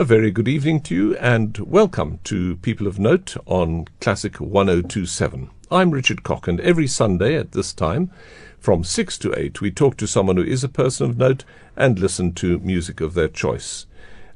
A 0.00 0.04
very 0.04 0.30
good 0.30 0.46
evening 0.46 0.80
to 0.82 0.94
you 0.94 1.16
and 1.16 1.58
welcome 1.58 2.20
to 2.22 2.54
People 2.58 2.86
of 2.86 3.00
Note 3.00 3.36
on 3.46 3.88
Classic 4.00 4.36
1027. 4.36 5.50
I'm 5.72 5.90
Richard 5.90 6.22
Cock 6.22 6.46
and 6.46 6.60
every 6.60 6.86
Sunday 6.86 7.34
at 7.34 7.50
this 7.50 7.72
time 7.72 8.12
from 8.60 8.84
6 8.84 9.18
to 9.18 9.36
8 9.36 9.60
we 9.60 9.72
talk 9.72 9.96
to 9.96 10.06
someone 10.06 10.36
who 10.36 10.44
is 10.44 10.62
a 10.62 10.68
person 10.68 11.10
of 11.10 11.18
note 11.18 11.44
and 11.74 11.98
listen 11.98 12.32
to 12.34 12.60
music 12.60 13.00
of 13.00 13.14
their 13.14 13.26
choice. 13.26 13.86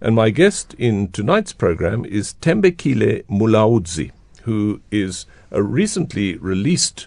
And 0.01 0.17
my 0.17 0.31
guest 0.31 0.75
in 0.79 1.13
tonight's 1.13 1.53
program 1.53 2.05
is 2.07 2.35
Thembekile 2.41 3.25
Molaudzi, 3.27 4.11
who 4.43 4.81
is 4.91 5.27
a 5.53 5.63
recently 5.63 6.39
released 6.39 7.07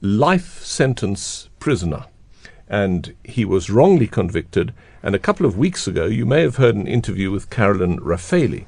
life 0.00 0.64
sentence 0.64 1.48
prisoner. 1.60 2.06
And 2.68 3.14
he 3.22 3.44
was 3.44 3.70
wrongly 3.70 4.08
convicted 4.08 4.74
and 5.04 5.14
a 5.14 5.18
couple 5.18 5.44
of 5.44 5.58
weeks 5.58 5.86
ago, 5.86 6.06
you 6.06 6.24
may 6.24 6.40
have 6.40 6.56
heard 6.56 6.74
an 6.74 6.86
interview 6.86 7.30
with 7.30 7.50
Carolyn 7.50 7.98
Raphaely, 8.00 8.66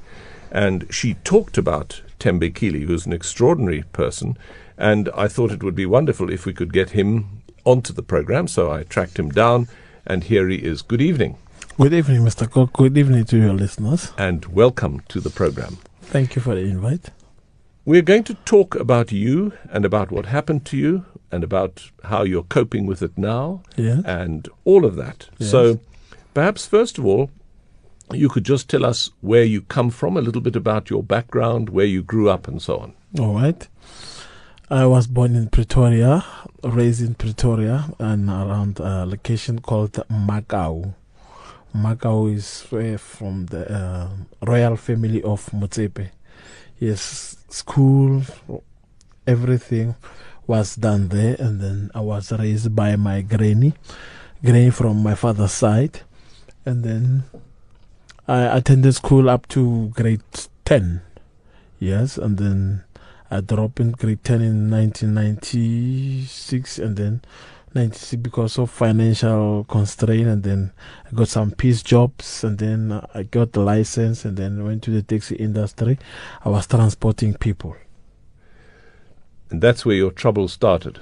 and 0.51 0.85
she 0.93 1.15
talked 1.15 1.57
about 1.57 2.01
Thembekile, 2.19 2.85
who's 2.85 3.07
an 3.07 3.11
extraordinary 3.11 3.83
person, 3.91 4.37
and 4.77 5.09
I 5.15 5.27
thought 5.27 5.51
it 5.51 5.63
would 5.63 5.73
be 5.75 5.87
wonderful 5.87 6.29
if 6.31 6.45
we 6.45 6.53
could 6.53 6.71
get 6.71 6.91
him 6.91 7.41
onto 7.65 7.91
the 7.91 8.03
program. 8.03 8.47
So 8.47 8.71
I 8.71 8.83
tracked 8.83 9.17
him 9.17 9.29
down, 9.31 9.67
and 10.05 10.23
here 10.25 10.47
he 10.47 10.57
is. 10.57 10.83
Good 10.83 11.01
evening. 11.01 11.37
Good 11.75 11.93
evening, 11.93 12.21
Mr. 12.21 12.49
Cook. 12.49 12.73
Good 12.73 12.95
evening 12.97 13.25
to 13.25 13.37
your 13.37 13.53
listeners. 13.53 14.11
And 14.17 14.45
welcome 14.45 15.01
to 15.09 15.19
the 15.19 15.31
program. 15.31 15.79
Thank 16.03 16.35
you 16.35 16.41
for 16.43 16.53
the 16.53 16.61
invite. 16.61 17.09
We're 17.83 18.03
going 18.03 18.25
to 18.25 18.35
talk 18.45 18.75
about 18.75 19.11
you 19.11 19.53
and 19.71 19.85
about 19.85 20.11
what 20.11 20.27
happened 20.27 20.65
to 20.65 20.77
you 20.77 21.05
and 21.31 21.43
about 21.43 21.89
how 22.03 22.23
you're 22.23 22.43
coping 22.43 22.85
with 22.85 23.01
it 23.01 23.17
now 23.17 23.63
Yeah. 23.75 24.01
and 24.05 24.47
all 24.65 24.85
of 24.85 24.95
that. 24.97 25.29
Yes. 25.39 25.51
So 25.51 25.79
perhaps 26.37 26.67
first 26.67 26.99
of 26.99 27.03
all, 27.07 27.31
you 28.13 28.29
could 28.29 28.43
just 28.43 28.69
tell 28.69 28.85
us 28.85 29.09
where 29.21 29.43
you 29.43 29.59
come 29.59 29.89
from, 29.89 30.15
a 30.15 30.21
little 30.21 30.39
bit 30.39 30.55
about 30.55 30.87
your 30.87 31.01
background, 31.01 31.67
where 31.69 31.87
you 31.87 32.03
grew 32.03 32.29
up, 32.29 32.47
and 32.47 32.61
so 32.61 32.77
on. 32.77 32.93
All 33.17 33.33
right. 33.33 33.67
I 34.69 34.85
was 34.85 35.07
born 35.07 35.35
in 35.35 35.49
Pretoria, 35.49 36.23
raised 36.63 37.01
in 37.01 37.15
Pretoria, 37.15 37.89
and 37.97 38.29
around 38.29 38.79
a 38.79 39.03
location 39.07 39.57
called 39.57 39.93
Macau. 40.11 40.93
Macau 41.75 42.31
is 42.31 42.61
from 43.01 43.47
the 43.47 43.63
uh, 43.73 44.09
royal 44.45 44.75
family 44.75 45.23
of 45.23 45.43
Motsepe. 45.47 46.11
Yes, 46.77 47.37
school, 47.49 48.21
everything 49.25 49.95
was 50.45 50.75
done 50.75 51.07
there, 51.07 51.35
and 51.39 51.59
then 51.59 51.89
I 51.95 52.01
was 52.01 52.31
raised 52.31 52.75
by 52.75 52.95
my 52.95 53.21
granny, 53.21 53.73
granny 54.43 54.69
from 54.69 55.01
my 55.01 55.15
father's 55.15 55.53
side, 55.53 56.01
and 56.67 56.83
then 56.83 57.23
I 58.27 58.57
attended 58.57 58.93
school 58.93 59.29
up 59.29 59.47
to 59.49 59.89
grade 59.95 60.21
10. 60.65 61.01
Yes, 61.79 62.17
and 62.17 62.37
then 62.37 62.83
I 63.31 63.39
dropped 63.39 63.79
in 63.79 63.91
grade 63.91 64.21
10 64.23 64.41
in 64.41 64.69
1996 64.69 66.77
and 66.77 66.97
then 66.97 67.21
96 67.73 68.21
because 68.21 68.59
of 68.59 68.69
financial 68.69 69.63
constraint 69.63 70.27
and 70.27 70.43
then 70.43 70.73
I 71.05 71.11
got 71.15 71.29
some 71.29 71.51
piece 71.51 71.81
jobs 71.83 72.43
and 72.43 72.57
then 72.57 73.01
I 73.13 73.23
got 73.23 73.53
the 73.53 73.61
license 73.61 74.25
and 74.25 74.35
then 74.35 74.65
went 74.65 74.83
to 74.83 74.91
the 74.91 75.01
taxi 75.01 75.35
industry. 75.35 75.97
I 76.43 76.49
was 76.49 76.67
transporting 76.67 77.35
people. 77.35 77.77
And 79.49 79.61
that's 79.61 79.85
where 79.85 79.95
your 79.95 80.11
trouble 80.11 80.49
started. 80.49 80.99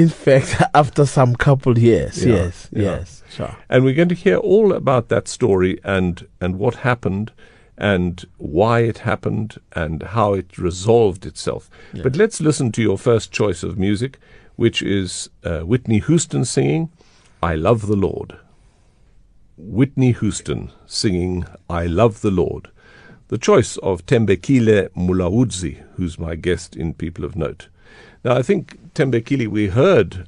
In 0.00 0.08
fact, 0.08 0.56
after 0.74 1.04
some 1.06 1.34
couple 1.36 1.78
years, 1.78 2.24
Yeah, 2.24 2.34
yes, 2.34 2.68
yeah. 2.72 2.82
yes, 2.82 3.22
sure. 3.30 3.54
And 3.68 3.84
we're 3.84 3.94
going 3.94 4.08
to 4.08 4.14
hear 4.14 4.36
all 4.38 4.72
about 4.72 5.08
that 5.08 5.28
story 5.28 5.78
and, 5.84 6.26
and 6.40 6.58
what 6.58 6.74
happened 6.76 7.32
and 7.76 8.24
why 8.38 8.80
it 8.80 8.98
happened 8.98 9.58
and 9.72 10.02
how 10.02 10.34
it 10.34 10.56
resolved 10.58 11.26
itself. 11.26 11.68
Yeah. 11.92 12.02
But 12.02 12.16
let's 12.16 12.40
listen 12.40 12.72
to 12.72 12.82
your 12.82 12.98
first 12.98 13.30
choice 13.30 13.62
of 13.62 13.78
music, 13.78 14.18
which 14.56 14.80
is 14.82 15.28
uh, 15.44 15.60
Whitney 15.60 15.98
Houston 16.00 16.44
singing 16.44 16.90
I 17.42 17.54
Love 17.54 17.86
the 17.86 17.96
Lord. 17.96 18.36
Whitney 19.58 20.12
Houston 20.12 20.70
singing 20.86 21.44
I 21.68 21.84
Love 21.86 22.22
the 22.22 22.30
Lord. 22.30 22.68
The 23.28 23.38
choice 23.38 23.76
of 23.78 24.04
Thembekile 24.06 24.88
Molaudzi, 24.96 25.82
who's 25.96 26.18
my 26.18 26.34
guest 26.36 26.74
in 26.74 26.94
People 26.94 27.24
of 27.26 27.36
Note. 27.36 27.68
Now, 28.24 28.36
I 28.36 28.42
think, 28.42 28.78
Thembekile, 28.94 29.48
we 29.48 29.68
heard 29.68 30.26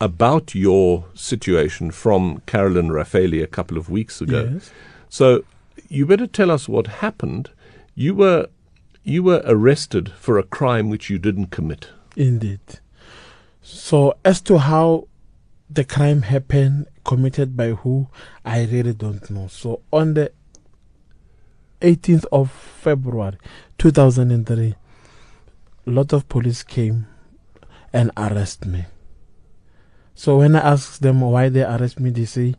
about 0.00 0.54
your 0.54 1.04
situation 1.14 1.90
from 1.90 2.42
Carolyn 2.46 2.90
Raphaely 2.90 3.40
a 3.40 3.46
couple 3.46 3.78
of 3.78 3.88
weeks 3.88 4.20
ago. 4.20 4.50
Yes. 4.54 4.70
So 5.08 5.44
you 5.88 6.06
better 6.06 6.26
tell 6.26 6.50
us 6.50 6.68
what 6.68 6.86
happened. 6.86 7.50
You 7.94 8.14
were 8.14 8.48
you 9.04 9.22
were 9.22 9.42
arrested 9.44 10.12
for 10.12 10.38
a 10.38 10.42
crime 10.42 10.88
which 10.88 11.10
you 11.10 11.18
didn't 11.18 11.46
commit. 11.46 11.88
Indeed. 12.16 12.60
So, 13.60 14.14
as 14.24 14.40
to 14.42 14.58
how 14.58 15.08
the 15.70 15.84
crime 15.84 16.22
happened, 16.22 16.86
committed 17.04 17.56
by 17.56 17.70
who, 17.70 18.08
I 18.44 18.64
really 18.64 18.92
don't 18.92 19.28
know. 19.30 19.48
So, 19.48 19.82
on 19.92 20.14
the 20.14 20.32
18th 21.80 22.26
of 22.32 22.50
February 22.50 23.38
2003, 23.78 24.74
a 25.86 25.90
lot 25.90 26.12
of 26.12 26.28
police 26.28 26.62
came 26.62 27.06
and 27.92 28.10
arrest 28.16 28.66
me. 28.66 28.84
So, 30.14 30.38
when 30.38 30.56
I 30.56 30.60
ask 30.60 31.00
them 31.00 31.20
why 31.20 31.48
they 31.48 31.62
arrest 31.62 31.98
me, 32.00 32.10
they 32.10 32.26
say, 32.26 32.54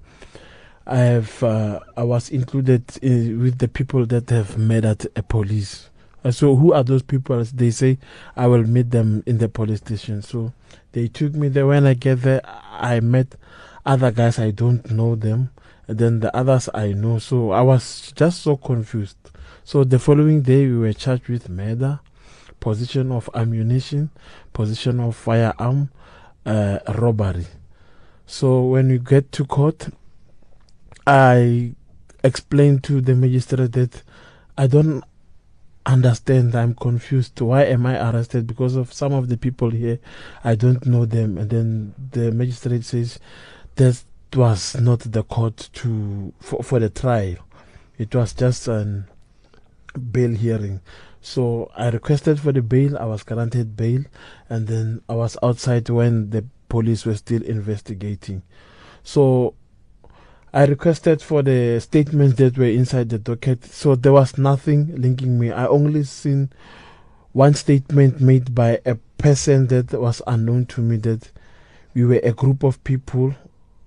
I 0.86 0.98
have 0.98 1.42
uh, 1.44 1.80
I 1.96 2.04
was 2.04 2.30
included 2.30 2.84
in, 3.02 3.42
with 3.42 3.60
the 3.60 3.68
people 3.70 4.06
that 4.08 4.30
have 4.32 4.58
murdered 4.58 5.08
a 5.16 5.24
police. 5.24 5.90
Uh, 6.26 6.32
So 6.32 6.56
who 6.56 6.74
are 6.74 6.84
those 6.84 7.04
people? 7.04 7.42
They 7.54 7.72
say 7.72 7.98
I 8.36 8.48
will 8.48 8.64
meet 8.64 8.92
them 8.92 9.24
in 9.26 9.38
the 9.38 9.48
police 9.48 9.80
station. 9.80 10.22
So 10.22 10.52
they 10.92 11.08
took 11.08 11.34
me 11.36 11.48
there. 11.48 11.68
When 11.68 11.86
I 11.86 11.94
get 11.94 12.22
there, 12.22 12.42
I 12.44 13.00
met 13.00 13.36
other 13.86 14.12
guys. 14.12 14.40
I 14.40 14.52
don't 14.52 14.90
know 14.92 15.16
them. 15.16 15.52
And 15.88 15.98
then 15.98 16.20
the 16.20 16.36
others 16.36 16.68
I 16.74 16.92
know. 16.92 17.20
So 17.20 17.52
I 17.52 17.62
was 17.62 18.12
just 18.14 18.42
so 18.42 18.58
confused. 18.58 19.18
So 19.64 19.86
the 19.86 20.00
following 20.00 20.42
day, 20.42 20.66
we 20.68 20.78
were 20.78 20.94
charged 20.94 21.30
with 21.30 21.48
murder, 21.48 22.02
possession 22.64 23.12
of 23.12 23.30
ammunition, 23.36 24.10
possession 24.54 25.02
of 25.02 25.18
firearm, 25.18 25.90
uh, 26.46 26.80
robbery. 26.96 27.46
So 28.26 28.64
when 28.64 28.88
we 28.88 29.00
get 29.00 29.34
to 29.34 29.44
court, 29.44 29.90
I 31.06 31.74
explained 32.24 32.86
to 32.86 33.02
the 33.02 33.16
magistrate 33.16 33.74
that 33.74 34.02
I 34.58 34.68
don't 34.68 35.04
understand. 35.86 36.56
I'm 36.56 36.74
confused. 36.74 37.42
Why 37.42 37.66
am 37.66 37.86
I 37.86 38.00
arrested? 38.12 38.48
Because 38.48 38.78
of 38.78 38.94
some 38.94 39.12
of 39.12 39.28
the 39.28 39.36
people 39.36 39.70
here, 39.70 40.00
I 40.42 40.56
don't 40.56 40.86
know 40.86 41.06
them. 41.06 41.38
And 41.38 41.50
then 41.50 41.94
the 42.12 42.32
magistrate 42.32 42.86
says 42.86 43.20
that 43.76 44.06
was 44.34 44.80
not 44.80 45.02
the 45.02 45.24
court 45.24 45.70
to 45.74 46.32
for, 46.40 46.64
for 46.64 46.80
the 46.80 46.90
trial. 46.90 47.36
It 47.98 48.16
was 48.16 48.34
just 48.34 48.70
an 48.70 49.10
bail 50.14 50.32
hearing. 50.32 50.80
So 51.26 51.72
I 51.74 51.90
requested 51.90 52.38
for 52.42 52.52
the 52.52 52.62
bail. 52.62 52.98
I 52.98 53.06
was 53.06 53.24
granted 53.24 53.78
bail, 53.78 54.04
and 54.50 54.68
then 54.68 55.02
I 55.08 55.14
was 55.14 55.38
outside 55.42 55.90
when 55.90 56.32
the 56.32 56.44
police 56.68 57.06
were 57.06 57.16
still 57.16 57.42
investigating. 57.44 58.44
So 59.04 59.56
I 60.54 60.66
requested 60.66 61.22
for 61.22 61.42
the 61.42 61.80
statements 61.80 62.36
that 62.36 62.58
were 62.58 62.66
inside 62.66 63.08
the 63.08 63.20
docket. 63.20 63.64
So 63.64 63.96
there 63.96 64.12
was 64.12 64.38
nothing 64.38 65.02
linking 65.02 65.40
me. 65.40 65.50
I 65.50 65.66
only 65.66 66.04
seen 66.04 66.50
one 67.32 67.54
statement 67.54 68.20
made 68.20 68.54
by 68.54 68.82
a 68.86 68.96
person 69.18 69.68
that 69.68 69.94
was 69.94 70.22
unknown 70.28 70.66
to 70.68 70.82
me 70.82 70.98
that 70.98 71.32
we 71.94 72.04
were 72.04 72.20
a 72.22 72.34
group 72.34 72.64
of 72.64 72.84
people, 72.84 73.34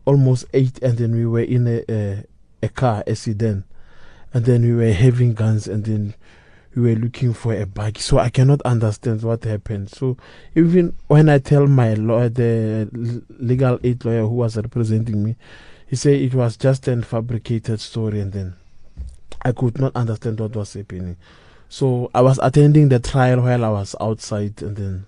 almost 0.07 0.47
eight, 0.55 0.83
and 0.83 0.97
then 0.97 1.13
we 1.13 1.27
were 1.27 1.43
in 1.43 1.69
a 1.69 1.85
a, 1.93 2.25
a 2.63 2.69
car, 2.71 3.05
a 3.07 3.15
sedan, 3.15 3.65
and 4.33 4.47
then 4.47 4.63
we 4.63 4.73
were 4.75 4.93
having 4.93 5.35
guns, 5.35 5.69
and 5.69 5.85
then 5.85 6.15
we 6.77 6.83
were 6.95 7.01
looking 7.01 7.33
for 7.33 7.55
a 7.55 7.65
bag. 7.65 7.99
So 7.99 8.19
I 8.19 8.29
cannot 8.29 8.61
understand 8.63 9.23
what 9.23 9.45
happened. 9.45 9.91
So 9.91 10.19
even 10.55 10.95
when 11.09 11.31
I 11.31 11.39
tell 11.39 11.67
my 11.67 11.95
lawyer, 11.95 12.29
the 12.29 13.25
legal 13.41 13.81
aid 13.83 14.05
lawyer 14.05 14.23
who 14.23 14.35
was 14.35 14.57
representing 14.57 15.25
me, 15.25 15.37
he 15.87 15.97
said 15.97 16.21
it 16.21 16.35
was 16.35 16.57
just 16.57 16.87
a 16.87 17.03
fabricated 17.03 17.81
story, 17.81 18.21
and 18.21 18.33
then 18.33 18.57
I 19.43 19.53
could 19.53 19.79
not 19.79 19.97
understand 19.97 20.39
what 20.39 20.55
was 20.55 20.75
happening. 20.75 21.17
So 21.69 22.11
I 22.15 22.21
was 22.21 22.39
attending 22.43 22.91
the 22.91 22.99
trial 22.99 23.41
while 23.41 23.65
I 23.65 23.71
was 23.71 23.97
outside, 24.01 24.61
and 24.61 24.77
then 24.77 25.07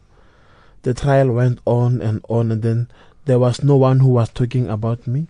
the 0.83 0.95
trial 0.95 1.33
went 1.33 1.61
on 1.67 2.01
and 2.01 2.25
on, 2.29 2.51
and 2.51 2.63
then 2.63 2.89
there 3.27 3.39
was 3.39 3.63
no 3.63 3.77
one 3.77 4.01
who 4.01 4.09
was 4.09 4.31
talking 4.31 4.69
about 4.69 5.07
me. 5.07 5.27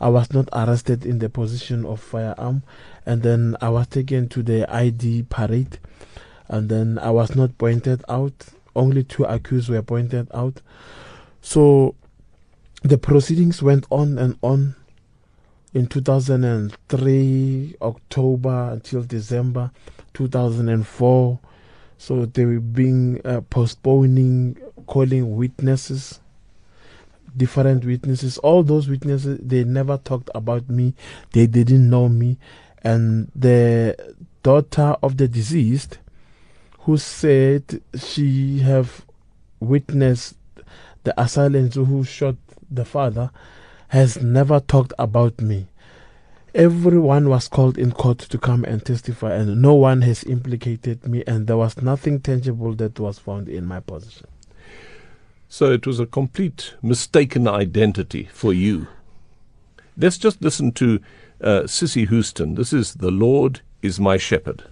I 0.00 0.08
was 0.08 0.32
not 0.32 0.48
arrested 0.52 1.04
in 1.04 1.18
the 1.18 1.28
position 1.28 1.84
of 1.84 2.00
firearm, 2.00 2.62
and 3.04 3.22
then 3.22 3.56
I 3.60 3.68
was 3.68 3.86
taken 3.86 4.28
to 4.30 4.42
the 4.42 4.70
ID 4.72 5.24
parade, 5.24 5.78
and 6.48 6.68
then 6.68 6.98
I 6.98 7.10
was 7.10 7.36
not 7.36 7.58
pointed 7.58 8.02
out. 8.08 8.46
Only 8.74 9.04
two 9.04 9.24
accused 9.24 9.68
were 9.68 9.82
pointed 9.82 10.28
out. 10.32 10.62
So 11.42 11.94
the 12.82 12.98
proceedings 12.98 13.62
went 13.62 13.86
on 13.90 14.18
and 14.18 14.38
on. 14.42 14.76
in 15.72 15.86
2003, 15.86 17.76
October 17.80 18.70
until 18.72 19.02
December 19.02 19.70
2004. 20.14 21.38
So 21.98 22.26
they 22.26 22.44
were 22.44 22.60
being 22.60 23.20
uh, 23.24 23.42
postponing, 23.42 24.56
calling 24.86 25.36
witnesses, 25.36 26.20
different 27.36 27.84
witnesses. 27.84 28.38
All 28.38 28.62
those 28.62 28.88
witnesses, 28.88 29.38
they 29.42 29.64
never 29.64 29.96
talked 29.98 30.30
about 30.34 30.68
me. 30.68 30.94
They 31.32 31.46
didn't 31.46 31.88
know 31.88 32.08
me. 32.08 32.38
And 32.82 33.30
the 33.34 33.96
daughter 34.42 34.96
of 35.02 35.16
the 35.16 35.28
deceased, 35.28 35.98
who 36.80 36.96
said 36.96 37.82
she 37.96 38.60
have 38.60 39.04
witnessed 39.60 40.34
the 41.04 41.20
assailants 41.20 41.76
who 41.76 42.04
shot 42.04 42.36
the 42.70 42.84
father, 42.84 43.30
has 43.88 44.22
never 44.22 44.60
talked 44.60 44.92
about 44.98 45.40
me. 45.40 45.66
Everyone 46.54 47.28
was 47.28 47.48
called 47.48 47.78
in 47.78 47.92
court 47.92 48.18
to 48.18 48.38
come 48.38 48.64
and 48.64 48.84
testify, 48.84 49.34
and 49.34 49.62
no 49.62 49.74
one 49.74 50.02
has 50.02 50.24
implicated 50.24 51.06
me, 51.06 51.22
and 51.26 51.46
there 51.46 51.56
was 51.56 51.80
nothing 51.80 52.20
tangible 52.20 52.74
that 52.74 52.98
was 52.98 53.18
found 53.18 53.48
in 53.48 53.66
my 53.66 53.80
possession. 53.80 54.26
So 55.52 55.72
it 55.72 55.84
was 55.84 55.98
a 55.98 56.06
complete 56.06 56.74
mistaken 56.80 57.48
identity 57.48 58.28
for 58.32 58.54
you. 58.54 58.86
Let's 59.98 60.16
just 60.16 60.40
listen 60.40 60.70
to 60.74 61.00
uh, 61.42 61.66
Cissy 61.66 62.06
Houston. 62.06 62.54
This 62.54 62.72
is 62.72 62.94
The 62.94 63.10
Lord 63.10 63.60
is 63.82 63.98
My 63.98 64.16
Shepherd. 64.16 64.62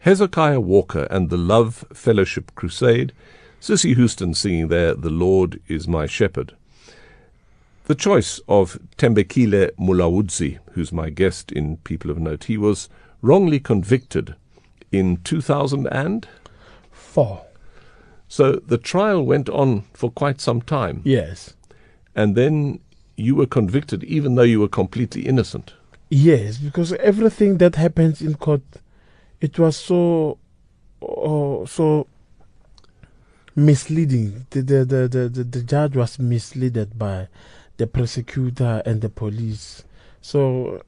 Hezekiah 0.00 0.58
Walker 0.58 1.06
and 1.12 1.30
the 1.30 1.36
Love 1.36 1.84
Fellowship 1.92 2.56
Crusade. 2.56 3.12
Cissy 3.60 3.94
Houston 3.94 4.34
singing 4.34 4.66
there, 4.66 4.94
The 4.94 5.10
Lord 5.10 5.60
is 5.68 5.86
My 5.86 6.06
Shepherd. 6.06 6.56
The 7.84 7.94
choice 7.94 8.40
of 8.48 8.80
Thembekile 8.98 9.70
Molaudzi, 9.78 10.58
who's 10.72 10.90
my 10.90 11.08
guest 11.08 11.52
in 11.52 11.76
People 11.78 12.10
of 12.10 12.18
Note, 12.18 12.44
he 12.44 12.58
was 12.58 12.88
wrongly 13.22 13.60
convicted 13.60 14.34
in 14.90 15.18
2004. 15.18 17.45
So 18.28 18.52
the 18.52 18.78
trial 18.78 19.22
went 19.24 19.48
on 19.48 19.82
for 19.92 20.10
quite 20.10 20.40
some 20.40 20.62
time. 20.62 21.02
Yes. 21.04 21.54
And 22.14 22.34
then 22.34 22.80
you 23.16 23.34
were 23.34 23.46
convicted 23.46 24.04
even 24.04 24.34
though 24.34 24.42
you 24.42 24.60
were 24.60 24.68
completely 24.68 25.26
innocent. 25.26 25.74
Yes, 26.08 26.58
because 26.58 26.92
everything 26.94 27.58
that 27.58 27.74
happens 27.74 28.22
in 28.22 28.34
court, 28.34 28.62
it 29.40 29.58
was 29.58 29.76
so, 29.76 30.38
oh, 31.02 31.64
so 31.64 32.06
misleading. 33.56 34.46
The, 34.50 34.62
the, 34.62 34.84
the, 34.84 35.08
the, 35.08 35.28
the, 35.28 35.44
the 35.44 35.62
judge 35.62 35.96
was 35.96 36.18
misled 36.18 36.96
by 36.96 37.28
the 37.76 37.86
prosecutor 37.86 38.82
and 38.86 39.00
the 39.00 39.08
police. 39.08 39.82
So, 40.20 40.82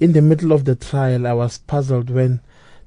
in 0.00 0.12
the 0.12 0.22
middle 0.22 0.52
of 0.52 0.64
the 0.64 0.74
trial, 0.74 1.26
I 1.26 1.32
was 1.32 1.58
puzzled 1.58 2.10
when 2.10 2.40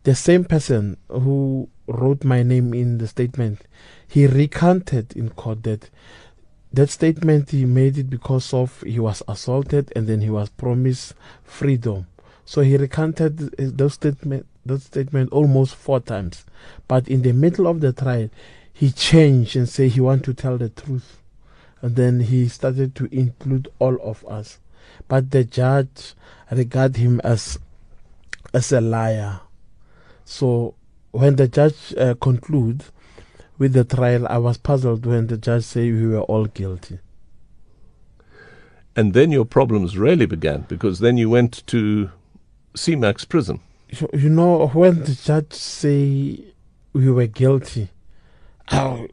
the 0.03 0.15
same 0.15 0.45
person 0.45 0.97
who 1.09 1.69
wrote 1.87 2.23
my 2.23 2.43
name 2.43 2.73
in 2.73 2.97
the 2.97 3.07
statement, 3.07 3.61
he 4.07 4.27
recanted 4.27 5.13
in 5.15 5.29
court 5.29 5.63
that 5.63 5.89
that 6.73 6.89
statement 6.89 7.49
he 7.49 7.65
made 7.65 7.97
it 7.97 8.09
because 8.09 8.53
of 8.53 8.81
he 8.81 8.99
was 8.99 9.21
assaulted 9.27 9.91
and 9.95 10.07
then 10.07 10.21
he 10.21 10.29
was 10.29 10.49
promised 10.49 11.13
freedom. 11.43 12.07
So 12.45 12.61
he 12.61 12.77
recanted 12.77 13.53
eh, 13.59 13.69
those 13.73 13.93
statement 13.95 14.45
that 14.65 14.81
statement 14.81 15.31
almost 15.31 15.75
four 15.75 15.99
times. 15.99 16.45
But 16.87 17.07
in 17.07 17.23
the 17.23 17.33
middle 17.33 17.67
of 17.67 17.81
the 17.81 17.93
trial, 17.93 18.29
he 18.71 18.91
changed 18.91 19.55
and 19.55 19.67
said 19.67 19.91
he 19.91 20.01
want 20.01 20.23
to 20.25 20.33
tell 20.33 20.57
the 20.57 20.69
truth. 20.69 21.17
And 21.81 21.95
then 21.95 22.21
he 22.21 22.47
started 22.47 22.95
to 22.95 23.05
include 23.15 23.67
all 23.79 23.97
of 24.01 24.25
us. 24.27 24.59
But 25.07 25.31
the 25.31 25.43
judge 25.43 26.13
regarded 26.51 26.97
him 26.97 27.19
as 27.23 27.57
as 28.53 28.71
a 28.71 28.81
liar. 28.81 29.41
So 30.25 30.75
when 31.11 31.35
the 31.35 31.47
judge 31.47 31.93
uh, 31.97 32.15
concluded 32.15 32.85
with 33.57 33.73
the 33.73 33.83
trial, 33.83 34.27
I 34.27 34.37
was 34.37 34.57
puzzled 34.57 35.05
when 35.05 35.27
the 35.27 35.37
judge 35.37 35.63
said 35.63 35.83
we 35.83 36.07
were 36.07 36.21
all 36.21 36.45
guilty. 36.45 36.99
And 38.95 39.13
then 39.13 39.31
your 39.31 39.45
problems 39.45 39.97
really 39.97 40.25
began 40.25 40.65
because 40.67 40.99
then 40.99 41.17
you 41.17 41.29
went 41.29 41.65
to 41.67 42.09
CMAX 42.75 43.27
prison. 43.27 43.59
You 44.13 44.29
know, 44.29 44.67
when 44.67 45.03
the 45.03 45.13
judge 45.13 45.53
say 45.53 46.39
we 46.93 47.09
were 47.11 47.27
guilty, 47.27 47.89
I, 48.69 49.09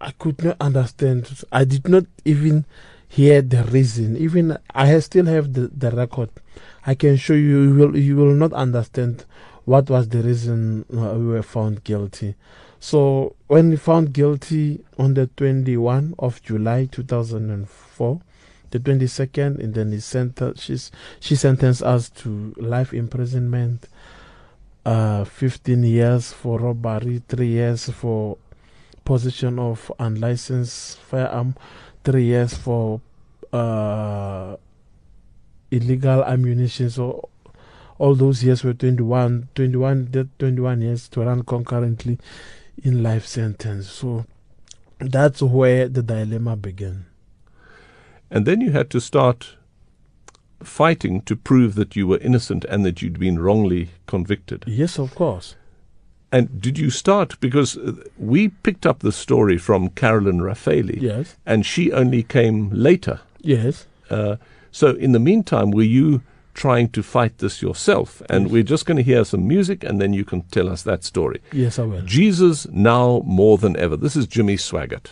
I 0.00 0.12
could 0.12 0.42
not 0.42 0.56
understand. 0.60 1.42
I 1.52 1.64
did 1.64 1.88
not 1.88 2.04
even 2.24 2.64
hear 3.08 3.42
the 3.42 3.64
reason. 3.64 4.16
Even 4.16 4.58
I 4.74 4.98
still 5.00 5.26
have 5.26 5.52
the, 5.52 5.68
the 5.68 5.90
record. 5.90 6.30
I 6.86 6.94
can 6.94 7.16
show 7.16 7.34
you. 7.34 7.62
You 7.62 7.74
will 7.74 7.96
you 7.96 8.16
will 8.16 8.34
not 8.34 8.52
understand 8.52 9.24
what 9.66 9.90
was 9.90 10.08
the 10.08 10.22
reason 10.22 10.86
we 10.88 11.26
were 11.26 11.42
found 11.42 11.84
guilty. 11.84 12.36
So 12.78 13.34
when 13.48 13.68
we 13.68 13.76
found 13.76 14.12
guilty 14.12 14.84
on 14.96 15.14
the 15.14 15.26
21 15.26 16.14
of 16.20 16.40
July 16.40 16.88
2004, 16.90 18.20
the 18.70 18.78
22nd, 18.78 19.58
and 19.58 19.74
then 19.74 19.90
he 19.90 19.98
sent 19.98 20.40
she's, 20.56 20.92
she 21.18 21.34
sentenced 21.34 21.82
us 21.82 22.08
to 22.10 22.54
life 22.58 22.94
imprisonment, 22.94 23.88
uh, 24.84 25.24
15 25.24 25.82
years 25.82 26.32
for 26.32 26.60
robbery, 26.60 27.22
three 27.28 27.48
years 27.48 27.90
for 27.90 28.38
possession 29.04 29.58
of 29.58 29.90
unlicensed 29.98 30.98
firearm, 31.00 31.56
three 32.04 32.24
years 32.24 32.54
for 32.54 33.00
uh, 33.52 34.54
illegal 35.72 36.22
ammunition. 36.24 36.88
So 36.88 37.28
all 37.98 38.14
those 38.14 38.44
years 38.44 38.62
were 38.64 38.74
21, 38.74 39.48
21, 39.54 40.28
21 40.38 40.80
years 40.82 41.08
to 41.08 41.20
run 41.20 41.42
concurrently 41.42 42.18
in 42.82 43.02
life 43.02 43.26
sentence. 43.26 43.88
So 43.88 44.26
that's 44.98 45.42
where 45.42 45.88
the 45.88 46.02
dilemma 46.02 46.56
began. 46.56 47.06
And 48.30 48.46
then 48.46 48.60
you 48.60 48.72
had 48.72 48.90
to 48.90 49.00
start 49.00 49.56
fighting 50.62 51.20
to 51.22 51.36
prove 51.36 51.74
that 51.74 51.96
you 51.96 52.06
were 52.06 52.18
innocent 52.18 52.64
and 52.64 52.84
that 52.84 53.02
you'd 53.02 53.18
been 53.18 53.38
wrongly 53.38 53.90
convicted. 54.06 54.64
Yes, 54.66 54.98
of 54.98 55.14
course. 55.14 55.54
And 56.32 56.60
did 56.60 56.78
you 56.78 56.90
start 56.90 57.38
because 57.40 57.76
uh, 57.76 57.92
we 58.18 58.48
picked 58.48 58.84
up 58.84 58.98
the 58.98 59.12
story 59.12 59.58
from 59.58 59.90
Carolyn 59.90 60.42
Raphaely, 60.42 60.98
Yes. 61.00 61.36
and 61.46 61.64
she 61.64 61.92
only 61.92 62.22
came 62.22 62.68
later. 62.70 63.20
Yes. 63.40 63.86
Uh, 64.10 64.36
so 64.72 64.90
in 64.96 65.12
the 65.12 65.20
meantime, 65.20 65.70
were 65.70 65.82
you 65.82 66.22
trying 66.56 66.88
to 66.88 67.02
fight 67.02 67.38
this 67.38 67.62
yourself? 67.62 68.22
And 68.28 68.50
we're 68.50 68.62
just 68.64 68.86
going 68.86 68.96
to 68.96 69.02
hear 69.02 69.24
some 69.24 69.46
music, 69.46 69.84
and 69.84 70.00
then 70.00 70.12
you 70.12 70.24
can 70.24 70.42
tell 70.44 70.68
us 70.68 70.82
that 70.82 71.04
story. 71.04 71.40
Yes, 71.52 71.78
I 71.78 71.82
will. 71.82 72.02
Jesus 72.02 72.66
now 72.70 73.22
more 73.24 73.58
than 73.58 73.76
ever. 73.76 73.96
This 73.96 74.16
is 74.16 74.26
Jimmy 74.26 74.56
Swaggart. 74.56 75.10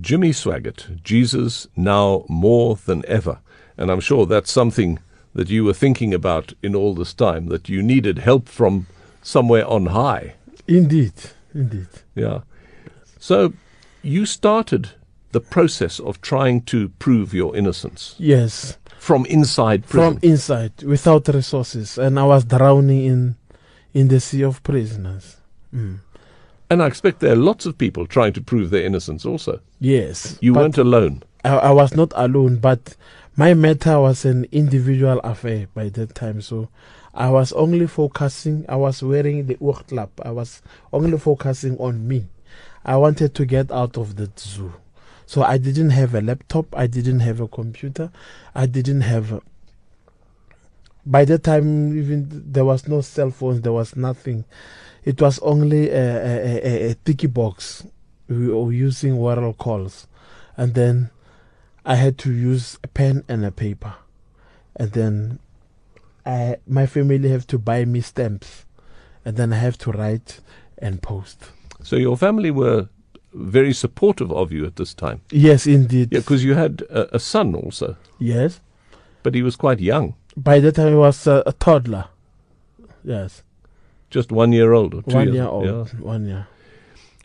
Jimmy 0.00 0.30
Swaggart, 0.30 1.02
Jesus 1.02 1.68
now 1.76 2.24
more 2.28 2.76
than 2.76 3.04
ever. 3.06 3.38
And 3.76 3.90
I'm 3.90 4.00
sure 4.00 4.26
that's 4.26 4.50
something 4.50 4.98
that 5.34 5.48
you 5.48 5.64
were 5.64 5.74
thinking 5.74 6.12
about 6.12 6.54
in 6.62 6.74
all 6.74 6.94
this 6.94 7.14
time, 7.14 7.46
that 7.46 7.68
you 7.68 7.82
needed 7.82 8.18
help 8.18 8.48
from 8.48 8.86
somewhere 9.22 9.66
on 9.66 9.86
high. 9.86 10.34
Indeed. 10.66 11.12
Indeed. 11.54 11.88
Yeah. 12.14 12.40
So 13.18 13.52
you 14.02 14.26
started 14.26 14.90
the 15.32 15.40
process 15.40 15.98
of 16.00 16.20
trying 16.20 16.62
to 16.62 16.88
prove 16.98 17.34
your 17.34 17.56
innocence 17.56 18.14
Yes. 18.18 18.76
from 18.98 19.26
inside 19.26 19.86
prison. 19.86 20.18
From 20.20 20.30
inside, 20.30 20.82
without 20.84 21.28
resources, 21.28 21.98
and 21.98 22.18
I 22.18 22.24
was 22.24 22.44
drowning 22.44 23.04
in 23.04 23.36
in 23.94 24.08
the 24.08 24.20
sea 24.20 24.42
of 24.44 24.62
prisoners. 24.62 25.36
Mm. 25.74 25.98
and 26.70 26.82
I 26.82 26.86
expect 26.86 27.20
there 27.20 27.32
are 27.32 27.36
lots 27.36 27.66
of 27.66 27.76
people 27.76 28.06
trying 28.06 28.32
to 28.34 28.40
prove 28.40 28.70
their 28.70 28.84
innocence 28.84 29.26
also. 29.26 29.60
Yes. 29.80 30.38
You 30.40 30.54
weren't 30.54 30.78
alone. 30.78 31.22
I, 31.44 31.56
I 31.56 31.70
was 31.72 31.94
not 31.94 32.12
alone, 32.14 32.56
but 32.56 32.94
my 33.36 33.52
matter 33.54 34.00
was 34.00 34.24
an 34.24 34.46
individual 34.52 35.18
affair 35.20 35.66
by 35.74 35.88
that 35.90 36.14
time. 36.14 36.40
So 36.40 36.68
I 37.14 37.28
was 37.30 37.52
only 37.52 37.86
focusing. 37.86 38.64
I 38.68 38.76
was 38.76 39.02
wearing 39.02 39.46
the 39.46 39.56
oorklap. 39.56 40.08
I 40.22 40.30
was 40.30 40.62
only 40.92 41.18
focusing 41.18 41.76
on 41.78 42.06
me. 42.08 42.26
I 42.84 42.96
wanted 42.96 43.34
to 43.34 43.44
get 43.44 43.70
out 43.70 43.96
of 43.98 44.16
the 44.16 44.30
zoo. 44.38 44.72
So 45.32 45.42
I 45.42 45.56
didn't 45.56 45.88
have 45.96 46.14
a 46.14 46.20
laptop. 46.20 46.76
I 46.76 46.86
didn't 46.86 47.20
have 47.20 47.40
a 47.40 47.48
computer. 47.48 48.10
I 48.54 48.66
didn't 48.66 49.00
have. 49.00 49.32
A, 49.32 49.40
by 51.06 51.24
that 51.24 51.42
time, 51.42 51.96
even 51.96 52.28
there 52.52 52.66
was 52.66 52.86
no 52.86 53.00
cell 53.00 53.30
phones. 53.30 53.62
There 53.62 53.72
was 53.72 53.96
nothing. 53.96 54.44
It 55.06 55.22
was 55.22 55.38
only 55.38 55.88
a, 55.88 56.66
a, 56.66 56.90
a, 56.90 56.94
tiki 56.96 57.28
box. 57.28 57.86
We 58.28 58.48
were 58.48 58.72
using 58.72 59.14
oral 59.14 59.54
calls, 59.54 60.06
and 60.58 60.74
then 60.74 61.08
I 61.82 61.94
had 61.94 62.18
to 62.18 62.30
use 62.30 62.78
a 62.84 62.88
pen 62.88 63.24
and 63.26 63.42
a 63.42 63.50
paper, 63.50 63.94
and 64.76 64.92
then 64.92 65.38
I 66.26 66.58
my 66.66 66.84
family 66.84 67.30
have 67.30 67.46
to 67.46 67.58
buy 67.58 67.86
me 67.86 68.02
stamps, 68.02 68.66
and 69.24 69.38
then 69.38 69.54
I 69.54 69.56
have 69.56 69.78
to 69.78 69.92
write 69.92 70.40
and 70.76 71.00
post. 71.00 71.38
So 71.82 71.96
your 71.96 72.18
family 72.18 72.50
were 72.50 72.90
very 73.34 73.72
supportive 73.72 74.30
of 74.32 74.52
you 74.52 74.66
at 74.66 74.76
this 74.76 74.94
time. 74.94 75.20
Yes, 75.30 75.66
indeed. 75.66 76.08
Yeah, 76.12 76.20
because 76.20 76.44
you 76.44 76.54
had 76.54 76.82
a, 76.90 77.16
a 77.16 77.18
son 77.18 77.54
also, 77.54 77.96
yes. 78.18 78.60
but 79.22 79.34
he 79.34 79.42
was 79.42 79.56
quite 79.56 79.80
young, 79.80 80.14
By 80.36 80.60
that 80.60 80.76
time, 80.76 80.88
he 80.88 80.94
was 80.98 81.26
uh, 81.26 81.42
a 81.46 81.52
toddler. 81.52 82.06
Yes, 83.04 83.42
just 84.10 84.30
one 84.32 84.52
year 84.52 84.72
old 84.72 84.94
or 84.94 85.02
two 85.02 85.14
one 85.14 85.24
years 85.24 85.34
year 85.36 85.46
old. 85.46 85.64
yeah. 85.64 86.00
One 86.00 86.26
year. 86.26 86.46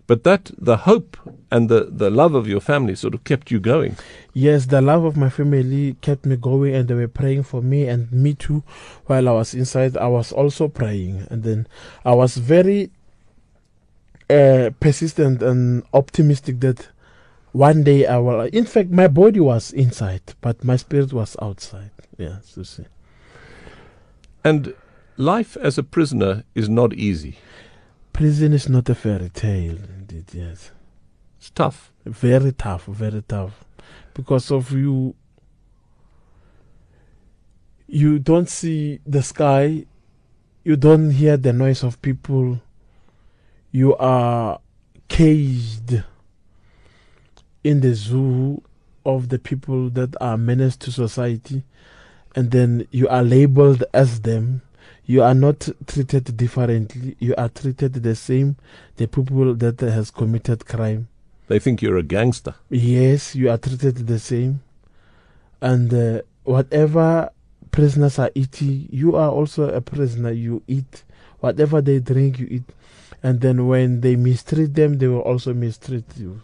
But 0.07 0.23
that 0.23 0.51
the 0.57 0.77
hope 0.77 1.17
and 1.51 1.67
the, 1.67 1.89
the 1.91 2.09
love 2.09 2.33
of 2.33 2.47
your 2.47 2.61
family 2.61 2.95
sort 2.95 3.13
of 3.13 3.25
kept 3.25 3.51
you 3.51 3.59
going. 3.59 3.97
Yes, 4.33 4.67
the 4.67 4.81
love 4.81 5.03
of 5.03 5.17
my 5.17 5.29
family 5.29 5.97
kept 5.99 6.25
me 6.25 6.37
going, 6.37 6.73
and 6.75 6.87
they 6.87 6.93
were 6.93 7.09
praying 7.09 7.43
for 7.43 7.61
me 7.61 7.87
and 7.87 8.09
me 8.11 8.33
too. 8.33 8.63
While 9.07 9.27
I 9.27 9.33
was 9.33 9.53
inside, 9.53 9.97
I 9.97 10.07
was 10.07 10.31
also 10.31 10.69
praying, 10.69 11.27
and 11.29 11.43
then 11.43 11.67
I 12.05 12.15
was 12.15 12.37
very 12.37 12.89
uh, 14.29 14.71
persistent 14.79 15.41
and 15.41 15.83
optimistic 15.93 16.59
that 16.61 16.87
one 17.51 17.83
day 17.83 18.05
I 18.05 18.17
will. 18.17 18.41
In 18.41 18.65
fact, 18.65 18.89
my 18.89 19.07
body 19.07 19.39
was 19.39 19.71
inside, 19.71 20.21
but 20.41 20.63
my 20.63 20.75
spirit 20.75 21.13
was 21.13 21.35
outside. 21.41 21.91
Yes, 22.17 22.53
you 22.55 22.63
see. 22.63 22.85
And 24.43 24.73
life 25.17 25.57
as 25.57 25.77
a 25.77 25.83
prisoner 25.83 26.43
is 26.55 26.69
not 26.69 26.93
easy. 26.93 27.39
Prison 28.13 28.53
is 28.53 28.67
not 28.69 28.89
a 28.89 28.95
fairy 28.95 29.29
tale, 29.29 29.77
indeed. 29.77 30.25
Yes. 30.33 30.71
It's 31.37 31.49
tough. 31.51 31.91
very 32.05 32.51
tough, 32.51 32.85
very 32.85 33.21
tough, 33.21 33.65
because 34.13 34.51
of 34.51 34.71
you. 34.71 35.15
You 37.87 38.19
don't 38.19 38.49
see 38.49 38.99
the 39.05 39.23
sky, 39.23 39.85
you 40.63 40.75
don't 40.75 41.11
hear 41.11 41.37
the 41.37 41.53
noise 41.53 41.83
of 41.83 42.01
people. 42.01 42.59
You 43.77 43.95
are 43.97 44.59
caged 45.07 46.01
in 47.63 47.81
the 47.81 47.93
zoo 47.93 48.63
of 49.05 49.29
the 49.29 49.37
people 49.37 49.91
that 49.91 50.15
are 50.19 50.35
menace 50.35 50.75
to 50.77 50.91
society, 50.91 51.61
and 52.35 52.49
then 52.49 52.87
you 52.89 53.07
are 53.07 53.21
labeled 53.21 53.83
as 53.93 54.21
them. 54.21 54.63
You 55.05 55.21
are 55.21 55.35
not 55.35 55.69
treated 55.85 56.35
differently. 56.35 57.17
You 57.19 57.35
are 57.37 57.49
treated 57.49 57.93
the 57.93 58.15
same. 58.15 58.55
The 58.95 59.07
people 59.07 59.53
that 59.53 59.79
has 59.81 60.09
committed 60.09 60.65
crime. 60.65 61.07
They 61.47 61.59
think 61.59 61.83
you're 61.83 61.97
a 61.97 62.01
gangster. 62.17 62.55
Yes, 62.71 63.35
you 63.35 63.47
are 63.51 63.59
treated 63.59 64.07
the 64.07 64.17
same. 64.17 64.63
And 65.61 65.93
uh, 65.93 66.21
whatever 66.45 67.29
prisoners 67.69 68.17
are 68.17 68.31
eating, 68.33 68.89
you 68.89 69.15
are 69.15 69.29
also 69.29 69.69
a 69.69 69.81
prisoner. 69.81 70.31
You 70.31 70.63
eat. 70.67 71.03
Whatever 71.41 71.79
they 71.79 71.99
drink, 71.99 72.39
you 72.39 72.47
eat. 72.49 72.63
And 73.23 73.41
then 73.41 73.67
when 73.67 74.01
they 74.01 74.15
mistreat 74.15 74.75
them, 74.75 74.99
they 74.99 75.07
will 75.07 75.21
also 75.21 75.53
mistreat 75.53 76.05
you. 76.15 76.41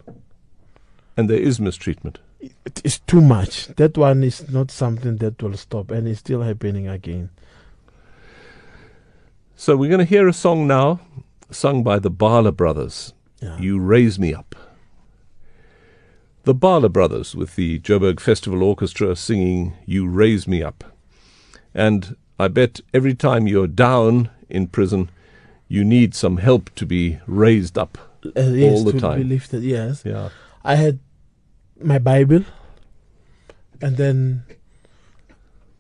And 1.16 1.30
there 1.30 1.38
is 1.38 1.60
mistreatment. 1.60 2.20
It 2.66 2.82
is 2.84 3.00
too 3.00 3.22
much. 3.22 3.68
That 3.68 3.98
one 3.98 4.24
is 4.24 4.50
not 4.50 4.72
something 4.72 5.18
that 5.18 5.42
will 5.42 5.56
stop, 5.56 5.92
and 5.92 6.08
it's 6.08 6.20
still 6.20 6.42
happening 6.42 6.88
again. 6.88 7.30
So 9.56 9.78
we're 9.78 9.90
going 9.90 10.00
to 10.00 10.06
hear 10.06 10.28
a 10.28 10.34
song 10.34 10.68
now, 10.68 11.00
sung 11.52 11.84
by 11.84 12.00
the 12.00 12.10
Bala 12.10 12.52
Brothers. 12.52 13.14
Yeah. 13.42 13.58
You 13.60 13.80
Raise 13.80 14.20
Me 14.20 14.34
Up. 14.34 14.56
The 16.44 16.54
Bala 16.54 16.90
Brothers 16.90 17.36
with 17.36 17.56
the 17.56 17.80
Joburg 17.80 18.20
Festival 18.20 18.64
Orchestra 18.64 19.16
singing 19.16 19.74
You 19.86 20.08
Raise 20.08 20.48
Me 20.48 20.62
Up. 20.62 20.84
And 21.74 22.18
I 22.38 22.50
bet 22.50 22.82
every 22.94 23.14
time 23.14 23.48
you're 23.48 23.68
down 23.68 24.30
in 24.50 24.68
prison, 24.68 25.10
you 25.74 25.84
need 25.84 26.14
some 26.14 26.38
help 26.38 26.70
to 26.76 26.86
be 26.86 27.18
raised 27.26 27.80
up. 27.80 27.98
Uh, 28.24 28.42
yes, 28.42 28.78
All 28.78 28.84
the 28.84 28.92
to 28.92 29.00
time. 29.00 29.18
be 29.18 29.24
lifted. 29.24 29.64
Yes. 29.64 30.04
Yeah. 30.06 30.30
I 30.64 30.76
had 30.76 31.00
my 31.82 31.98
Bible, 31.98 32.44
and 33.82 33.98
then 33.98 34.44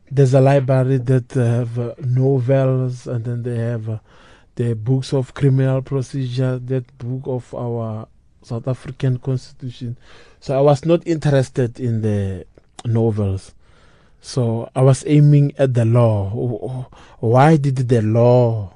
there's 0.09 0.33
a 0.33 0.41
library 0.41 0.97
that 0.97 1.31
have 1.33 1.77
uh, 1.77 1.93
novels, 1.99 3.05
and 3.05 3.23
then 3.23 3.43
they 3.43 3.55
have 3.55 3.87
uh, 3.87 3.99
the 4.55 4.73
books 4.73 5.13
of 5.13 5.35
criminal 5.35 5.83
procedure, 5.83 6.57
that 6.57 6.97
book 6.97 7.21
of 7.27 7.53
our 7.53 8.07
South 8.41 8.67
African 8.67 9.19
Constitution. 9.19 9.95
So 10.39 10.57
I 10.57 10.61
was 10.61 10.85
not 10.85 11.05
interested 11.05 11.79
in 11.79 12.01
the 12.01 12.47
novels. 12.83 13.53
So 14.21 14.71
I 14.75 14.81
was 14.81 15.03
aiming 15.05 15.53
at 15.59 15.75
the 15.75 15.85
law. 15.85 16.87
Why 17.19 17.57
did 17.57 17.75
the 17.75 18.01
law 18.01 18.73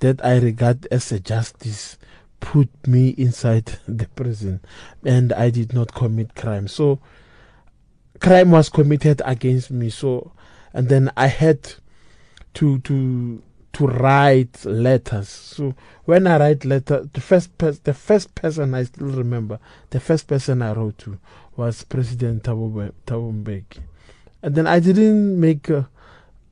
that 0.00 0.24
I 0.24 0.38
regard 0.38 0.86
as 0.90 1.12
a 1.12 1.20
justice 1.20 1.98
put 2.40 2.68
me 2.86 3.10
inside 3.10 3.78
the 3.88 4.06
prison 4.08 4.60
and 5.04 5.32
I 5.32 5.50
did 5.50 5.72
not 5.72 5.94
commit 5.94 6.34
crime. 6.34 6.68
So 6.68 7.00
crime 8.20 8.50
was 8.50 8.68
committed 8.68 9.22
against 9.24 9.70
me. 9.70 9.90
So 9.90 10.32
and 10.72 10.88
then 10.88 11.10
I 11.16 11.28
had 11.28 11.74
to 12.54 12.78
to 12.80 13.42
to 13.72 13.86
write 13.86 14.64
letters. 14.64 15.28
So 15.28 15.74
when 16.04 16.26
I 16.26 16.38
write 16.38 16.64
letter, 16.64 17.08
the 17.12 17.20
first 17.20 17.56
the 17.58 17.94
first 17.94 18.34
person 18.34 18.74
I 18.74 18.84
still 18.84 19.08
remember, 19.08 19.58
the 19.90 20.00
first 20.00 20.26
person 20.26 20.62
I 20.62 20.72
wrote 20.72 20.98
to 20.98 21.18
was 21.56 21.84
President 21.84 22.44
Thabo 22.44 22.92
Mbeki. 23.06 23.80
And 24.42 24.54
then 24.54 24.66
I 24.66 24.80
didn't 24.80 25.38
make. 25.40 25.70
Uh, 25.70 25.84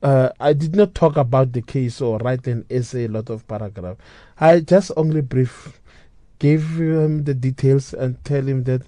uh, 0.05 0.29
I 0.39 0.53
did 0.53 0.75
not 0.75 0.93
talk 0.93 1.17
about 1.17 1.51
the 1.51 1.63
case 1.63 1.99
or 1.99 2.19
write 2.19 2.45
an 2.45 2.63
essay, 2.69 3.05
a 3.05 3.07
lot 3.07 3.31
of 3.31 3.47
paragraph. 3.47 3.97
I 4.39 4.59
just 4.59 4.91
only 4.95 5.21
brief 5.21 5.81
gave 6.37 6.77
him 6.77 7.23
the 7.23 7.33
details 7.33 7.91
and 7.91 8.23
tell 8.23 8.43
him 8.43 8.65
that 8.65 8.83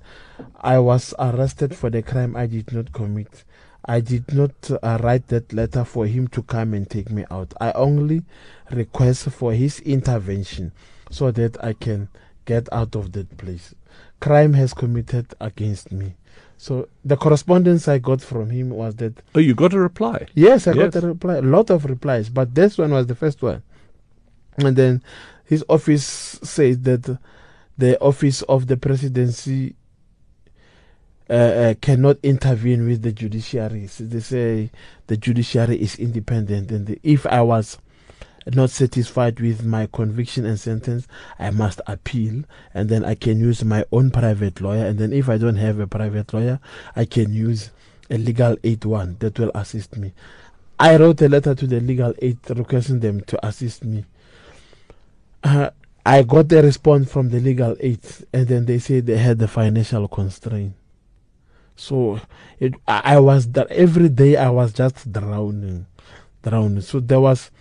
I 0.62 0.78
was 0.78 1.16
arrested 1.18 1.76
for 1.76 1.90
the 1.90 2.04
crime 2.04 2.36
I 2.36 2.46
did 2.46 2.72
not 2.72 2.94
commit. 2.94 3.46
I 3.84 4.00
did 4.00 4.32
not 4.32 4.70
uh, 4.70 5.00
write 5.02 5.30
that 5.30 5.52
letter 5.54 5.84
for 5.84 6.06
him 6.06 6.28
to 6.28 6.44
come 6.44 6.76
and 6.76 6.88
take 6.88 7.10
me 7.10 7.26
out. 7.32 7.52
I 7.60 7.72
only 7.72 8.22
request 8.70 9.32
for 9.32 9.54
his 9.54 9.80
intervention 9.80 10.72
so 11.10 11.32
that 11.32 11.58
I 11.64 11.74
can 11.74 12.10
get 12.46 12.72
out 12.72 12.96
of 12.96 13.14
that 13.14 13.36
place. 13.38 13.74
Crime 14.20 14.54
has 14.54 14.76
committed 14.76 15.34
against 15.42 15.92
me. 15.92 16.14
So 16.58 16.88
the 17.06 17.16
correspondence 17.16 17.88
I 17.88 18.00
got 18.00 18.22
from 18.22 18.50
him 18.50 18.72
was 18.72 18.96
that 18.96 19.22
Oh, 19.36 19.40
you 19.40 19.54
got 19.54 19.74
a 19.74 19.80
reply. 19.80 20.28
Yes, 20.34 20.68
I 20.68 20.74
Yes. 20.74 20.94
got 20.94 21.04
a 21.04 21.08
reply, 21.08 21.36
a 21.36 21.42
lot 21.42 21.70
of 21.70 21.86
replies, 21.86 22.30
but 22.30 22.56
this 22.56 22.78
one 22.78 22.92
was 22.92 23.08
the 23.08 23.16
first 23.16 23.42
one. 23.42 23.62
And 24.58 24.76
then 24.76 25.04
his 25.46 25.64
office 25.70 26.04
says 26.06 26.80
that 26.82 27.18
the 27.78 28.00
office 28.02 28.42
of 28.44 28.66
the 28.68 28.76
presidency 28.76 29.76
uh, 31.30 31.34
uh, 31.34 31.74
cannot 31.82 32.18
intervene 32.24 32.88
with 32.88 33.02
the 33.04 33.12
judiciary. 33.12 33.86
So 33.88 34.06
they 34.06 34.22
say 34.22 34.72
the 35.08 35.18
judiciary 35.18 35.76
is 35.80 35.98
independent, 36.00 36.72
and 36.72 36.88
the, 36.88 37.00
if 37.04 37.26
I 37.28 37.42
was 37.42 37.78
not 38.54 38.70
satisfied 38.70 39.40
with 39.40 39.66
my 39.66 39.88
conviction 39.92 40.46
and 40.46 40.60
sentence, 40.60 41.08
I 41.38 41.52
must 41.52 41.82
appeal, 41.88 42.44
and 42.74 42.90
then 42.90 43.04
I 43.04 43.16
can 43.16 43.40
use 43.40 43.64
my 43.64 43.86
own 43.92 44.12
private 44.12 44.62
lawyer. 44.62 44.86
And 44.86 45.00
then 45.00 45.14
if 45.14 45.30
I 45.30 45.38
don't 45.38 45.56
have 45.58 45.80
a 45.80 45.88
private 45.88 46.34
lawyer, 46.34 46.60
I 46.96 47.06
can 47.06 47.34
use 47.34 47.72
a 48.10 48.18
legal 48.18 48.56
aid 48.64 48.86
one 48.86 49.18
that 49.20 49.38
will 49.40 49.52
assist 49.54 49.98
me. 49.98 50.14
I 50.80 50.96
wrote 50.98 51.22
a 51.22 51.30
letter 51.30 51.56
to 51.56 51.68
the 51.68 51.80
legal 51.80 52.14
aid 52.20 52.38
requesting 52.50 53.00
them 53.00 53.22
to 53.22 53.46
assist 53.46 53.84
me. 53.84 54.06
Uh, 55.44 55.72
I 56.06 56.24
got 56.24 56.52
a 56.54 56.62
response 56.62 57.12
from 57.12 57.30
the 57.30 57.40
legal 57.40 57.76
aid, 57.80 58.00
and 58.32 58.48
then 58.48 58.66
they 58.66 58.80
said 58.80 59.06
they 59.06 59.18
had 59.18 59.40
the 59.40 59.48
financial 59.48 60.08
constraint. 60.08 60.74
So 61.76 62.20
it, 62.60 62.76
I, 62.88 63.16
I 63.16 63.20
was 63.20 63.52
that 63.52 63.68
every 63.72 64.10
day 64.10 64.36
I 64.36 64.50
was 64.50 64.74
just 64.74 65.12
drowning, 65.12 65.86
drowning. 66.42 66.82
So 66.82 67.00
there 67.00 67.20
was 67.20 67.52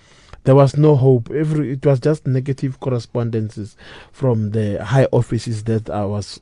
there 0.46 0.54
was 0.54 0.76
no 0.76 0.96
hope. 0.96 1.30
Every 1.30 1.72
it 1.72 1.84
was 1.84 2.00
just 2.00 2.26
negative 2.26 2.80
correspondences 2.80 3.76
from 4.12 4.50
the 4.52 4.82
high 4.84 5.06
offices 5.12 5.64
that 5.64 5.90
I 5.90 6.04
was 6.06 6.40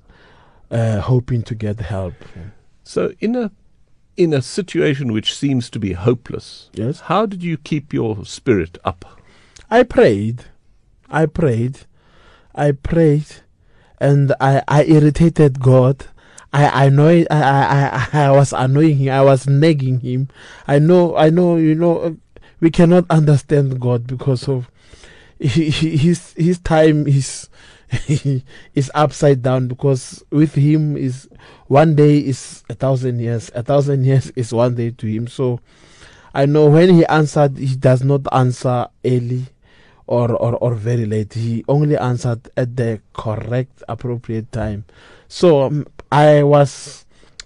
uh, 0.71 1.01
hoping 1.01 1.43
to 1.45 1.55
get 1.55 1.81
help. 1.81 2.15
So 2.85 3.13
in 3.21 3.35
a 3.37 3.51
in 4.17 4.33
a 4.33 4.41
situation 4.43 5.13
which 5.13 5.35
seems 5.35 5.69
to 5.71 5.79
be 5.81 5.93
hopeless, 5.93 6.71
Yes. 6.73 7.01
how 7.11 7.27
did 7.27 7.43
you 7.43 7.57
keep 7.57 7.93
your 7.93 8.25
spirit 8.25 8.79
up? 8.85 9.05
I 9.71 9.83
prayed. 9.83 10.45
I 11.11 11.27
prayed. 11.27 11.81
I 12.55 12.71
prayed 12.73 13.27
and 13.99 14.33
I, 14.41 14.63
I 14.69 14.85
irritated 14.85 15.61
God. 15.61 16.07
I 16.53 16.87
I, 16.87 17.27
I, 17.31 18.09
I, 18.13 18.27
I 18.27 18.31
was 18.31 18.53
annoying 18.53 18.99
him. 18.99 19.13
I 19.13 19.23
was 19.23 19.49
nagging 19.49 19.99
him. 20.01 20.29
I 20.69 20.79
know 20.79 21.17
I 21.17 21.31
know 21.31 21.57
you 21.57 21.75
know 21.75 22.17
we 22.65 22.71
cannot 22.71 23.05
understand 23.11 23.79
God 23.79 24.07
because 24.07 24.49
of 24.49 24.71
his 25.39 26.33
his 26.33 26.59
time 26.61 27.07
is 27.07 27.51
is 28.75 28.91
upside 28.95 29.43
down 29.43 29.69
because 29.69 30.25
with 30.31 30.55
him 30.55 30.97
is 30.97 31.29
one 31.67 31.95
day 31.95 32.17
is 32.17 32.65
a 32.71 32.75
thousand 32.75 33.21
years. 33.21 33.51
A 33.55 33.63
thousand 33.63 34.07
years 34.07 34.31
is 34.31 34.55
one 34.55 34.77
day 34.77 34.93
to 34.93 35.07
him. 35.07 35.29
So 35.29 35.61
I 36.33 36.47
know 36.47 36.71
when 36.71 36.89
he 36.95 37.05
answered, 37.05 37.59
he 37.59 37.77
does 37.77 38.03
not 38.03 38.23
answer 38.33 38.89
early 39.05 39.45
or, 40.07 40.33
or, 40.33 40.55
or 40.55 40.75
very 40.75 41.05
late. 41.05 41.35
He 41.35 41.67
only 41.69 41.99
answered 41.99 42.49
at 42.57 42.77
the 42.77 43.03
correct, 43.13 43.83
appropriate 43.91 44.51
time. 44.53 44.87
So 45.29 45.65
um, 45.65 45.87
I 46.11 46.43
was 46.43 47.04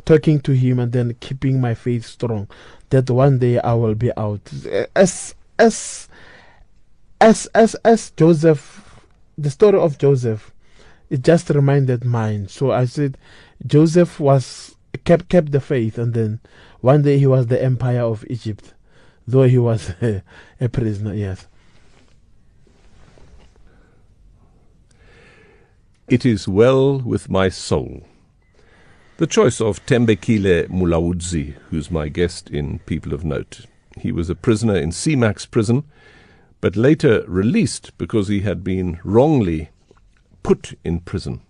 talking 0.09 0.41
to 0.41 0.53
him 0.53 0.79
and 0.79 0.91
then 0.93 1.15
keeping 1.21 1.61
my 1.61 1.75
faith 1.75 2.03
strong 2.07 2.49
that 2.89 3.11
one 3.11 3.39
day 3.39 3.59
I 3.59 3.75
will 3.75 3.95
be 3.95 4.11
out. 4.17 4.41
As 4.97 5.35
as 5.59 6.09
as 7.21 7.45
as 7.55 7.75
as 7.85 8.11
Joseph, 8.17 9.03
the 9.37 9.51
story 9.51 9.79
of 9.79 9.99
Joseph, 9.99 10.51
it 11.11 11.23
just 11.23 11.51
reminded 11.51 12.07
mine. 12.07 12.49
So 12.49 12.73
I 12.73 12.87
said, 12.87 13.19
Joseph 13.67 14.19
was 14.19 14.77
kept 15.05 15.29
kept 15.29 15.53
the 15.53 15.61
faith, 15.61 15.99
and 15.99 16.15
then 16.15 16.41
one 16.81 17.03
day 17.03 17.19
he 17.19 17.27
was 17.27 17.49
the 17.49 17.63
empire 17.63 18.01
of 18.01 18.25
Egypt, 18.31 18.73
though 19.27 19.43
he 19.43 19.59
was 19.59 19.91
a, 20.01 20.23
a 20.61 20.71
prisoner. 20.71 21.13
Yes. 21.13 21.47
It 26.09 26.25
is 26.25 26.49
well 26.49 26.99
with 26.99 27.29
my 27.29 27.51
soul. 27.51 28.08
The 29.19 29.27
choice 29.27 29.61
of 29.61 29.85
Thembekile 29.87 30.69
Molaudzi, 30.69 31.55
who's 31.71 31.91
my 31.91 32.09
guest 32.09 32.49
in 32.51 32.79
People 32.81 33.13
of 33.13 33.25
Note. 33.25 33.67
He 33.99 34.13
was 34.13 34.31
a 34.31 34.35
prisoner 34.37 34.77
in 34.77 34.91
CMAX 34.91 35.51
prison, 35.51 35.83
but 36.61 36.77
later 36.77 37.25
released 37.27 37.97
because 37.99 38.29
he 38.29 38.41
had 38.41 38.63
been 38.63 39.01
wrongly 39.03 39.71
put 40.45 40.79
in 40.85 41.01
prison. 41.01 41.41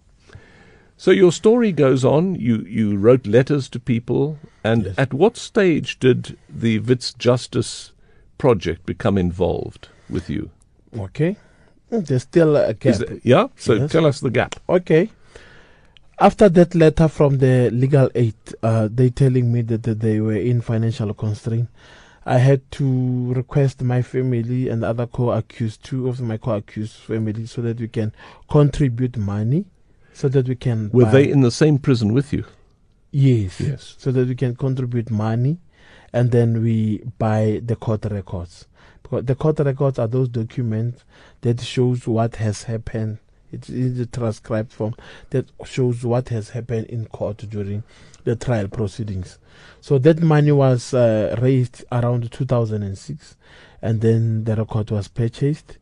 So 0.97 1.11
your 1.11 1.31
story 1.31 1.71
goes 1.73 2.05
on. 2.07 2.35
You 2.37 2.65
you 2.67 2.97
wrote 2.97 3.27
letters 3.27 3.69
to 3.71 3.79
people, 3.79 4.39
and 4.65 4.87
Yes. 4.87 4.95
at 4.99 5.13
what 5.13 5.37
stage 5.37 5.99
did 6.01 6.37
the 6.49 6.79
Wits 6.81 7.13
Justice 7.15 7.93
project 8.39 8.87
become 8.87 9.19
involved 9.19 9.89
with 10.09 10.31
you? 10.31 10.51
Okay. 10.99 11.37
There's 11.91 12.23
still 12.23 12.57
a 12.57 12.73
gap. 12.75 12.97
There- 12.97 13.21
yeah. 13.23 13.49
So 13.57 13.75
Yes. 13.75 13.93
tell 13.93 14.07
us 14.07 14.21
the 14.21 14.31
gap. 14.31 14.57
Okay. 14.69 15.11
After 16.21 16.49
that 16.49 16.75
letter 16.75 17.07
from 17.07 17.39
the 17.39 17.71
legal 17.71 18.11
aid, 18.15 18.35
uh, 18.63 18.89
they 18.91 19.09
telling 19.11 19.53
me 19.53 19.63
that, 19.63 19.85
that 19.85 20.01
they 20.01 20.21
were 20.21 20.35
in 20.35 20.61
financial 20.61 21.15
constraint, 21.15 21.69
I 22.27 22.39
had 22.39 22.69
to 22.73 23.33
request 23.33 23.83
my 23.83 24.03
family 24.03 24.69
and 24.69 24.85
other 24.85 25.07
co-accused, 25.07 25.85
two 25.85 26.09
of 26.09 26.21
my 26.21 26.37
co-accused 26.37 26.97
family, 26.97 27.47
so 27.47 27.63
that 27.63 27.79
we 27.79 27.87
can 27.89 28.13
contribute 28.51 29.17
money, 29.17 29.67
so 30.13 30.29
that 30.29 30.49
we 30.49 30.57
can. 30.57 30.91
Were 30.93 31.05
they 31.05 31.31
in 31.31 31.41
the 31.41 31.53
same 31.53 31.79
prison 31.79 32.13
with 32.13 32.33
you? 32.33 32.45
Yes. 33.13 33.61
Yes. 33.61 33.95
So 33.99 34.11
that 34.13 34.27
we 34.29 34.35
can 34.35 34.57
contribute 34.57 35.11
money, 35.11 35.59
and 36.13 36.33
then 36.33 36.63
we 36.63 36.99
buy 37.19 37.63
the 37.65 37.77
court 37.77 38.05
records. 38.07 38.67
Because 39.03 39.25
the 39.25 39.35
court 39.37 39.61
records 39.61 39.99
are 39.99 40.09
those 40.09 40.29
documents 40.29 41.05
that 41.43 41.61
shows 41.61 42.07
what 42.07 42.37
has 42.37 42.65
happened. 42.65 43.19
It's 43.52 43.69
in 43.69 43.97
the 43.97 44.07
transcribed 44.07 44.73
form 44.73 44.95
that 45.31 45.47
shows 45.64 46.05
what 46.05 46.28
has 46.28 46.50
happened 46.50 46.87
in 46.87 47.07
court 47.07 47.38
during 47.49 47.83
the 48.25 48.37
trial 48.37 48.69
proceedings. 48.69 49.38
So 49.81 49.99
that 49.99 50.21
money 50.21 50.52
was 50.52 50.93
uh, 50.93 51.37
raised 51.40 51.85
around 51.90 52.31
2006, 52.31 53.37
and 53.81 54.00
then 54.00 54.45
the 54.45 54.57
record 54.57 54.90
was 54.90 55.09
purchased, 55.09 55.78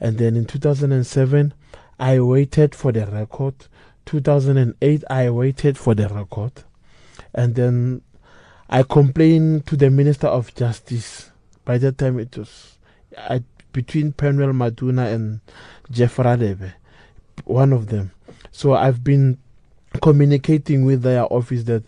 and 0.00 0.16
then 0.18 0.36
in 0.36 0.46
2007, 0.46 1.52
I 1.98 2.20
waited 2.20 2.74
for 2.74 2.92
the 2.92 3.06
record. 3.06 3.54
2008, 4.06 5.04
I 5.10 5.30
waited 5.30 5.76
for 5.76 5.94
the 5.94 6.08
record, 6.08 6.52
and 7.34 7.54
then 7.54 8.02
I 8.68 8.82
complained 8.82 9.66
to 9.66 9.76
the 9.76 9.90
Minister 9.90 10.28
of 10.28 10.54
Justice. 10.54 11.30
By 11.64 11.76
that 11.78 11.98
time, 11.98 12.18
it 12.18 12.36
was 12.38 12.78
I, 13.16 13.42
between 13.72 14.12
Penuel 14.12 14.52
Maduna 14.52 15.12
and 15.12 15.40
Jeff 15.90 16.16
Radebe, 16.16 16.72
one 17.44 17.72
of 17.72 17.88
them. 17.88 18.12
So 18.52 18.74
I've 18.74 19.04
been 19.04 19.38
communicating 20.02 20.84
with 20.84 21.02
their 21.02 21.24
office 21.32 21.64
that 21.64 21.84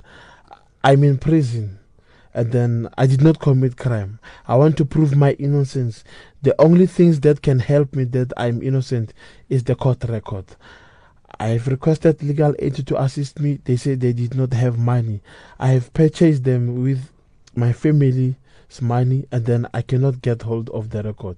I'm 0.85 1.05
in 1.05 1.19
prison 1.19 1.79
and 2.35 2.51
then 2.51 2.89
I 2.97 3.07
did 3.07 3.23
not 3.23 3.41
commit 3.41 3.77
crime. 3.77 4.19
I 4.49 4.57
want 4.57 4.77
to 4.79 4.85
prove 4.85 5.15
my 5.15 5.33
innocence. 5.33 6.03
The 6.43 6.59
only 6.61 6.87
things 6.87 7.21
that 7.21 7.43
can 7.43 7.59
help 7.59 7.95
me 7.95 8.05
that 8.05 8.33
I'm 8.37 8.63
innocent 8.63 9.13
is 9.49 9.65
the 9.65 9.75
court 9.75 10.05
record. 10.05 10.47
I've 11.39 11.67
requested 11.67 12.23
legal 12.23 12.55
aid 12.59 12.87
to 12.87 13.03
assist 13.03 13.41
me. 13.41 13.59
They 13.65 13.77
say 13.77 13.95
they 13.95 14.13
did 14.13 14.35
not 14.35 14.53
have 14.53 14.79
money. 14.79 15.21
I 15.59 15.69
have 15.69 15.93
purchased 15.93 16.45
them 16.45 16.83
with 16.83 17.11
my 17.55 17.73
family's 17.73 18.35
money 18.81 19.27
and 19.31 19.45
then 19.45 19.67
I 19.75 19.83
cannot 19.83 20.23
get 20.23 20.43
hold 20.43 20.71
of 20.71 20.91
the 20.91 21.03
record. 21.03 21.37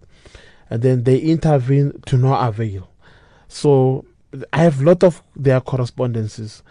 And 0.71 0.83
then 0.83 1.05
they 1.05 1.19
intervene 1.19 2.01
to 2.07 2.17
no 2.17 2.35
avail. 2.35 2.88
So 3.49 4.05
I 4.53 4.62
have 4.62 4.81
a 4.81 4.85
lot 4.85 5.05
of 5.05 5.23
their 5.37 5.61
correspondences. 5.61 6.62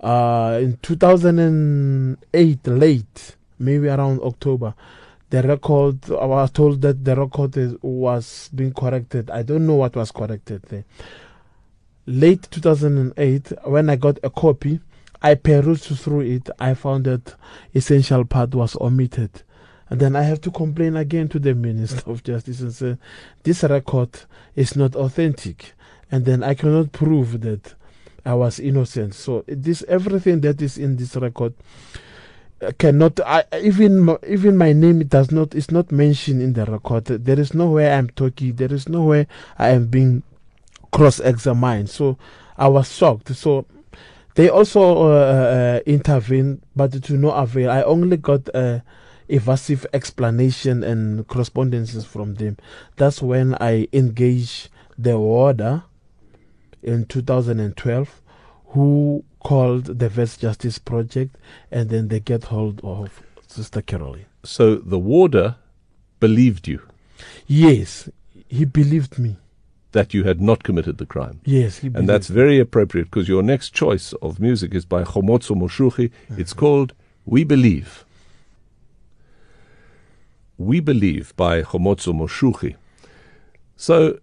Uh, 0.00 0.58
in 0.62 0.78
2008, 0.82 2.66
late, 2.68 3.36
maybe 3.58 3.88
around 3.88 4.20
October, 4.20 4.74
the 5.30 5.42
record, 5.42 6.10
I 6.10 6.24
was 6.24 6.50
told 6.50 6.80
that 6.82 7.04
the 7.04 7.16
record 7.16 7.56
is, 7.56 7.74
was 7.82 8.48
being 8.54 8.72
corrected. 8.72 9.30
I 9.30 9.42
don't 9.42 9.66
know 9.66 9.74
what 9.74 9.96
was 9.96 10.10
corrected 10.10 10.62
there. 10.68 10.84
Late 12.06 12.48
2008, 12.50 13.52
when 13.64 13.90
I 13.90 13.96
got 13.96 14.18
a 14.22 14.30
copy, 14.30 14.80
I 15.20 15.34
perused 15.34 15.98
through 15.98 16.20
it. 16.20 16.48
I 16.58 16.74
found 16.74 17.04
that 17.04 17.34
essential 17.74 18.24
part 18.24 18.54
was 18.54 18.76
omitted. 18.76 19.42
And 19.90 20.00
then 20.00 20.16
I 20.16 20.22
have 20.22 20.40
to 20.42 20.50
complain 20.50 20.96
again 20.96 21.28
to 21.28 21.38
the 21.38 21.54
Minister 21.56 22.10
of 22.10 22.22
Justice 22.22 22.60
and 22.60 22.72
say, 22.72 22.96
this 23.42 23.62
record 23.64 24.20
is 24.54 24.76
not 24.76 24.94
authentic. 24.94 25.74
And 26.10 26.24
then 26.24 26.42
I 26.42 26.54
cannot 26.54 26.92
prove 26.92 27.40
that 27.42 27.74
I 28.24 28.34
was 28.34 28.58
innocent. 28.60 29.14
So 29.14 29.44
this 29.46 29.82
everything 29.88 30.40
that 30.42 30.60
is 30.60 30.78
in 30.78 30.96
this 30.96 31.16
record 31.16 31.54
uh, 32.60 32.72
cannot 32.78 33.20
I, 33.20 33.44
even 33.62 34.16
even 34.26 34.56
my 34.56 34.72
name 34.72 35.06
does 35.06 35.30
not 35.30 35.54
is 35.54 35.70
not 35.70 35.92
mentioned 35.92 36.42
in 36.42 36.52
the 36.52 36.64
record. 36.64 37.06
There 37.06 37.38
is 37.38 37.54
nowhere 37.54 37.94
I'm 37.96 38.10
talking. 38.10 38.56
There 38.56 38.72
is 38.72 38.88
nowhere 38.88 39.26
I 39.58 39.70
am 39.70 39.86
being 39.86 40.22
cross-examined. 40.92 41.90
So 41.90 42.18
I 42.56 42.68
was 42.68 42.92
shocked. 42.94 43.34
So 43.34 43.66
they 44.34 44.48
also 44.48 45.10
uh, 45.10 45.10
uh, 45.10 45.80
intervened, 45.86 46.62
but 46.74 47.02
to 47.02 47.12
no 47.14 47.30
avail. 47.30 47.70
I 47.70 47.82
only 47.82 48.16
got 48.16 48.48
a 48.48 48.82
evasive 49.28 49.86
explanation 49.92 50.82
and 50.82 51.26
correspondences 51.28 52.04
from 52.04 52.34
them. 52.34 52.56
That's 52.96 53.20
when 53.20 53.56
I 53.60 53.88
engaged 53.92 54.70
the 54.96 55.18
warder 55.18 55.84
in 56.88 57.04
2012, 57.04 58.22
who 58.68 59.24
called 59.40 59.84
the 59.98 60.08
Wits 60.08 60.36
Justice 60.36 60.78
Project, 60.78 61.36
and 61.70 61.90
then 61.90 62.08
they 62.08 62.20
get 62.20 62.44
hold 62.44 62.80
of 62.82 63.22
Sister 63.46 63.82
Caroline. 63.82 64.26
So 64.42 64.76
the 64.76 64.98
warder 64.98 65.56
believed 66.20 66.66
you 66.66 66.82
Yes, 67.46 68.08
he 68.48 68.64
believed 68.64 69.18
me. 69.18 69.36
that 69.92 70.12
you 70.12 70.24
had 70.24 70.40
not 70.40 70.62
committed 70.62 70.98
the 70.98 71.06
crime. 71.06 71.40
Yes, 71.44 71.78
he 71.78 71.88
And 71.94 72.08
that's 72.08 72.28
very 72.28 72.58
appropriate 72.60 73.04
because 73.04 73.26
your 73.28 73.42
next 73.42 73.70
choice 73.70 74.12
of 74.20 74.38
music 74.38 74.74
is 74.74 74.84
by 74.84 75.02
Khomotso 75.02 75.56
Moshuchi. 75.56 76.10
Mm-hmm. 76.10 76.40
It's 76.40 76.52
called 76.52 76.92
We 77.24 77.42
Believe. 77.42 78.04
We 80.58 80.80
Believe 80.80 81.34
by 81.36 81.62
Khomotso 81.62 82.12
Moshuchi. 82.12 82.76
So 83.76 84.18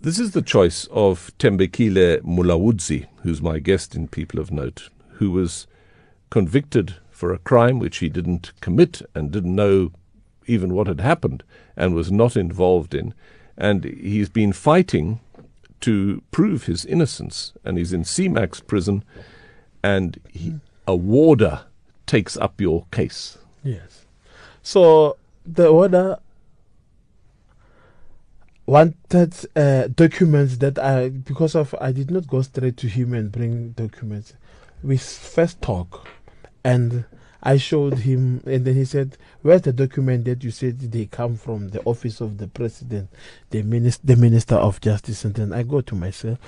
this 0.00 0.18
is 0.18 0.30
the 0.30 0.42
choice 0.42 0.86
of 0.90 1.32
Thembekile 1.38 2.22
Molaudzi, 2.22 3.06
who's 3.22 3.42
my 3.42 3.58
guest 3.58 3.94
in 3.94 4.08
People 4.08 4.38
of 4.38 4.50
Note, 4.50 4.90
who 5.14 5.30
was 5.30 5.66
convicted 6.30 6.96
for 7.10 7.32
a 7.32 7.38
crime 7.38 7.78
which 7.78 7.98
he 7.98 8.08
didn't 8.08 8.52
commit 8.60 9.02
and 9.14 9.30
didn't 9.30 9.54
know 9.54 9.90
even 10.46 10.72
what 10.72 10.86
had 10.86 11.00
happened 11.00 11.42
and 11.76 11.94
was 11.94 12.12
not 12.12 12.36
involved 12.36 12.94
in. 12.94 13.12
And 13.56 13.84
he's 13.84 14.28
been 14.28 14.52
fighting 14.52 15.20
to 15.80 16.22
prove 16.30 16.64
his 16.64 16.84
innocence. 16.84 17.52
And 17.64 17.76
he's 17.76 17.92
in 17.92 18.02
CMAX 18.02 18.64
prison, 18.66 19.04
and 19.82 20.20
he, 20.30 20.54
a 20.86 20.94
warder 20.94 21.62
takes 22.06 22.36
up 22.36 22.60
your 22.60 22.86
case. 22.92 23.38
Yes. 23.64 24.04
So 24.62 25.16
the 25.44 25.66
order 25.66 26.18
wanted 28.68 29.34
uh, 29.56 29.88
documents 29.88 30.58
that 30.58 30.78
I, 30.78 31.08
because 31.08 31.54
of 31.54 31.74
I 31.80 31.90
did 31.90 32.10
not 32.10 32.26
go 32.26 32.42
straight 32.42 32.76
to 32.76 32.86
him 32.86 33.14
and 33.14 33.32
bring 33.32 33.70
documents. 33.70 34.34
We 34.82 34.98
first 34.98 35.62
talk, 35.62 36.06
and 36.62 37.06
I 37.42 37.56
showed 37.56 38.00
him, 38.00 38.42
and 38.44 38.66
then 38.66 38.74
he 38.74 38.84
said, 38.84 39.16
"Where's 39.40 39.62
the 39.62 39.72
document 39.72 40.26
that 40.26 40.44
you 40.44 40.50
said 40.50 40.80
they 40.80 41.06
come 41.06 41.36
from 41.36 41.70
the 41.70 41.82
office 41.84 42.20
of 42.20 42.36
the 42.36 42.46
president, 42.46 43.08
the 43.48 43.62
minister, 43.62 44.06
the 44.06 44.16
minister 44.16 44.56
of 44.56 44.82
justice?" 44.82 45.24
And 45.24 45.34
then 45.34 45.54
I 45.54 45.62
go 45.62 45.80
to 45.80 45.94
myself. 45.94 46.38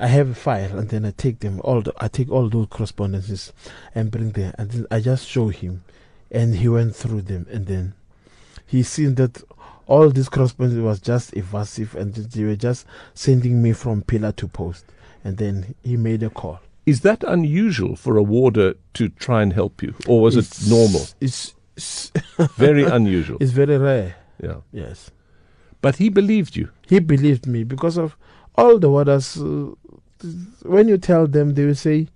I 0.00 0.08
have 0.08 0.30
a 0.30 0.34
file, 0.34 0.76
and 0.76 0.88
then 0.88 1.04
I 1.04 1.12
take 1.12 1.38
them 1.38 1.60
all. 1.62 1.82
The, 1.82 1.94
I 1.98 2.08
take 2.08 2.32
all 2.32 2.48
those 2.48 2.66
correspondences 2.68 3.52
and 3.94 4.10
bring 4.10 4.32
them, 4.32 4.52
and 4.58 4.72
then 4.72 4.86
I 4.90 4.98
just 4.98 5.28
show 5.28 5.48
him, 5.48 5.84
and 6.32 6.56
he 6.56 6.68
went 6.68 6.96
through 6.96 7.22
them, 7.22 7.46
and 7.48 7.66
then 7.66 7.94
he 8.66 8.82
seen 8.82 9.14
that 9.16 9.40
all 9.90 10.08
this 10.08 10.28
correspondence 10.28 10.80
was 10.80 11.00
just 11.00 11.36
evasive, 11.36 11.94
and 11.96 12.14
they 12.14 12.44
were 12.44 12.56
just 12.56 12.86
sending 13.14 13.60
me 13.60 13.72
from 13.72 14.02
pillar 14.02 14.30
to 14.32 14.46
post. 14.48 14.84
And 15.24 15.36
then 15.36 15.74
he 15.82 15.96
made 15.96 16.22
a 16.22 16.30
call. 16.30 16.60
Is 16.86 17.00
that 17.00 17.24
unusual 17.24 17.96
for 17.96 18.16
a 18.16 18.22
warder 18.22 18.74
to 18.94 19.08
try 19.10 19.42
and 19.42 19.52
help 19.52 19.82
you, 19.82 19.94
or 20.06 20.20
was 20.22 20.36
It's- 20.36 20.66
it 20.66 20.70
normal? 20.70 21.02
It's, 21.20 21.54
it's 21.76 22.12
Very 22.56 22.84
unusual. 22.84 23.36
it's 23.40 23.52
very 23.52 23.78
rare. 23.78 24.14
Yeah. 24.42 24.60
Yes. 24.72 25.10
But 25.82 25.96
he 25.96 26.08
believed 26.08 26.56
you. 26.56 26.68
He 26.88 26.98
believed 27.00 27.46
me 27.46 27.64
because 27.64 27.96
of 27.98 28.16
all 28.54 28.78
the 28.78 28.90
warders. 28.90 29.36
Uh, 29.38 29.72
when 30.62 30.88
you 30.88 30.98
tell 30.98 31.26
them, 31.26 31.54
they 31.54 31.64
will 31.66 31.74
say, 31.74 32.08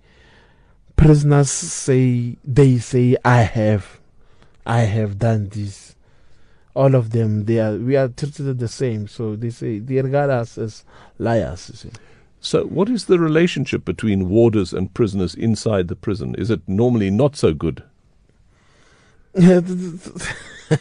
prisoners 0.95 1.49
say, 1.51 2.37
they 2.43 2.77
say, 2.77 3.17
I 3.25 3.41
have, 3.41 3.99
I 4.65 4.81
have 4.81 5.17
done 5.19 5.49
this. 5.49 5.94
All 6.75 6.93
of 6.93 7.11
them, 7.11 7.45
they 7.45 7.59
are, 7.59 7.75
we 7.77 7.95
are 7.95 8.09
treated 8.09 8.59
the 8.59 8.67
same. 8.67 9.07
So 9.07 9.35
they 9.35 9.49
say, 9.49 9.79
they 9.79 10.01
regard 10.01 10.29
us 10.29 10.57
as 10.57 10.83
liars. 11.17 11.69
You 11.69 11.75
see. 11.75 11.89
So, 12.41 12.65
what 12.65 12.89
is 12.89 13.05
the 13.05 13.17
relationship 13.17 13.85
between 13.85 14.29
warders 14.29 14.71
and 14.71 14.93
prisoners 14.93 15.33
inside 15.33 15.87
the 15.87 15.95
prison? 15.95 16.35
Is 16.35 16.51
it 16.51 16.61
normally 16.67 17.09
not 17.09 17.35
so 17.35 17.53
good? 17.53 17.81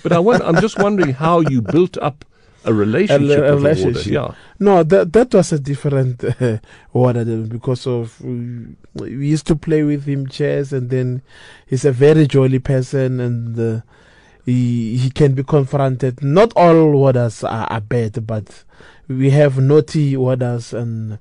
But 0.02 0.12
I 0.12 0.18
want, 0.18 0.42
I'm 0.42 0.60
just 0.60 0.78
wondering 0.78 1.14
how 1.14 1.40
you 1.40 1.62
built 1.62 1.96
up 1.98 2.24
a 2.64 2.72
relationship 2.72 3.38
A 3.38 3.56
with 3.56 3.80
a 3.80 3.84
warder. 3.84 4.00
Yeah. 4.00 4.34
No, 4.58 4.82
that 4.82 5.12
that 5.12 5.34
was 5.34 5.52
a 5.52 5.58
different 5.58 6.24
uh, 6.24 6.58
because 6.92 7.86
of 7.86 8.20
we, 8.20 8.76
we 8.94 9.26
used 9.26 9.46
to 9.46 9.56
play 9.56 9.82
with 9.82 10.04
him 10.04 10.26
chess, 10.26 10.72
and 10.72 10.90
then 10.90 11.22
he's 11.66 11.84
a 11.84 11.92
very 11.92 12.26
jolly 12.26 12.58
person, 12.58 13.20
and 13.20 13.58
uh, 13.58 13.80
he 14.44 14.96
he 14.96 15.10
can 15.10 15.34
be 15.34 15.42
confronted. 15.42 16.22
Not 16.22 16.52
all 16.56 16.90
warders 16.92 17.42
are, 17.44 17.66
are 17.66 17.80
bad, 17.80 18.26
but 18.26 18.64
we 19.08 19.30
have 19.30 19.58
naughty 19.58 20.16
warders 20.16 20.72
and 20.72 21.18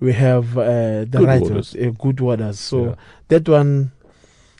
we 0.00 0.12
have 0.14 0.56
uh, 0.56 1.04
the 1.04 1.18
Good 1.18 1.26
right 1.26 1.40
warders. 1.40 1.74
uh, 1.74 1.90
good 1.98 2.20
warders. 2.20 2.58
So 2.60 2.84
Yeah. 2.84 2.94
that 3.28 3.48
one. 3.48 3.92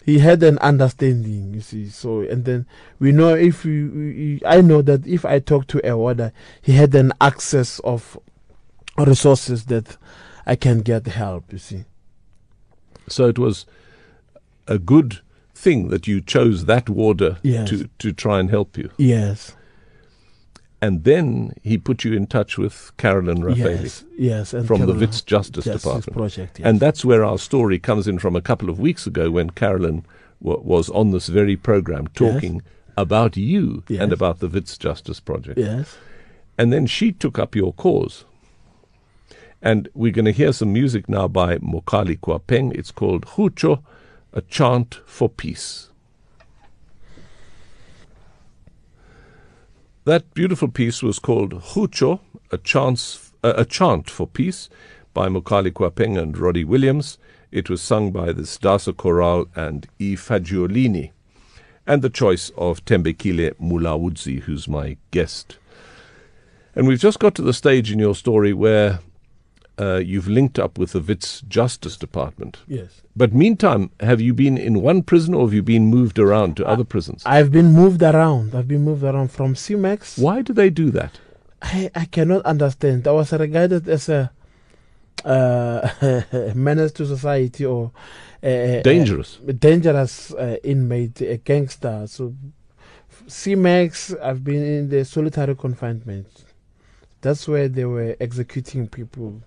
He 0.07 0.19
had 0.19 0.43
an 0.43 0.59
understanding, 0.61 1.53
you 1.55 1.61
see. 1.61 1.89
So, 1.91 2.23
and 2.23 2.45
then 2.47 2.67
we 2.99 3.13
know 3.13 3.35
if 3.35 3.65
we, 3.65 3.85
we, 3.85 4.43
I 4.47 4.63
know 4.63 4.81
that 4.81 5.07
if 5.07 5.27
I 5.27 5.41
talk 5.41 5.67
to 5.69 5.89
a 5.89 5.97
warder, 5.97 6.33
he 6.63 6.73
had 6.73 6.95
an 6.95 7.13
access 7.21 7.81
of 7.81 8.19
resources 8.97 9.67
that 9.67 9.99
I 10.47 10.57
can 10.57 10.81
get 10.81 11.07
help, 11.07 11.53
you 11.53 11.59
see. 11.59 11.85
So 13.09 13.29
it 13.29 13.39
was 13.39 13.67
a 14.67 14.79
good 14.79 15.21
thing 15.65 15.89
that 15.89 16.07
you 16.07 16.21
chose 16.21 16.65
that 16.67 16.89
warder 16.89 17.33
Yes. 17.43 17.69
to, 17.71 17.89
to 17.99 18.13
try 18.13 18.41
and 18.41 18.51
help 18.51 18.77
you. 18.79 18.89
Yes. 18.97 19.55
And 20.83 21.05
then 21.05 21.53
he 21.63 21.77
put 21.77 22.05
you 22.05 22.15
in 22.15 22.27
touch 22.27 22.57
with 22.57 22.91
Carolyn 22.97 23.45
Raphaely 23.45 23.83
Yes. 23.83 24.05
Yes. 24.17 24.55
And 24.55 24.67
from 24.67 24.81
the 24.81 24.87
Carolyn- 24.87 25.01
Wits 25.01 25.21
Justice, 25.23 25.65
Justice 25.67 25.83
Department. 25.83 26.17
Project. 26.17 26.59
Yes. 26.59 26.67
And 26.67 26.81
that's 26.81 27.05
where 27.05 27.23
our 27.25 27.39
story 27.39 27.79
comes 27.79 28.09
in 28.09 28.19
from 28.19 28.35
a 28.35 28.41
couple 28.41 28.71
of 28.71 28.79
weeks 28.81 29.07
ago 29.07 29.31
when 29.31 29.51
Carolyn 29.51 30.05
w- 30.43 30.63
was 30.65 30.89
on 30.91 31.11
this 31.11 31.27
very 31.29 31.57
program 31.57 32.07
talking 32.15 32.63
about 32.97 33.37
you 33.37 33.83
and 33.91 34.13
about 34.13 34.41
the 34.41 34.49
Wits 34.49 34.79
Justice 34.79 35.21
Project. 35.21 35.59
yes. 35.59 35.97
And 36.59 36.73
then 36.73 36.87
she 36.87 37.13
took 37.13 37.39
up 37.39 37.55
your 37.55 37.73
cause. 37.75 38.25
And 39.63 39.89
we're 39.95 40.13
going 40.13 40.25
to 40.25 40.33
hear 40.33 40.53
some 40.53 40.73
music 40.73 41.09
now 41.09 41.29
by 41.29 41.59
Mokale 41.59 42.19
Koapeng. 42.21 42.73
It's 42.75 42.91
called 42.91 43.27
Hucho, 43.27 43.83
a 44.33 44.41
chant 44.43 45.01
for 45.07 45.29
peace. 45.29 45.89
That 50.05 50.33
beautiful 50.35 50.69
piece 50.69 51.03
was 51.03 51.19
called 51.19 51.53
Hucho, 51.53 52.21
a, 52.51 52.59
chance, 52.59 53.33
uh, 53.45 53.53
a 53.57 53.65
chant 53.65 54.09
for 54.09 54.27
peace, 54.27 54.69
by 55.13 55.29
Mokale 55.29 55.73
Koapeng 55.73 56.19
and 56.19 56.37
Roddy 56.39 56.65
Williams. 56.65 57.19
It 57.51 57.69
was 57.69 57.83
sung 57.83 58.11
by 58.11 58.33
the 58.33 58.43
Sdasa 58.43 58.97
Choral 58.97 59.49
and 59.55 59.89
E. 59.99 60.17
Fagiolini, 60.17 61.11
and 61.87 62.03
the 62.03 62.11
choice 62.11 62.51
of 62.57 62.85
Thembekile 62.85 63.55
Molaudzi, 63.61 64.41
who's 64.43 64.69
my 64.69 64.97
guest. 65.11 65.59
And 66.75 66.87
we've 66.87 67.01
just 67.01 67.19
got 67.19 67.35
to 67.35 67.43
the 67.43 67.53
stage 67.53 67.91
in 67.91 67.99
your 67.99 68.15
story 68.15 68.53
where 68.53 69.01
uh, 69.81 69.97
you've 69.97 70.29
linked 70.29 70.59
up 70.59 70.79
with 70.79 70.93
the 70.93 71.01
Wits 71.01 71.41
Justice 71.49 71.97
Department. 71.97 72.59
Yes. 72.67 73.01
But 73.17 73.33
meantime, 73.33 73.91
have 74.01 74.21
you 74.21 74.35
been 74.35 74.59
in 74.59 74.83
one 74.83 75.03
prison 75.03 75.33
or 75.35 75.47
have 75.47 75.55
you 75.55 75.63
been 75.63 75.87
moved 75.87 76.19
around 76.19 76.57
to 76.59 76.67
other 76.67 76.85
prisons? 76.85 77.23
I've 77.25 77.51
been 77.51 77.73
moved 77.73 78.03
around. 78.03 78.55
I've 78.55 78.69
been 78.69 78.83
moved 78.83 79.03
around 79.05 79.31
from 79.33 79.55
CMAX. 79.55 80.19
Why 80.19 80.43
do 80.43 80.53
they 80.53 80.69
do 80.71 80.91
that? 80.91 81.19
I, 81.63 81.91
I 81.95 82.05
cannot 82.07 82.43
understand. 82.45 83.09
I 83.09 83.13
was 83.13 83.33
regarded 83.33 83.89
as 83.89 84.09
a 84.09 84.31
uh, 85.25 85.89
menace 86.55 86.93
to 86.93 87.07
society 87.07 87.65
or 87.65 87.93
a, 88.43 88.81
Dangerous. 88.83 89.37
dangerous 89.59 90.33
uh, 90.35 90.57
inmate, 90.65 91.21
a 91.21 91.37
gangster. 91.39 92.07
So, 92.07 92.35
CMAX, 93.27 94.19
I've 94.23 94.43
been 94.43 94.63
in 94.65 94.89
the 94.89 95.05
solitary 95.05 95.55
confinement. 95.55 96.27
That's 97.21 97.47
where 97.47 97.69
they 97.69 97.85
were 97.85 98.17
executing 98.19 98.89
people. 98.89 99.43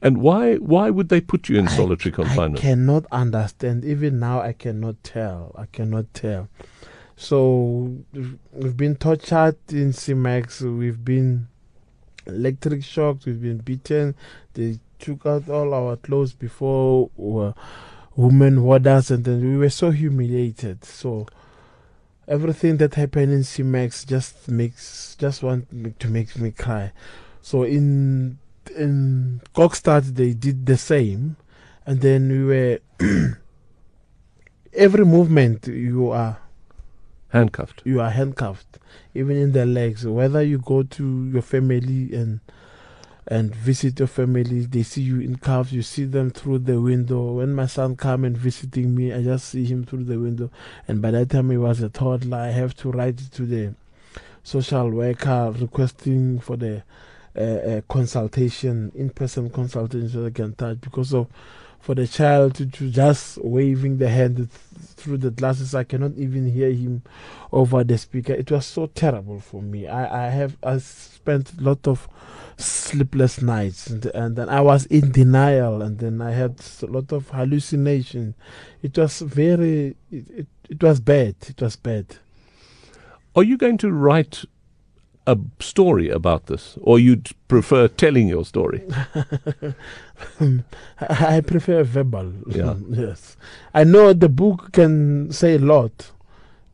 And 0.00 0.18
why 0.18 0.56
why 0.56 0.90
would 0.90 1.08
they 1.08 1.20
put 1.20 1.48
you 1.48 1.58
in 1.58 1.68
I- 1.68 1.76
solitary 1.76 2.12
confinement? 2.12 2.58
I 2.58 2.62
cannot 2.62 3.06
understand. 3.12 3.84
Even 3.84 4.18
now, 4.18 4.40
I 4.40 4.52
cannot 4.52 5.02
tell. 5.02 5.54
I 5.56 5.66
cannot 5.66 6.12
tell. 6.14 6.48
So 7.16 7.98
we've 8.52 8.76
been 8.76 8.96
tortured 8.96 9.56
in 9.70 9.92
CMAX. 9.92 10.62
We've 10.78 11.04
been 11.04 11.48
electric 12.26 12.84
shocked. 12.84 13.26
We've 13.26 13.40
been 13.40 13.58
beaten. 13.58 14.14
They 14.54 14.78
took 14.98 15.26
out 15.26 15.48
all 15.48 15.74
our 15.74 15.96
clothes 15.96 16.32
before 16.32 17.10
uh, 17.18 17.52
women 18.16 18.62
warders, 18.62 19.10
and 19.10 19.24
then 19.24 19.40
we 19.40 19.56
were 19.56 19.70
so 19.70 19.90
humiliated. 19.90 20.84
So 20.84 21.26
everything 22.28 22.76
that 22.78 22.94
happened 22.94 23.32
in 23.32 23.40
CMAX 23.40 24.06
just 24.06 24.48
makes 24.48 25.16
just 25.16 25.42
want 25.42 25.68
to 26.00 26.08
make 26.08 26.36
me 26.36 26.50
cry. 26.50 26.92
So 27.40 27.64
in 27.64 28.38
in 28.70 29.40
Kokstad 29.54 30.14
they 30.14 30.32
did 30.32 30.66
the 30.66 30.76
same, 30.76 31.36
and 31.86 32.00
then 32.00 32.28
we 32.28 32.44
were 32.44 32.78
every 34.72 35.04
movement 35.04 35.66
you 35.66 36.10
are 36.10 36.38
Handcuffed. 37.28 37.80
you 37.84 37.98
are 38.00 38.10
handcuffed, 38.10 38.78
even 39.14 39.36
in 39.38 39.52
the 39.52 39.64
legs. 39.64 40.06
Whether 40.06 40.42
you 40.42 40.58
go 40.58 40.82
to 40.82 41.30
your 41.32 41.40
family 41.42 42.14
and 42.14 42.40
and 43.26 43.54
visit 43.54 43.98
your 44.00 44.08
family, 44.08 44.66
they 44.66 44.82
see 44.82 45.02
you 45.02 45.20
in 45.20 45.36
cuffs. 45.36 45.72
You 45.72 45.82
see 45.82 46.04
them 46.04 46.30
through 46.30 46.58
the 46.58 46.80
window. 46.80 47.34
When 47.34 47.54
my 47.54 47.66
son 47.66 47.96
come 47.96 48.24
and 48.24 48.36
visiting 48.36 48.94
me, 48.94 49.12
I 49.14 49.22
just 49.22 49.48
see 49.48 49.64
him 49.64 49.84
through 49.84 50.04
the 50.04 50.18
window. 50.18 50.50
And 50.88 51.00
by 51.00 51.12
that 51.12 51.30
time 51.30 51.50
he 51.50 51.56
was 51.56 51.80
a 51.80 51.88
toddler, 51.88 52.36
I 52.38 52.48
have 52.48 52.74
to 52.78 52.90
write 52.90 53.18
to 53.18 53.46
the 53.46 53.74
social 54.42 54.90
worker 54.90 55.54
requesting 55.56 56.40
for 56.40 56.56
the 56.56 56.82
uh, 57.36 57.80
consultation, 57.88 58.92
in-person 58.94 59.50
consultation, 59.50 60.08
so 60.08 60.22
they 60.22 60.30
can 60.30 60.54
touch 60.54 60.80
because 60.80 61.14
of 61.14 61.28
for 61.82 61.96
the 61.96 62.06
child 62.06 62.54
to, 62.54 62.64
to 62.64 62.88
just 62.90 63.38
waving 63.38 63.98
the 63.98 64.08
hand 64.08 64.36
th- 64.36 64.48
through 64.94 65.18
the 65.18 65.32
glasses. 65.32 65.74
I 65.74 65.82
cannot 65.82 66.12
even 66.16 66.48
hear 66.48 66.70
him 66.70 67.02
over 67.50 67.82
the 67.82 67.98
speaker. 67.98 68.32
It 68.32 68.50
was 68.52 68.66
so 68.66 68.86
terrible 68.86 69.40
for 69.40 69.60
me. 69.60 69.88
I, 69.88 70.26
I 70.26 70.30
have 70.30 70.56
I 70.62 70.78
spent 70.78 71.52
a 71.58 71.60
lot 71.60 71.88
of 71.88 72.08
sleepless 72.56 73.42
nights 73.42 73.88
and, 73.88 74.06
and 74.06 74.36
then 74.36 74.48
I 74.48 74.60
was 74.60 74.86
in 74.86 75.10
denial 75.10 75.82
and 75.82 75.98
then 75.98 76.20
I 76.20 76.30
had 76.30 76.60
a 76.82 76.86
lot 76.86 77.10
of 77.12 77.30
hallucination. 77.30 78.36
It 78.82 78.96
was 78.96 79.20
very 79.20 79.96
it, 80.12 80.30
it, 80.30 80.46
it 80.68 80.82
was 80.82 81.00
bad. 81.00 81.34
It 81.48 81.60
was 81.60 81.74
bad. 81.74 82.16
Are 83.34 83.42
you 83.42 83.56
going 83.56 83.78
to 83.78 83.90
write 83.90 84.44
a 85.26 85.38
story 85.60 86.08
about 86.08 86.46
this, 86.46 86.78
or 86.82 86.98
you'd 86.98 87.30
prefer 87.48 87.88
telling 87.88 88.28
your 88.28 88.44
story? 88.44 88.82
I 91.00 91.40
prefer 91.40 91.82
verbal. 91.84 92.32
Yeah. 92.48 92.74
yes. 92.90 93.36
I 93.74 93.84
know 93.84 94.12
the 94.12 94.28
book 94.28 94.72
can 94.72 95.30
say 95.32 95.54
a 95.54 95.58
lot 95.58 96.10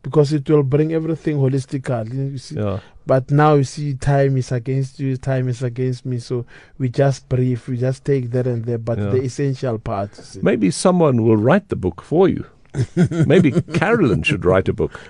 because 0.03 0.33
it 0.33 0.49
will 0.49 0.63
bring 0.63 0.93
everything 0.93 1.37
holistically. 1.37 2.33
You 2.33 2.39
see. 2.39 2.57
Yeah. 2.57 2.81
But 3.07 3.31
now 3.31 3.55
you 3.55 3.65
see, 3.65 3.95
time 3.95 4.37
is 4.37 4.53
against 4.53 5.01
you, 5.01 5.17
time 5.17 5.49
is 5.49 5.63
against 5.63 6.05
me. 6.05 6.19
So 6.19 6.45
we 6.79 6.91
just 6.91 7.27
brief, 7.29 7.67
we 7.69 7.79
just 7.79 8.05
take 8.05 8.31
there 8.31 8.47
and 8.47 8.65
there, 8.65 8.77
but 8.79 8.99
Yeah. 8.99 9.11
the 9.11 9.23
essential 9.23 9.79
part. 9.79 10.11
Maybe 10.43 10.71
someone 10.71 11.23
will 11.23 11.39
write 11.39 11.69
the 11.71 11.77
book 11.77 12.03
for 12.03 12.29
you. 12.29 12.45
Maybe 13.27 13.53
Carolyn 13.75 14.23
should 14.23 14.45
write 14.45 14.69
a 14.69 14.73
book. 14.73 15.01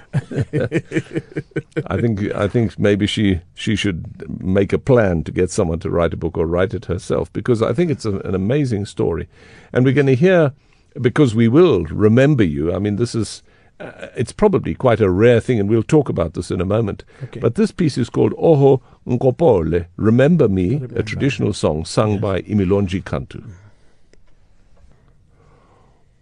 I 1.87 2.01
think 2.01 2.35
I 2.35 2.49
think 2.49 2.79
maybe 2.79 3.07
she 3.07 3.41
she 3.55 3.77
should 3.77 4.43
make 4.43 4.73
a 4.73 4.79
plan 4.79 5.25
to 5.25 5.33
get 5.33 5.51
someone 5.51 5.79
to 5.81 5.91
write 5.91 6.15
a 6.15 6.17
book 6.17 6.37
or 6.39 6.47
write 6.47 6.75
it 6.75 6.87
herself 6.87 7.33
because 7.33 7.63
I 7.63 7.73
think 7.73 7.91
it's 7.91 8.05
a, 8.05 8.19
an 8.21 8.35
amazing 8.35 8.87
story, 8.87 9.29
and 9.73 9.85
we're 9.85 9.95
going 9.95 10.07
to 10.07 10.15
hear 10.15 10.53
because 11.01 11.35
we 11.35 11.49
will 11.49 11.85
remember 11.85 12.45
you. 12.45 12.75
I 12.75 12.79
mean, 12.79 12.97
this 12.97 13.15
is 13.15 13.43
uh, 13.81 14.09
it's 14.17 14.33
probably 14.33 14.75
quite 14.75 15.01
a 15.01 15.11
rare 15.11 15.41
thing, 15.41 15.61
and 15.61 15.69
we'll 15.69 15.83
talk 15.83 16.09
about 16.09 16.35
this 16.35 16.51
in 16.51 16.61
a 16.61 16.65
moment. 16.65 17.05
Okay. 17.25 17.41
But 17.41 17.55
this 17.55 17.71
piece 17.71 17.97
is 17.97 18.11
called 18.11 18.35
Oho 18.37 18.83
Nkopole, 19.07 19.87
Remember 19.97 20.49
Me, 20.49 20.83
a 20.97 21.03
traditional 21.03 21.53
song 21.53 21.85
sung 21.85 22.19
by 22.19 22.43
Imilonji 22.43 23.03
Kantu. 23.03 23.45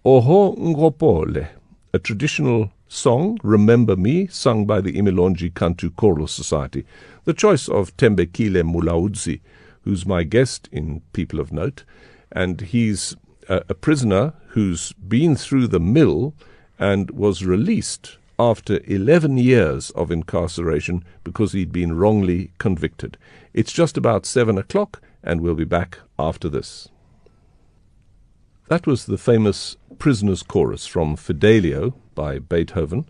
Oho 0.09 0.55
Ngopole, 0.55 1.49
a 1.93 1.99
traditional 1.99 2.71
song, 2.87 3.41
Remember 3.43 3.97
Me, 3.97 4.29
sung 4.29 4.65
by 4.65 4.81
the 4.81 4.93
Imilonji 4.93 5.53
Kantu 5.53 5.97
Choral 5.97 6.29
Society. 6.29 6.87
The 7.25 7.35
choice 7.35 7.69
of 7.69 7.97
Thembekile 7.97 8.63
Molaudzi, 8.63 9.41
who's 9.83 10.07
my 10.07 10.23
guest 10.23 10.69
in 10.71 11.03
People 11.13 11.41
of 11.41 11.53
Note, 11.53 11.83
and 12.31 12.61
he's 12.61 13.17
a, 13.49 13.65
a 13.69 13.75
prisoner 13.75 14.35
who's 14.51 14.93
been 14.93 15.35
through 15.35 15.67
the 15.67 15.81
mill 15.81 16.35
and 16.79 17.11
was 17.11 17.45
released 17.45 18.17
after 18.39 18.79
11 18.85 19.39
years 19.39 19.91
of 19.91 20.13
incarceration 20.13 21.03
because 21.25 21.51
he'd 21.51 21.73
been 21.73 21.97
wrongly 21.97 22.53
convicted. 22.59 23.19
It's 23.53 23.73
just 23.73 23.97
about 23.97 24.25
7 24.25 24.57
o'clock, 24.57 25.03
and 25.25 25.41
we'll 25.41 25.57
be 25.57 25.65
back 25.65 25.99
after 26.17 26.49
this. 26.49 26.91
That 28.69 28.85
was 28.85 29.07
the 29.07 29.17
famous 29.17 29.77
Prisoner's 30.01 30.43
Chorus 30.43 30.87
from 30.87 31.15
Fidelio 31.15 31.95
by 32.17 32.41
Beethoven, 32.41 33.07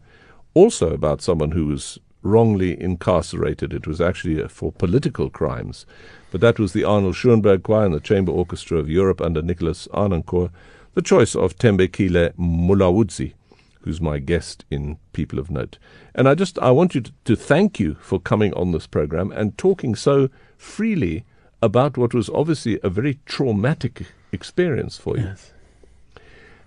also 0.53 0.93
about 0.93 1.23
someone 1.23 1.53
who 1.53 1.69
was 1.69 1.99
wrongly 2.21 2.79
incarcerated. 2.79 3.73
It 3.73 3.87
was 3.87 3.99
actually 3.99 4.43
uh, 4.43 4.49
for 4.49 4.71
political 4.71 5.31
crimes. 5.31 5.87
But 6.31 6.43
that 6.43 6.59
was 6.59 6.75
the 6.75 6.85
Arnold 6.85 7.17
Schoenberg 7.17 7.63
Choir 7.63 7.87
and 7.87 7.95
the 7.95 8.01
Chamber 8.01 8.33
Orchestra 8.33 8.77
of 8.77 8.91
Europe 8.91 9.23
under 9.23 9.41
Nikolaus 9.41 9.89
Harnoncourt, 9.95 10.51
the 10.93 11.01
choice 11.01 11.35
of 11.35 11.57
Thembekile 11.57 12.35
Molaudzi, 12.35 13.33
who's 13.81 13.99
my 14.01 14.19
guest 14.19 14.67
in 14.71 14.99
People 15.15 15.39
of 15.39 15.51
Note. 15.51 15.79
And 16.15 16.29
I 16.29 16.35
just 16.35 16.59
I 16.59 16.71
want 16.71 16.95
you 16.95 17.01
to, 17.01 17.13
to 17.25 17.35
thank 17.35 17.81
you 17.81 17.95
for 18.03 18.21
coming 18.21 18.53
on 18.53 18.73
this 18.73 18.87
program 18.87 19.33
and 19.33 19.57
talking 19.57 19.95
so 19.95 20.29
freely 20.59 21.25
about 21.63 21.97
what 21.97 22.13
was 22.13 22.29
obviously 22.29 22.79
a 22.83 22.91
very 22.91 23.21
traumatic 23.25 24.09
experience 24.33 24.97
for 24.99 25.17
you. 25.17 25.25
Yes. 25.25 25.53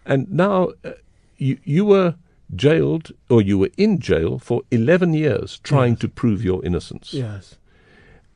And 0.05 0.31
now 0.31 0.69
uh, 0.83 0.91
you 1.37 1.57
you 1.63 1.85
were 1.85 2.15
jailed 2.55 3.11
or 3.29 3.41
you 3.41 3.57
were 3.59 3.69
in 3.77 3.99
jail 3.99 4.39
for 4.39 4.61
11 4.71 5.13
years 5.13 5.59
trying 5.59 5.93
Yes. 5.93 5.99
to 6.01 6.07
prove 6.09 6.43
your 6.43 6.65
innocence. 6.65 7.13
Yes. 7.13 7.55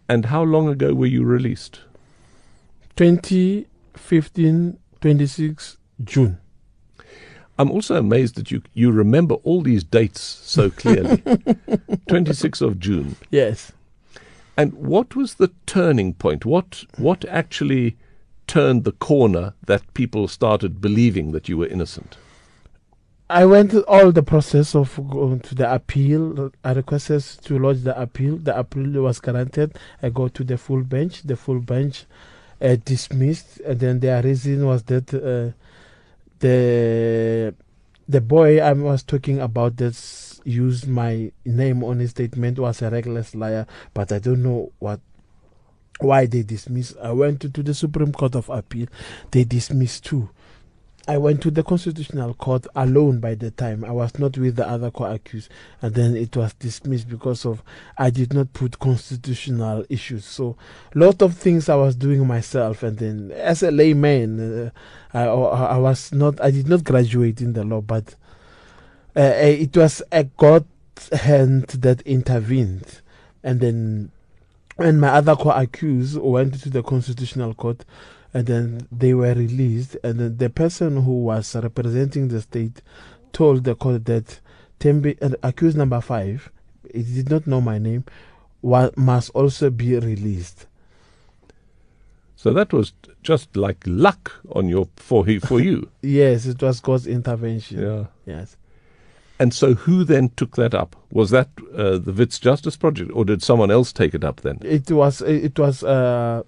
And 0.08 0.26
how 0.26 0.44
long 0.44 0.68
ago 0.68 0.94
were 0.94 1.08
you 1.08 1.24
released? 1.24 1.80
2015, 2.96 4.78
26 5.02 5.78
June. 6.04 6.38
I'm 7.58 7.70
also 7.72 7.96
amazed 7.96 8.36
that 8.36 8.50
you 8.52 8.62
you 8.74 8.92
remember 8.92 9.36
all 9.44 9.62
these 9.62 9.84
dates 9.84 10.22
so 10.22 10.70
clearly. 10.72 11.18
26th 12.10 12.62
of 12.62 12.80
June. 12.80 13.16
Yes. 13.30 13.72
And 14.58 14.74
what 14.74 15.16
was 15.16 15.36
the 15.36 15.52
turning 15.66 16.14
point? 16.14 16.46
What 16.46 16.86
what 16.98 17.26
actually 17.26 17.96
turned 18.48 18.84
the 18.84 18.92
corner 18.92 19.54
that 19.66 19.94
people 19.94 20.28
started 20.28 20.82
believing 20.82 21.32
that 21.32 21.50
you 21.50 21.58
were 21.58 21.68
innocent? 21.68 22.18
I 23.30 23.46
went 23.46 23.72
through 23.72 23.86
all 23.86 24.12
the 24.12 24.22
process 24.22 24.76
of 24.76 24.96
going 25.10 25.40
to 25.40 25.56
the 25.56 25.74
appeal. 25.74 26.52
I 26.64 26.74
requested 26.74 27.24
to 27.46 27.58
lodge 27.58 27.82
the 27.82 28.00
appeal. 28.00 28.38
The 28.38 28.58
appeal 28.58 29.02
was 29.02 29.20
granted. 29.20 29.78
I 30.02 30.10
go 30.10 30.28
to 30.28 30.44
the 30.44 30.58
full 30.58 30.84
bench. 30.84 31.24
The 31.24 31.36
full 31.36 31.60
bench 31.60 32.06
uh, 32.62 32.76
dismissed, 32.84 33.60
and 33.62 33.80
then 33.80 34.00
their 34.02 34.22
reason 34.22 34.66
was 34.66 34.84
that 34.84 35.14
uh, 35.14 35.58
the 36.40 37.56
the 38.08 38.22
boy 38.22 38.60
I 38.60 38.74
was 38.74 39.02
talking 39.04 39.40
about 39.40 39.78
that 39.78 39.98
used 40.44 40.88
my 40.88 41.32
name 41.46 41.84
on 41.84 42.00
his 42.00 42.12
statement 42.12 42.60
was 42.60 42.82
a 42.82 42.90
reckless 42.90 43.34
liar. 43.34 43.66
But 43.94 44.12
I 44.12 44.20
don't 44.20 44.44
know 44.44 44.72
what 44.80 45.00
why 46.04 46.26
they 46.26 46.44
dismissed. 46.44 46.96
I 47.02 47.12
went 47.12 47.42
to, 47.42 47.50
to 47.50 47.64
the 47.64 47.74
Supreme 47.74 48.12
Court 48.12 48.36
of 48.36 48.50
Appeal. 48.50 48.88
They 49.32 49.44
dismissed 49.44 50.06
too. 50.06 50.30
I 51.06 51.18
went 51.18 51.42
to 51.42 51.52
the 51.52 51.64
Constitutional 51.64 52.34
Court 52.36 52.66
alone 52.76 53.20
by 53.20 53.36
the 53.36 53.52
time. 53.52 53.84
I 53.84 53.92
was 53.92 54.18
not 54.18 54.38
with 54.38 54.56
the 54.56 54.66
other 54.66 54.90
co-accused, 54.90 55.52
and 55.82 55.94
then 55.94 56.16
it 56.16 56.38
was 56.38 56.54
dismissed 56.54 57.10
because 57.10 57.46
of 57.46 57.62
I 57.98 58.10
did 58.10 58.34
not 58.34 58.54
put 58.54 58.80
constitutional 58.80 59.84
issues. 59.90 60.24
So, 60.24 60.56
lot 60.96 61.22
of 61.22 61.36
things 61.36 61.68
I 61.68 61.76
was 61.76 61.96
doing 61.96 62.26
myself, 62.26 62.84
and 62.84 62.98
then 62.98 63.32
as 63.32 63.64
a 63.64 63.72
layman, 63.72 64.68
uh, 64.68 64.70
I, 65.14 65.26
I 65.26 65.78
was 65.78 66.14
not. 66.14 66.40
I 66.40 66.52
did 66.52 66.70
not 66.70 66.86
graduate 66.86 67.42
in 67.42 67.52
the 67.52 67.66
law, 67.66 67.82
but 67.82 68.16
uh, 69.18 69.20
it 69.22 69.76
was 69.76 70.02
a 70.10 70.24
God 70.24 70.66
hand 71.12 71.68
that 71.68 72.02
intervened, 72.04 73.02
and 73.44 73.60
then 73.60 74.12
when 74.84 75.00
my 75.00 75.08
other 75.10 75.36
co-accused 75.36 76.18
went 76.18 76.62
to 76.62 76.70
the 76.70 76.84
Constitutional 76.84 77.54
Court 77.54 77.86
and 78.34 78.46
then 78.48 78.88
they 78.92 79.14
were 79.14 79.34
released 79.34 79.96
and 80.04 80.20
then 80.20 80.38
the 80.38 80.50
person 80.50 81.04
who 81.04 81.24
was 81.24 81.56
representing 81.56 82.28
the 82.28 82.42
state 82.42 82.82
told 83.32 83.64
the 83.64 83.76
court 83.76 84.06
that 84.06 84.40
Tembe, 84.80 85.18
uh, 85.22 85.36
accused 85.42 85.78
number 85.78 86.02
five, 86.02 86.52
he 86.94 87.02
did 87.04 87.30
not 87.30 87.48
know 87.48 87.62
my 87.62 87.78
name, 87.78 88.04
wa- 88.62 88.92
must 88.98 89.30
also 89.30 89.70
be 89.70 89.98
released. 89.98 90.68
So 92.36 92.52
that 92.54 92.74
was 92.74 92.92
just 93.22 93.56
like 93.56 93.78
luck 93.86 94.34
on 94.52 94.68
your 94.68 94.90
for 94.98 95.26
he- 95.26 95.40
for 95.40 95.62
you. 95.62 95.90
Yes, 96.02 96.46
it 96.46 96.62
was 96.62 96.82
God's 96.82 97.08
intervention. 97.08 97.82
yeah. 97.82 98.06
Yes. 98.26 98.58
And 99.44 99.54
so 99.54 99.74
who 99.74 100.06
then 100.06 100.30
took 100.38 100.56
that 100.56 100.74
up? 100.74 100.96
Was 101.12 101.30
that 101.32 101.50
uh, 101.76 101.98
the 101.98 102.14
Wits 102.14 102.40
Justice 102.40 102.78
Project 102.78 103.12
or 103.14 103.26
did 103.26 103.44
someone 103.44 103.72
else 103.72 103.92
take 103.92 104.14
it 104.14 104.24
up 104.24 104.40
then? 104.40 104.58
It 104.62 104.90
was 104.90 105.22
it 105.22 105.60
was 105.60 105.84
uh, 105.84 106.44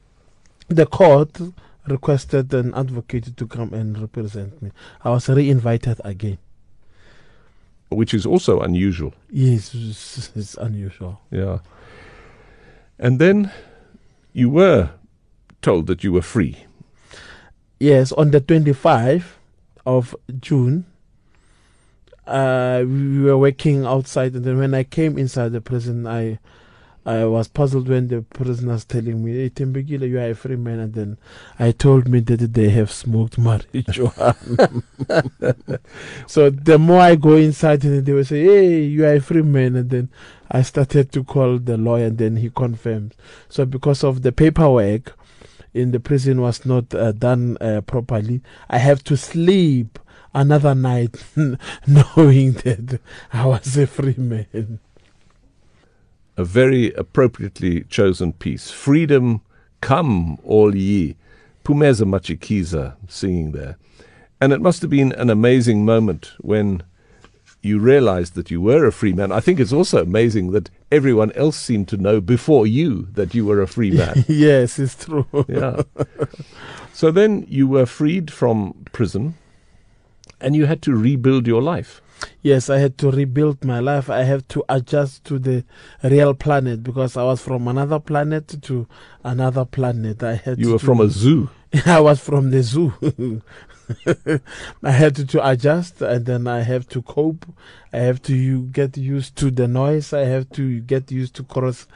the 0.69 0.85
court 0.85 1.41
requested 1.87 2.53
an 2.53 2.73
advocate 2.73 3.35
to 3.35 3.47
come 3.47 3.73
and 3.73 3.99
represent 3.99 4.61
me. 4.61 4.71
I 5.03 5.09
was 5.09 5.27
re-invited 5.27 5.99
again. 6.05 6.37
Which 7.89 8.13
is 8.13 8.25
also 8.25 8.61
unusual. 8.61 9.13
Yes, 9.29 9.75
it's, 9.75 10.31
it's 10.33 10.55
unusual. 10.55 11.19
Yeah. 11.31 11.59
And 12.97 13.19
then 13.19 13.51
you 14.31 14.49
were 14.49 14.91
told 15.61 15.87
that 15.87 16.01
you 16.01 16.13
were 16.13 16.21
free. 16.21 16.63
Yes, 17.77 18.13
on 18.13 18.31
the 18.31 18.39
25th 18.39 19.33
of 19.85 20.15
June, 20.39 20.85
uh, 22.27 22.83
we 22.85 23.21
were 23.21 23.37
working 23.37 23.85
outside, 23.85 24.33
and 24.33 24.43
then 24.43 24.57
when 24.57 24.73
I 24.73 24.83
came 24.83 25.17
inside 25.17 25.51
the 25.51 25.61
prison, 25.61 26.07
I 26.07 26.39
I 27.07 27.23
was 27.25 27.47
puzzled 27.47 27.87
when 27.87 28.07
the 28.07 28.23
prisoners 28.23 28.83
telling 28.83 29.23
me, 29.23 29.33
"Hey, 29.33 29.49
Tembegile, 29.51 30.09
you 30.09 30.17
are 30.17 30.31
a 30.31 30.33
free 30.33 30.55
man," 30.55 30.79
and 30.79 30.93
then 30.93 31.17
I 31.59 31.71
told 31.71 32.07
me 32.07 32.19
that 32.21 32.53
they 32.53 32.69
have 32.69 32.91
smoked 32.91 33.39
marijuana. 33.39 34.81
so 36.25 36.49
the 36.49 36.79
more 36.79 37.01
I 37.01 37.15
go 37.15 37.35
inside, 37.35 37.83
and 37.85 38.03
they 38.03 38.13
will 38.13 38.25
say, 38.25 38.43
"Hey, 38.43 38.83
you 38.85 39.05
are 39.05 39.13
a 39.13 39.21
free 39.21 39.43
man," 39.43 39.75
and 39.75 39.89
then 39.91 40.09
I 40.49 40.63
started 40.63 41.11
to 41.11 41.23
call 41.23 41.59
the 41.59 41.77
lawyer, 41.77 42.05
and 42.07 42.17
then 42.17 42.37
he 42.37 42.49
confirmed. 42.49 43.13
So 43.49 43.65
because 43.65 44.03
of 44.03 44.23
the 44.23 44.31
paperwork 44.31 45.15
in 45.75 45.91
the 45.91 45.99
prison 45.99 46.41
was 46.41 46.65
not 46.65 46.95
uh, 46.95 47.11
done 47.11 47.57
uh, 47.61 47.81
properly, 47.81 48.41
I 48.67 48.79
have 48.79 49.03
to 49.03 49.15
sleep 49.15 49.99
another 50.35 50.75
night 50.75 51.23
knowing 51.87 52.51
that 52.53 52.99
I 53.33 53.45
was 53.47 53.75
a 53.77 53.87
free 53.87 54.15
man. 54.17 54.79
A 56.37 56.43
very 56.43 56.93
appropriately 56.93 57.85
chosen 57.85 58.33
piece. 58.33 58.69
Freedom 58.69 59.41
come 59.81 60.37
all 60.43 60.75
ye. 60.75 61.15
Pumeza 61.63 62.05
Matshikiza 62.05 62.95
singing 63.07 63.53
there. 63.53 63.77
And 64.41 64.51
it 64.51 64.61
must 64.61 64.81
have 64.81 64.91
been 64.91 65.13
an 65.13 65.29
amazing 65.29 65.85
moment 65.85 66.33
when 66.39 66.83
you 67.61 67.79
realized 67.79 68.35
that 68.35 68.51
you 68.51 68.61
were 68.61 68.85
a 68.85 68.91
free 68.91 69.13
man. 69.13 69.31
I 69.31 69.39
think 69.39 69.59
it's 69.59 69.73
also 69.73 70.01
amazing 70.03 70.51
that 70.51 70.69
everyone 70.91 71.31
else 71.31 71.57
seemed 71.57 71.87
to 71.87 71.97
know 71.97 72.21
before 72.21 72.67
you 72.67 73.07
that 73.13 73.33
you 73.33 73.45
were 73.45 73.61
a 73.61 73.67
free 73.67 73.91
man. 73.97 74.25
yes, 74.27 74.77
it's 74.77 75.05
true. 75.05 75.25
yeah. 75.47 75.81
So 76.93 77.09
then 77.09 77.45
you 77.47 77.67
were 77.67 77.85
freed 77.85 78.31
from 78.31 78.85
prison 78.91 79.35
and 80.41 80.55
you 80.55 80.65
had 80.65 80.81
to 80.83 80.95
rebuild 80.95 81.47
your 81.47 81.61
life. 81.61 82.01
Yes, 82.41 82.69
I 82.69 82.77
had 82.79 82.97
to 82.99 83.11
rebuild 83.11 83.65
my 83.65 83.79
life. 83.79 84.09
I 84.09 84.23
have 84.23 84.47
to 84.49 84.63
adjust 84.69 85.25
to 85.25 85.39
the 85.39 85.65
real 86.03 86.33
planet 86.33 86.83
because 86.83 87.17
I 87.17 87.23
was 87.23 87.41
from 87.41 87.67
another 87.67 87.99
planet 87.99 88.61
to 88.63 88.87
another 89.23 89.65
planet. 89.65 90.23
I 90.23 90.35
had 90.35 90.59
You 90.59 90.65
to 90.65 90.71
were 90.73 90.79
from 90.79 91.01
a 91.01 91.09
zoo. 91.09 91.49
I 91.85 91.99
was 91.99 92.19
from 92.19 92.51
the 92.51 92.63
zoo. 92.63 92.93
I 94.83 94.91
had 94.91 95.15
to, 95.17 95.25
to 95.25 95.47
adjust 95.47 96.01
and 96.01 96.25
then 96.25 96.47
I 96.47 96.61
have 96.61 96.87
to 96.89 97.01
cope. 97.01 97.45
I 97.91 97.97
have 97.97 98.21
to 98.23 98.35
you 98.35 98.63
get 98.71 98.97
used 98.97 99.35
to 99.37 99.51
the 99.51 99.67
noise. 99.67 100.13
I 100.13 100.21
have 100.25 100.49
to 100.51 100.79
get 100.81 101.11
used 101.11 101.35
to 101.35 101.43
cross 101.43 101.87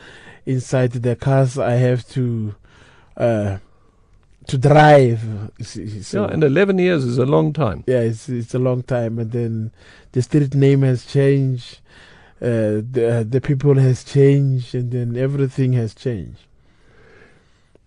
inside 0.45 0.91
the 0.91 1.15
cars. 1.15 1.57
I 1.57 1.73
have 1.73 2.07
to 2.09 2.55
uh, 3.17 3.57
to 4.49 4.57
drive. 4.57 5.21
So, 5.61 6.25
yeah, 6.25 6.33
and 6.33 6.43
11 6.43 6.77
years 6.79 7.03
is 7.03 7.17
a 7.17 7.25
long 7.25 7.53
time. 7.53 7.83
yeah, 7.87 8.01
it's 8.01 8.29
it's 8.29 8.53
a 8.53 8.59
long 8.59 8.83
time, 8.83 9.19
and 9.19 9.31
then 9.31 9.71
the 10.11 10.21
street 10.21 10.53
name 10.55 10.81
has 10.81 11.05
changed. 11.05 11.79
Uh, 12.41 12.81
the 12.91 13.25
the 13.29 13.41
people 13.41 13.75
has 13.75 14.03
changed, 14.03 14.73
and 14.73 14.91
then 14.91 15.17
everything 15.17 15.73
has 15.73 15.93
changed. 15.93 16.45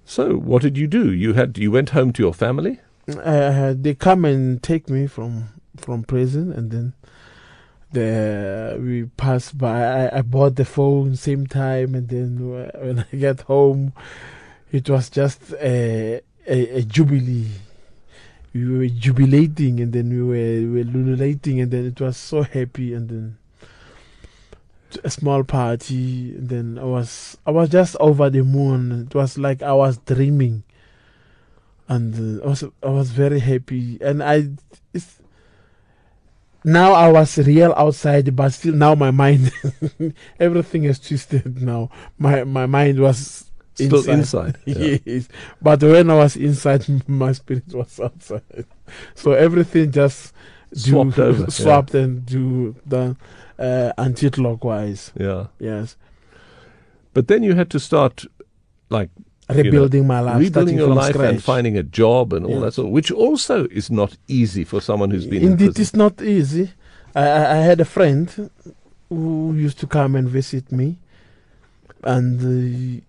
So, 0.05 0.35
what 0.37 0.63
did 0.63 0.77
you 0.77 0.87
do? 0.87 1.13
You 1.13 1.35
had 1.35 1.59
you 1.59 1.71
went 1.71 1.91
home 1.91 2.13
to 2.13 2.23
your 2.23 2.35
family? 2.35 2.81
Uh, 3.09 3.75
they 3.77 3.95
come 3.95 4.25
and 4.25 4.63
take 4.63 4.89
me 4.89 5.07
from 5.07 5.49
from 5.77 6.05
prison, 6.05 6.53
and 6.53 6.71
then 6.71 6.93
the 7.93 8.79
we 8.81 9.05
pass 9.17 9.53
by. 9.53 9.83
I, 9.83 10.19
I 10.19 10.23
bought 10.23 10.57
the 10.57 10.65
phone 10.65 11.17
same 11.17 11.47
time, 11.47 11.95
and 11.95 12.09
then 12.09 12.49
when 12.49 13.07
I 13.13 13.17
get 13.17 13.43
home, 13.43 13.93
it 14.71 14.89
was 14.91 15.09
just 15.09 15.53
a 15.55 16.21
a, 16.47 16.79
a 16.79 16.83
jubilee. 16.83 17.49
We 18.55 18.79
were 18.79 18.89
jubilating, 18.89 19.81
and 19.81 19.93
then 19.93 20.11
we 20.11 20.23
were, 20.23 20.71
we 20.71 20.85
were 20.85 20.91
lululating, 20.91 21.61
and 21.61 21.71
then 21.71 21.87
it 21.87 22.01
was 22.01 22.17
so 22.17 22.43
happy, 22.43 22.93
and 22.93 23.09
then 23.09 23.39
a 25.03 25.11
small 25.11 25.43
party, 25.43 26.35
and 26.37 26.49
then 26.49 26.79
I 26.79 26.85
was 26.85 27.39
I 27.47 27.51
was 27.51 27.71
just 27.71 27.97
over 27.99 28.29
the 28.29 28.43
moon. 28.43 29.07
It 29.11 29.15
was 29.15 29.39
like 29.39 29.63
I 29.63 29.73
was 29.73 29.97
dreaming 29.99 30.65
and 31.93 32.41
uh, 32.41 32.45
I 32.45 32.49
was 32.49 32.65
I 32.83 32.89
was 32.89 33.11
very 33.11 33.41
happy, 33.41 33.99
and 34.01 34.23
I 34.23 34.49
now 36.65 36.93
I 36.93 37.11
was 37.11 37.39
real 37.39 37.75
outside, 37.77 38.35
but 38.35 38.51
still 38.51 38.75
now 38.75 38.95
my 38.95 39.11
mind 39.11 39.53
everything 40.41 40.85
is 40.85 40.99
twisted 40.99 41.61
now. 41.61 41.91
My 42.19 42.45
my 42.45 42.67
mind 42.67 43.01
was 43.01 43.51
Still 43.75 44.09
inside. 44.11 44.57
yeah. 44.67 44.99
yes, 45.05 45.29
but 45.61 45.83
when 45.83 46.11
I 46.11 46.15
was 46.17 46.37
inside, 46.37 46.85
my 47.09 47.33
spirit 47.33 47.65
was 47.73 47.99
outside. 48.01 48.67
So 49.15 49.33
everything 49.33 49.91
just 49.93 50.35
do- 50.73 50.81
Swapped 50.81 51.19
over, 51.19 51.43
yeah. 51.43 51.49
swapped 51.49 51.95
and 51.95 52.25
do 52.27 52.75
done 52.87 53.17
uh, 53.59 53.93
anti-clockwise. 53.99 55.13
Yeah. 55.19 55.47
Yes, 55.59 55.97
But 57.15 57.29
then 57.29 57.43
you 57.43 57.55
had 57.55 57.71
to 57.71 57.79
start 57.81 58.25
like 58.91 59.11
rebuilding 59.49 60.07
my 60.07 60.21
life, 60.21 60.39
rebuilding 60.41 60.77
your 60.79 60.95
life 60.95 61.15
scratch. 61.15 61.31
and 61.35 61.43
finding 61.43 61.77
a 61.79 61.83
job 61.83 62.33
and 62.33 62.45
all 62.47 62.53
Yeah. 62.55 62.61
that 62.67 62.75
sort, 62.75 62.91
which 62.91 63.11
also 63.11 63.67
is 63.71 63.91
not 63.91 64.17
easy 64.29 64.65
for 64.65 64.81
someone 64.81 65.11
who's 65.11 65.27
been 65.27 65.43
in 65.43 65.51
Indeed, 65.53 65.79
it's 65.79 65.95
not 65.95 66.21
easy. 66.23 66.71
I, 67.15 67.23
I 67.27 67.53
I 67.53 67.57
had 67.57 67.81
a 67.81 67.85
friend 67.85 68.51
who 69.09 69.55
used 69.55 69.79
to 69.81 69.87
come 69.87 70.15
and 70.19 70.27
visit 70.29 70.73
me, 70.73 70.99
and 72.03 72.41
uh, 72.41 73.01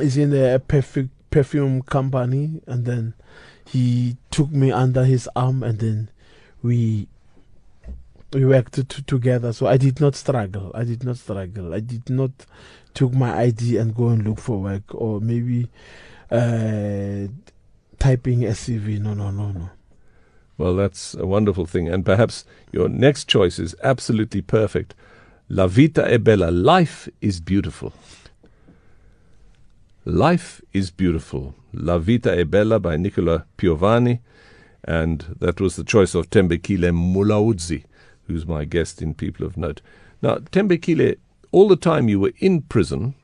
he's 0.00 0.16
in 0.16 0.34
a 0.34 0.58
perfume 0.58 1.10
perfume 1.30 1.82
company, 1.82 2.60
and 2.66 2.84
then 2.84 3.14
he 3.66 4.16
took 4.30 4.50
me 4.50 4.70
under 4.70 5.04
his 5.04 5.28
arm, 5.34 5.62
and 5.62 5.78
then 5.78 6.08
we 6.62 7.08
we 8.32 8.44
worked 8.44 8.74
t- 8.74 9.02
together. 9.02 9.52
So 9.52 9.66
I 9.66 9.76
did 9.76 10.00
not 10.00 10.14
struggle. 10.14 10.70
I 10.74 10.84
did 10.84 11.04
not 11.04 11.16
struggle. 11.16 11.74
I 11.74 11.80
did 11.80 12.08
not 12.10 12.30
took 12.94 13.12
my 13.12 13.36
ID 13.36 13.76
and 13.76 13.94
go 13.94 14.08
and 14.08 14.24
look 14.24 14.38
for 14.38 14.60
work, 14.60 14.94
or 14.94 15.20
maybe 15.20 15.68
uh, 16.30 17.28
typing 17.98 18.44
a 18.44 18.50
CV. 18.50 19.00
No, 19.00 19.14
no, 19.14 19.30
no, 19.30 19.50
no. 19.50 19.70
Well, 20.56 20.76
that's 20.76 21.14
a 21.14 21.26
wonderful 21.26 21.66
thing. 21.66 21.88
And 21.88 22.04
perhaps 22.04 22.44
your 22.70 22.88
next 22.88 23.28
choice 23.28 23.58
is 23.58 23.74
absolutely 23.82 24.40
perfect. 24.40 24.94
La 25.48 25.66
vita 25.66 26.02
è 26.02 26.22
bella. 26.22 26.50
Life 26.50 27.08
is 27.20 27.40
beautiful. 27.40 27.92
Life 30.04 30.60
is 30.72 30.90
beautiful. 30.90 31.54
La 31.72 31.98
vita 31.98 32.30
è 32.34 32.44
bella 32.44 32.78
by 32.78 32.96
Nicola 32.96 33.46
Piovani. 33.56 34.20
And 34.86 35.24
that 35.40 35.60
was 35.60 35.76
the 35.76 35.84
choice 35.84 36.14
of 36.14 36.28
Thembekile 36.28 36.92
Molaudzi, 36.92 37.84
who's 38.26 38.46
my 38.46 38.64
guest 38.66 39.00
in 39.00 39.14
People 39.14 39.46
of 39.46 39.56
Note. 39.56 39.80
Now, 40.20 40.36
Thembekile, 40.52 41.16
all 41.52 41.68
the 41.68 41.76
time 41.76 42.08
you 42.10 42.20
were 42.20 42.32
in 42.38 42.62
prison, 42.62 43.14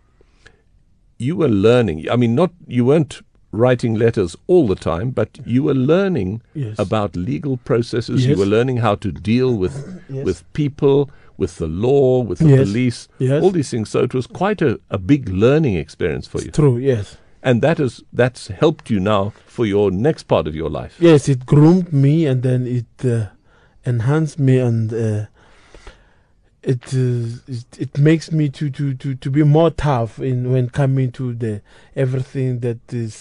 you 1.18 1.36
were 1.36 1.48
learning. 1.50 2.08
I 2.10 2.16
mean, 2.16 2.34
not 2.34 2.52
you 2.66 2.86
weren't 2.86 3.20
writing 3.52 3.94
letters 3.94 4.36
all 4.46 4.66
the 4.66 4.74
time, 4.74 5.10
but 5.10 5.38
you 5.44 5.64
were 5.64 5.74
learning 5.74 6.40
Yes. 6.54 6.78
about 6.78 7.14
legal 7.14 7.58
processes. 7.58 8.24
You 8.24 8.36
were 8.38 8.46
learning 8.46 8.78
how 8.78 8.94
to 8.94 9.12
deal 9.12 9.54
with 9.54 9.74
Yes. 10.08 10.24
with 10.24 10.44
people, 10.54 11.10
with 11.40 11.56
the 11.56 11.66
law, 11.66 12.20
with 12.22 12.38
the 12.38 12.48
Yes. 12.48 12.68
police, 12.68 13.08
Yes. 13.18 13.42
all 13.42 13.50
these 13.50 13.70
things. 13.70 13.88
So 13.90 14.00
it 14.04 14.14
was 14.14 14.26
quite 14.28 14.60
a, 14.62 14.78
a 14.90 14.98
big 14.98 15.28
learning 15.28 15.74
experience 15.76 16.28
for 16.28 16.40
you, 16.42 16.50
True, 16.52 16.76
yes. 16.78 17.16
and 17.42 17.62
that 17.62 17.80
is 17.80 18.04
that's 18.12 18.48
helped 18.48 18.90
you 18.90 19.00
now 19.00 19.32
for 19.46 19.64
your 19.66 19.90
next 19.90 20.24
part 20.28 20.46
of 20.46 20.54
your 20.54 20.70
life. 20.70 20.94
Yes, 21.00 21.28
it 21.28 21.46
groomed 21.46 21.92
me 21.92 22.26
and 22.26 22.42
then 22.42 22.66
it 22.66 23.04
uh, 23.04 23.26
enhanced 23.84 24.38
me 24.38 24.58
and 24.58 24.92
uh, 24.92 25.26
it, 26.62 26.84
uh, 26.94 27.40
it 27.48 27.64
it 27.78 27.98
makes 27.98 28.30
me 28.30 28.50
to, 28.50 28.68
to, 28.70 28.92
to, 28.94 29.14
to 29.14 29.30
be 29.30 29.42
more 29.42 29.70
tough 29.70 30.18
in 30.18 30.52
when 30.52 30.68
coming 30.68 31.10
to 31.12 31.32
the 31.32 31.62
everything 31.96 32.60
that 32.60 32.80
is 32.92 33.14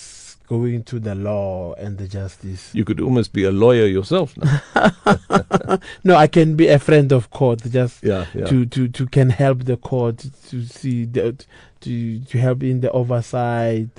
going 0.49 0.83
to 0.83 0.99
the 0.99 1.13
law 1.13 1.73
and 1.75 1.99
the 1.99 2.07
justice. 2.07 2.73
You 2.73 2.83
could 2.83 2.99
almost 2.99 3.31
be 3.33 3.43
a 3.43 3.51
lawyer 3.51 3.85
yourself 3.85 4.35
now. 4.35 5.79
No, 6.03 6.15
I 6.15 6.27
can 6.27 6.55
be 6.55 6.67
a 6.67 6.79
friend 6.79 7.12
of 7.12 7.29
court 7.29 7.62
just 7.69 8.03
yeah, 8.03 8.25
yeah. 8.33 8.45
to, 8.47 8.65
to, 8.65 8.88
to 8.88 9.05
can 9.05 9.29
help 9.29 9.65
the 9.65 9.77
court 9.77 10.25
to 10.49 10.65
see 10.65 11.05
that 11.05 11.45
to 11.81 12.19
to 12.19 12.38
help 12.38 12.63
in 12.63 12.81
the 12.81 12.91
oversight 12.91 13.89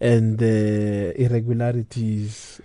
and 0.00 0.38
the 0.38 1.14
irregularities. 1.20 2.60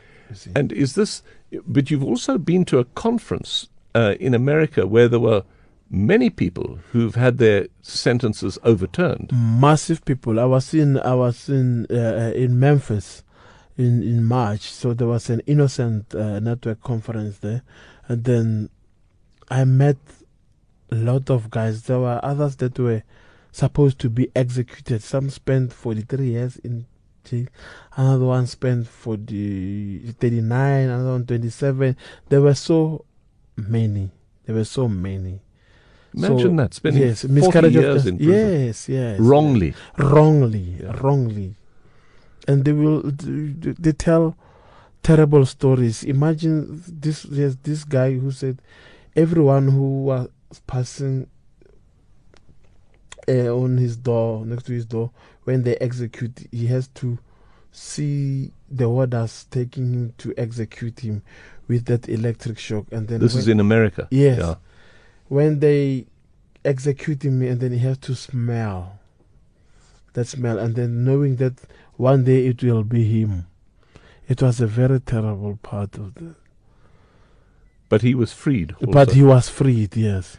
And 0.56 0.72
is 0.72 0.96
this? 0.96 1.22
But 1.68 1.92
you've 1.92 2.04
also 2.04 2.38
been 2.38 2.64
to 2.66 2.80
a 2.80 2.86
conference 2.86 3.68
uh, 3.94 4.16
in 4.20 4.34
America 4.34 4.88
where 4.88 5.08
there 5.08 5.20
were 5.20 5.44
many 5.92 6.30
people 6.30 6.80
who've 6.92 7.16
had 7.16 7.38
their 7.38 7.68
sentences 7.82 8.58
overturned. 8.64 9.32
massive 9.34 10.04
people. 10.06 10.40
I 10.40 10.46
was 10.46 10.74
in 10.74 10.98
I 11.00 11.14
was 11.14 11.50
in 11.50 11.86
uh, 11.92 12.32
in 12.34 12.58
Memphis 12.60 13.24
in 13.78 14.04
in 14.04 14.24
March, 14.24 14.62
so 14.62 14.94
there 14.94 15.08
was 15.08 15.30
an 15.30 15.42
innocent 15.48 16.14
uh, 16.16 16.40
network 16.40 16.82
conference 16.82 17.40
there, 17.40 17.64
and 18.08 18.24
then 18.24 18.70
I 19.50 19.64
met 19.66 19.98
a 20.92 20.96
lot 20.96 21.30
of 21.30 21.50
guys. 21.50 21.84
There 21.84 22.00
were 22.00 22.20
others 22.24 22.56
that 22.58 22.78
were 22.78 23.04
supposed 23.52 24.00
to 24.00 24.10
be 24.10 24.30
executed. 24.36 25.02
Some 25.02 25.30
spent 25.30 25.74
forty 25.74 26.02
three 26.02 26.32
years 26.32 26.58
in 26.58 26.86
jail. 27.24 27.48
Another 27.96 28.26
one 28.26 28.46
spent 28.48 28.88
for 28.88 29.18
the 29.18 30.00
thirty 30.20 30.42
nine. 30.42 30.90
Another 30.90 31.12
one 31.12 31.26
twenty 31.26 31.50
seven. 31.50 31.98
There 32.30 32.42
were 32.42 32.56
so 32.56 33.06
many. 33.56 34.12
There 34.46 34.56
were 34.56 34.66
so 34.66 34.88
many. 34.88 35.40
Imagine 36.16 36.40
So, 36.40 36.56
that 36.58 36.74
spending 36.76 37.02
yes, 37.02 37.22
40 37.22 37.34
miscarriage 37.34 37.76
of 37.76 37.82
years 37.84 38.06
in 38.06 38.18
prison 38.18 38.32
Yes, 38.32 38.88
yes. 38.88 39.20
wrongly. 39.20 39.74
Wrongly, 39.98 40.78
Yeah. 40.80 40.92
wrongly. 41.02 41.56
And 42.48 42.66
they 42.66 42.74
will, 42.74 43.02
they 43.04 43.92
tell 43.94 44.36
terrible 45.02 45.46
stories. 45.46 46.04
Imagine 46.04 46.84
this, 46.88 47.26
yes, 47.26 47.58
this 47.64 47.84
guy 47.84 48.14
who 48.18 48.32
said 48.32 48.62
everyone 49.16 49.70
who 49.70 50.04
was 50.04 50.30
passing 50.68 51.28
uh, 53.28 53.56
on 53.56 53.78
his 53.78 53.96
door, 53.98 54.46
next 54.46 54.64
to 54.66 54.74
his 54.74 54.86
door, 54.86 55.12
when 55.46 55.64
they 55.64 55.78
execute, 55.78 56.48
he 56.52 56.68
has 56.68 56.88
to 56.90 57.18
see 57.72 58.52
the 58.70 58.90
warders 58.90 59.46
taking 59.50 59.94
him 59.94 60.14
to 60.18 60.34
execute 60.38 61.00
him 61.00 61.22
with 61.68 61.86
that 61.86 62.08
electric 62.10 62.60
shock. 62.60 62.86
And 62.92 63.08
then 63.08 63.20
This 63.20 63.34
when- 63.34 63.40
is 63.42 63.48
in 63.48 63.60
America. 63.60 64.08
Yes. 64.12 64.40
Yeah. 64.40 64.56
when 65.30 65.60
they 65.60 66.06
execute 66.66 67.24
him 67.24 67.42
and 67.42 67.60
then 67.60 67.72
he 67.72 67.80
has 67.80 67.98
to 67.98 68.14
smell 68.16 69.00
that 70.14 70.28
smell 70.28 70.60
and 70.60 70.76
then 70.76 71.04
knowing 71.04 71.38
that 71.38 71.54
one 72.04 72.24
day 72.26 72.46
it 72.48 72.62
will 72.62 72.84
be 72.84 73.04
him 73.06 73.46
it 74.28 74.42
was 74.42 74.60
a 74.60 74.68
very 74.68 75.00
terrible 75.00 75.58
part 75.64 75.96
of 75.98 76.14
the 76.16 76.36
But 77.90 78.02
he 78.02 78.14
was 78.16 78.34
freed. 78.34 78.76
but 79.00 79.12
he 79.14 79.24
was 79.24 79.48
freed 79.50 79.96
yes 79.96 80.38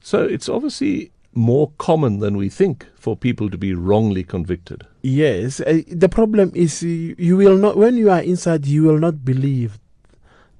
so 0.00 0.18
it's 0.34 0.48
obviously 0.48 1.12
more 1.32 1.70
common 1.78 2.18
than 2.20 2.36
we 2.36 2.48
think 2.48 2.86
for 3.04 3.14
people 3.16 3.50
to 3.50 3.58
be 3.58 3.72
wrongly 3.74 4.24
convicted. 4.24 4.80
yes 5.02 5.60
uh, 5.60 5.82
the 6.04 6.08
problem 6.08 6.50
is 6.54 6.82
you, 6.82 7.14
you 7.18 7.36
will 7.36 7.56
not 7.56 7.76
when 7.76 7.96
you 7.96 8.10
are 8.10 8.22
inside 8.22 8.66
you 8.66 8.82
will 8.82 8.98
not 8.98 9.24
believe 9.24 9.78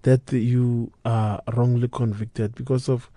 that 0.03 0.31
you 0.33 0.93
are 1.05 1.41
wrongly 1.57 1.89
convicted 1.89 2.55
because 2.55 2.89
of 2.89 3.11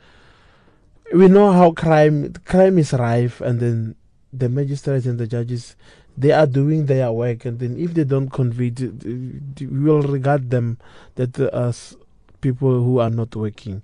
we 1.13 1.27
know 1.27 1.51
how 1.51 1.71
crime 1.71 2.33
crime 2.45 2.77
is 2.79 2.93
rife 2.93 3.37
and 3.41 3.59
then 3.59 3.95
the 4.33 4.49
magistrates 4.49 5.05
and 5.05 5.19
the 5.19 5.27
judges 5.27 5.75
they 6.19 6.31
are 6.31 6.45
doing 6.45 6.85
their 6.85 7.11
work 7.11 7.45
and 7.45 7.59
then 7.59 7.77
if 7.77 7.93
they 7.93 8.03
don't 8.03 8.29
uh, 8.37 8.43
we 9.59 9.67
will 9.67 10.01
regard 10.01 10.49
them 10.49 10.77
that 11.15 11.39
uh, 11.39 11.49
as 11.53 11.95
people 12.41 12.83
who 12.83 12.99
are 12.99 13.09
not 13.09 13.35
working 13.35 13.81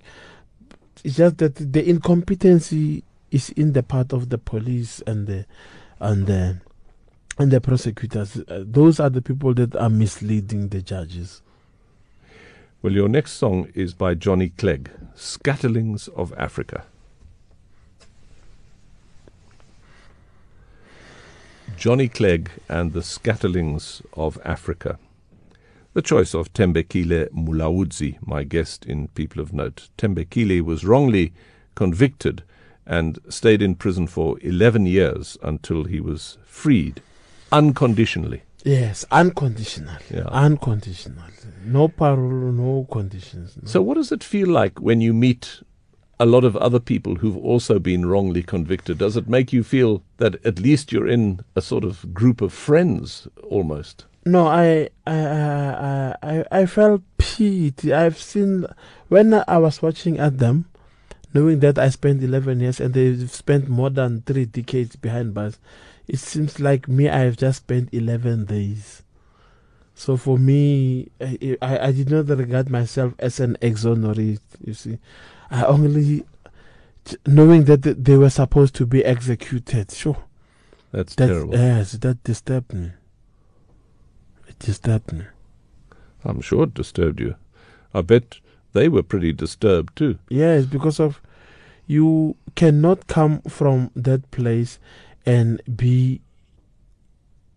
it's 1.04 1.16
just 1.16 1.38
that 1.38 1.54
the 1.56 1.88
incompetency 1.88 3.02
is 3.30 3.50
in 3.50 3.72
the 3.72 3.82
part 3.82 4.12
of 4.12 4.28
the 4.28 4.38
police 4.38 5.02
and 5.06 5.26
the 5.26 5.46
and 5.98 6.26
the 6.26 6.60
and 7.38 7.50
the 7.50 7.60
prosecutors. 7.60 8.36
Uh, 8.48 8.64
those 8.66 8.98
are 8.98 9.10
the 9.10 9.22
people 9.22 9.54
that 9.54 9.76
are 9.76 9.90
misleading 9.90 10.68
the 10.68 10.80
judges. 10.82 11.42
Well, 12.82 12.92
your 12.92 13.08
next 13.08 13.32
song 13.32 13.68
is 13.74 13.94
by 13.94 14.14
Johnny 14.14 14.50
Clegg, 14.50 14.90
Scatterlings 15.14 16.08
of 16.16 16.32
Africa. 16.38 16.84
Johnny 21.76 22.08
Clegg 22.08 22.50
and 22.68 22.92
the 22.92 23.00
Scatterlings 23.00 24.02
of 24.14 24.38
Africa. 24.44 24.98
The 25.92 26.02
choice 26.02 26.34
of 26.34 26.52
Thembekile 26.52 27.28
Molaudzi, 27.30 28.16
my 28.26 28.44
guest 28.44 28.86
in 28.86 29.08
People 29.08 29.42
of 29.42 29.52
Note. 29.52 29.88
Thembekile 29.98 30.62
was 30.62 30.84
wrongly 30.84 31.32
convicted 31.74 32.42
and 32.86 33.18
stayed 33.28 33.60
in 33.60 33.74
prison 33.74 34.06
for 34.06 34.38
11 34.40 34.86
years 34.86 35.36
until 35.42 35.84
he 35.84 36.00
was 36.00 36.38
freed 36.44 37.02
unconditionally. 37.52 38.42
Yes, 38.64 39.04
unconditional. 39.10 39.96
Yeah. 40.10 40.24
Unconditional. 40.28 41.22
No 41.64 41.88
parole, 41.88 42.52
no 42.52 42.86
conditions. 42.90 43.56
no. 43.56 43.68
So, 43.68 43.82
what 43.82 43.94
does 43.94 44.10
it 44.12 44.24
feel 44.24 44.48
like 44.48 44.80
when 44.80 45.00
you 45.00 45.12
meet 45.12 45.60
a 46.18 46.26
lot 46.26 46.44
of 46.44 46.56
other 46.56 46.80
people 46.80 47.16
who've 47.16 47.36
also 47.36 47.78
been 47.78 48.06
wrongly 48.06 48.42
convicted? 48.42 48.98
Does 48.98 49.16
it 49.16 49.28
make 49.28 49.52
you 49.52 49.62
feel 49.62 50.02
that 50.16 50.44
at 50.46 50.58
least 50.58 50.92
you're 50.92 51.08
in 51.08 51.40
a 51.54 51.60
sort 51.60 51.84
of 51.84 52.14
group 52.14 52.40
of 52.40 52.52
friends 52.52 53.28
almost? 53.48 54.06
No, 54.24 54.46
I, 54.46 54.88
I, 55.06 55.18
uh, 55.18 56.16
I, 56.22 56.38
I, 56.38 56.44
I 56.62 56.66
felt 56.66 57.02
pity. 57.16 57.92
I've 57.92 58.18
seen 58.18 58.66
when 59.08 59.34
I 59.46 59.58
was 59.58 59.82
watching 59.82 60.18
at 60.18 60.38
them, 60.38 60.64
knowing 61.32 61.60
that 61.60 61.78
I 61.78 61.90
spent 61.90 62.22
11 62.22 62.60
years 62.60 62.80
and 62.80 62.94
they've 62.94 63.30
spent 63.30 63.68
more 63.68 63.90
than 63.90 64.22
three 64.22 64.46
decades 64.46 64.96
behind 64.96 65.34
bars. 65.34 65.58
It 66.08 66.18
seems 66.18 66.58
like 66.60 66.88
me, 66.88 67.08
I've 67.08 67.36
just 67.36 67.58
spent 67.58 67.92
11 67.92 68.46
days. 68.46 69.02
So 69.98 70.18
for 70.18 70.36
me, 70.38 71.08
I, 71.22 71.56
I, 71.62 71.78
I 71.88 71.92
did 71.92 72.10
not 72.10 72.28
regard 72.28 72.68
myself 72.68 73.14
as 73.18 73.40
an 73.40 73.56
exonerate. 73.62 74.42
You 74.62 74.74
see, 74.74 74.98
I 75.50 75.64
only 75.64 76.22
knowing 77.26 77.64
that 77.64 77.80
they 77.82 78.16
were 78.18 78.28
supposed 78.28 78.74
to 78.74 78.84
be 78.84 79.02
executed. 79.02 79.90
Sure, 79.90 80.18
That's 80.92 81.14
that 81.14 81.28
terrible. 81.28 81.54
yes, 81.54 81.92
that 81.92 82.22
disturbed 82.24 82.74
me. 82.74 82.90
It 84.46 84.58
disturbed 84.58 85.14
me. 85.14 85.24
I'm 86.26 86.42
sure 86.42 86.64
it 86.64 86.74
disturbed 86.74 87.18
you. 87.18 87.36
I 87.94 88.02
bet 88.02 88.40
they 88.74 88.88
were 88.88 89.02
pretty 89.02 89.32
disturbed 89.32 89.96
too. 89.96 90.18
Yes, 90.28 90.66
because 90.66 91.00
of 91.00 91.22
you 91.86 92.36
cannot 92.54 93.06
come 93.06 93.40
from 93.48 93.90
that 93.96 94.30
place 94.30 94.78
and 95.24 95.62
be 95.74 96.20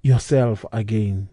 yourself 0.02 0.64
again. 0.72 1.28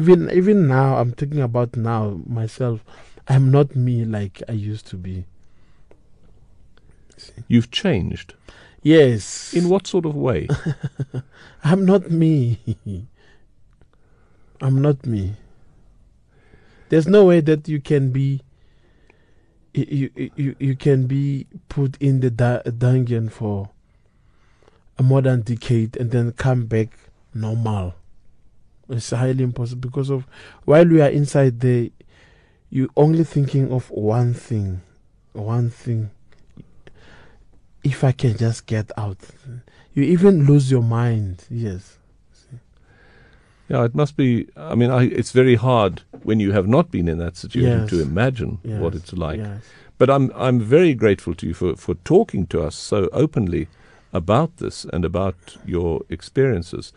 Even 0.00 0.30
even 0.30 0.66
now, 0.66 0.96
I'm 0.96 1.12
thinking 1.12 1.42
about 1.42 1.76
now 1.76 2.22
myself. 2.26 2.80
I'm 3.28 3.50
not 3.50 3.76
me 3.76 4.06
like 4.06 4.42
I 4.48 4.52
used 4.52 4.86
to 4.86 4.96
be. 4.96 5.26
You've 7.48 7.70
changed. 7.70 8.32
Yes, 8.82 9.52
In 9.52 9.68
what 9.68 9.86
sort 9.86 10.06
of 10.06 10.14
way? 10.14 10.48
I'm 11.64 11.84
not 11.84 12.10
me. 12.10 12.60
I'm 14.62 14.80
not 14.80 15.04
me. 15.04 15.34
There's 16.88 17.06
no 17.06 17.26
way 17.26 17.40
that 17.40 17.68
you 17.68 17.78
can 17.78 18.10
be. 18.10 18.40
You 19.74 20.10
you 20.34 20.56
you, 20.58 20.76
can 20.76 21.06
be 21.06 21.46
put 21.68 21.98
in 22.00 22.20
the 22.20 22.30
dungeon 22.30 23.28
for 23.28 23.68
a 24.98 25.02
more 25.02 25.20
than 25.20 25.42
decade 25.42 25.98
and 25.98 26.10
then 26.10 26.32
come 26.32 26.64
back 26.64 26.88
normal. 27.34 27.94
It's 28.90 29.10
highly 29.10 29.44
impossible 29.44 29.80
because 29.88 30.10
of 30.10 30.26
while 30.64 30.86
we 30.86 31.00
are 31.00 31.08
inside 31.08 31.60
there, 31.60 31.88
you 32.70 32.90
only 32.96 33.24
thinking 33.24 33.72
of 33.72 33.90
one 33.90 34.34
thing, 34.34 34.80
one 35.32 35.70
thing. 35.70 36.10
If 37.82 38.04
I 38.04 38.12
can 38.12 38.36
just 38.36 38.66
get 38.66 38.90
out, 38.98 39.18
you 39.94 40.02
even 40.02 40.44
lose 40.46 40.70
your 40.70 40.82
mind. 40.82 41.44
Yes. 41.48 41.96
yeah, 43.68 43.84
it 43.84 43.94
must 43.94 44.16
be. 44.16 44.48
I 44.56 44.74
mean, 44.74 44.90
I, 44.90 45.04
it's 45.04 45.32
very 45.32 45.54
hard 45.54 46.02
when 46.24 46.40
you 46.40 46.52
have 46.52 46.66
not 46.68 46.90
been 46.90 47.08
in 47.08 47.18
that 47.18 47.36
situation 47.36 47.80
Yes. 47.80 47.90
to 47.90 48.02
imagine 48.02 48.58
Yes. 48.64 48.80
what 48.80 48.94
it's 48.94 49.12
like. 49.12 49.38
Yes. 49.38 49.62
But 49.98 50.10
I'm 50.10 50.30
I'm 50.34 50.60
very 50.60 50.94
grateful 50.94 51.34
to 51.36 51.46
you 51.46 51.54
for, 51.54 51.76
for 51.76 51.94
talking 52.04 52.46
to 52.48 52.62
us 52.62 52.74
so 52.74 53.08
openly 53.12 53.68
about 54.12 54.56
this 54.56 54.84
and 54.92 55.04
about 55.04 55.56
your 55.64 56.02
experiences. 56.08 56.92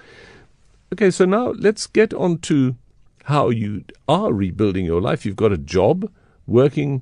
Okay, 0.93 1.09
so 1.09 1.25
now 1.25 1.47
let's 1.57 1.87
get 1.87 2.13
on 2.13 2.37
to 2.39 2.75
how 3.23 3.49
you 3.49 3.83
are 4.07 4.31
rebuilding 4.31 4.85
your 4.85 5.01
life. 5.01 5.25
You've 5.25 5.35
got 5.35 5.51
a 5.51 5.57
job 5.57 6.07
working 6.45 7.01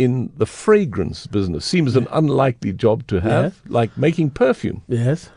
in 0.00 0.32
the 0.36 0.46
fragrance 0.46 1.28
business. 1.28 1.64
Seems 1.64 1.94
an 1.94 2.08
unlikely 2.10 2.72
job 2.72 3.06
to 3.06 3.20
have, 3.20 3.44
Yes. 3.44 3.54
like 3.68 3.96
making 3.96 4.30
perfume. 4.30 4.82
Yes. 4.88 5.30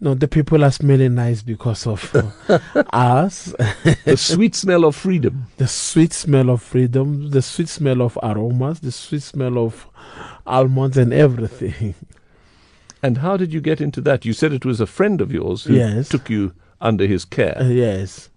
No, 0.00 0.14
the 0.14 0.28
people 0.28 0.62
are 0.64 0.70
smelling 0.70 1.16
nice 1.16 1.42
because 1.42 1.88
of 1.88 2.14
uh, 2.14 2.58
us. 2.92 3.52
the 4.04 4.16
sweet 4.16 4.54
smell 4.54 4.84
of 4.84 4.94
freedom. 4.94 5.46
the 5.56 5.66
sweet 5.66 6.12
smell 6.12 6.50
of 6.50 6.62
freedom, 6.62 7.30
the 7.30 7.42
sweet 7.42 7.68
smell 7.68 8.00
of 8.00 8.16
aromas, 8.22 8.78
the 8.78 8.92
sweet 8.92 9.22
smell 9.24 9.58
of 9.58 9.88
almonds 10.46 10.96
and 10.96 11.12
everything. 11.12 11.96
And 13.02 13.18
how 13.18 13.36
did 13.36 13.52
you 13.52 13.60
get 13.60 13.80
into 13.80 14.00
that? 14.02 14.24
You 14.24 14.32
said 14.32 14.52
it 14.52 14.64
was 14.64 14.80
a 14.80 14.86
friend 14.86 15.20
of 15.20 15.32
yours 15.32 15.64
who 15.64 15.74
Yes. 15.74 16.08
took 16.08 16.30
you 16.30 16.52
under 16.82 17.06
his 17.06 17.24
care. 17.24 17.56
Uh, 17.58 17.68
yes. 17.68 18.28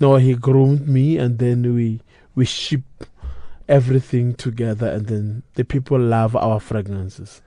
No, 0.00 0.16
he 0.16 0.34
groomed 0.34 0.88
me 0.88 1.18
and 1.18 1.38
then 1.38 1.74
we 1.74 2.00
we 2.34 2.46
ship 2.46 2.82
everything 3.68 4.34
together 4.34 4.88
and 4.88 5.06
then 5.06 5.42
the 5.54 5.64
people 5.64 5.98
love 5.98 6.34
our 6.34 6.58
fragrances. 6.60 7.42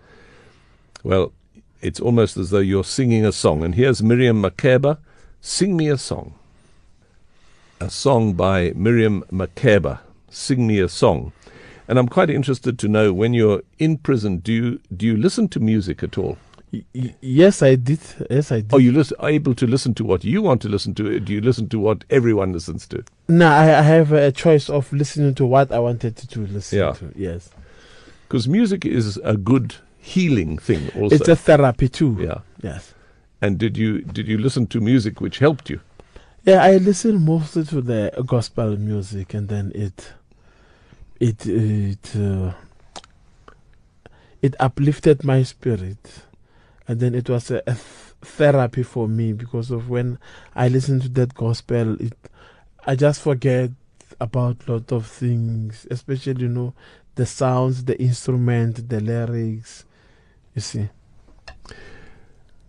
Well, 1.04 1.34
it's 1.82 2.00
almost 2.00 2.38
as 2.38 2.50
though 2.50 2.60
you're 2.60 2.84
singing 2.84 3.26
a 3.26 3.32
song. 3.32 3.64
And 3.64 3.76
here's 3.76 4.02
Miriam 4.02 4.42
Makeba, 4.42 4.98
Sing 5.42 5.78
Me 5.78 5.90
a 5.90 5.98
Song. 5.98 6.34
A 7.80 7.90
song 7.90 8.34
by 8.34 8.72
Miriam 8.76 9.24
Makeba, 9.32 10.00
Sing 10.30 10.66
Me 10.66 10.80
a 10.80 10.90
Song. 10.90 11.32
And 11.88 12.00
I'm 12.00 12.08
quite 12.08 12.32
interested 12.32 12.80
to 12.80 12.88
know 12.88 13.14
when 13.14 13.34
you're 13.34 13.62
in 13.78 13.98
prison, 13.98 14.38
do 14.38 14.52
you, 14.52 14.80
do 14.96 15.06
you 15.06 15.16
listen 15.16 15.48
to 15.50 15.60
music 15.60 16.02
at 16.02 16.18
all? 16.18 16.38
Y- 16.72 17.14
yes, 17.22 17.62
I 17.62 17.76
did. 17.76 18.00
Yes, 18.30 18.52
I 18.52 18.62
did. 18.62 18.74
Are 18.74 18.80
you 18.80 18.92
lis- 18.92 19.14
able 19.22 19.56
to 19.56 19.66
listen 19.68 19.94
to 19.96 20.04
what 20.04 20.24
you 20.24 20.42
want 20.42 20.62
to 20.64 20.70
listen 20.70 20.94
to? 20.96 21.20
Do 21.20 21.34
you 21.34 21.42
listen 21.42 21.70
to 21.70 21.80
what 21.80 22.04
everyone 22.10 22.52
listens 22.54 22.86
to? 22.88 23.04
no, 23.28 23.48
I, 23.48 23.80
I 23.80 23.82
have 23.82 24.12
a 24.12 24.32
choice 24.32 24.70
of 24.70 24.92
listening 24.92 25.36
to 25.36 25.46
what 25.46 25.72
I 25.72 25.80
wanted 25.80 26.16
to, 26.18 26.28
to 26.28 26.46
listen 26.48 26.80
Yeah. 26.80 26.92
to. 26.94 27.12
Yes. 27.16 27.50
Because 28.28 28.48
music 28.48 28.86
is 28.86 29.18
a 29.24 29.38
good 29.38 29.76
healing 30.00 30.58
thing 30.58 30.90
also. 31.00 31.16
It's 31.16 31.28
a 31.28 31.36
therapy 31.36 31.88
too. 31.90 32.18
yeah. 32.20 32.40
Yes. 32.62 32.94
And 33.42 33.58
did 33.58 33.78
you 33.78 34.02
did 34.02 34.28
you 34.28 34.38
listen 34.38 34.66
to 34.68 34.80
music 34.82 35.22
which 35.22 35.40
helped 35.40 35.70
you? 35.70 35.80
Yeah, 36.44 36.64
I 36.64 36.78
listen 36.78 37.24
mostly 37.26 37.64
to 37.66 37.82
the 37.82 38.12
gospel 38.26 38.78
music, 38.78 39.34
and 39.34 39.48
then 39.50 39.72
it, 39.74 40.14
it, 41.20 41.46
it, 41.48 42.16
uh, 42.16 42.54
it 44.42 44.56
uplifted 44.60 45.24
my 45.24 45.42
spirit, 45.44 45.98
and 46.88 47.00
then 47.00 47.16
it 47.16 47.30
was 47.30 47.52
a, 47.52 47.58
a 47.68 47.74
th- 47.74 47.78
therapy 48.22 48.84
for 48.84 49.08
me 49.08 49.34
because 49.34 49.72
of 49.72 49.90
when 49.90 50.20
I 50.56 50.68
listen 50.68 51.00
to 51.02 51.10
that 51.10 51.34
gospel, 51.34 52.00
it, 52.02 52.14
I 52.86 52.96
just 52.96 53.22
forget 53.22 53.72
about 54.20 54.68
a 54.68 54.74
lot 54.74 54.92
of 54.92 55.08
things, 55.08 55.88
especially 55.90 56.44
you 56.44 56.50
know, 56.50 56.74
the 57.16 57.26
sounds, 57.26 57.86
the 57.86 58.00
instrument, 58.00 58.90
the 58.90 59.00
lyrics. 59.00 59.86
You 60.54 60.62
see. 60.62 60.90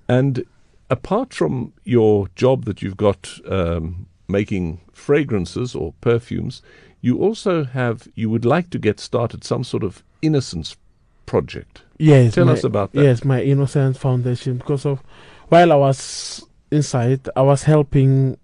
And 0.09 0.45
apart 0.91 1.35
from 1.35 1.73
your 1.85 2.29
job 2.37 2.65
that 2.65 2.83
you've 2.83 2.97
got 2.97 3.39
um, 3.49 4.07
making 4.29 4.81
fragrances 4.93 5.75
or 5.75 5.95
perfumes, 6.01 6.63
you 7.01 7.19
also 7.19 7.65
have, 7.65 8.09
you 8.15 8.31
would 8.31 8.45
like 8.45 8.71
to 8.71 8.79
get 8.79 8.99
started 9.01 9.45
some 9.45 9.65
sort 9.65 9.83
of 9.83 10.03
innocence 10.23 10.77
project. 11.27 11.83
Yes. 11.99 12.35
Tell 12.35 12.45
my- 12.45 12.53
us 12.53 12.65
about 12.65 12.93
that. 12.93 13.03
Yes, 13.03 13.25
my 13.25 13.43
Innocence 13.43 13.97
Foundation. 13.99 14.59
Because 14.59 14.85
of 14.87 15.03
while 15.49 15.73
I 15.73 15.77
was 15.77 16.45
inside, 16.71 17.29
I 17.37 17.43
was 17.43 17.63
helping 17.63 18.37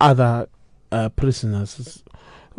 other 0.00 0.48
uh, 0.92 1.08
prisoners, 1.10 2.02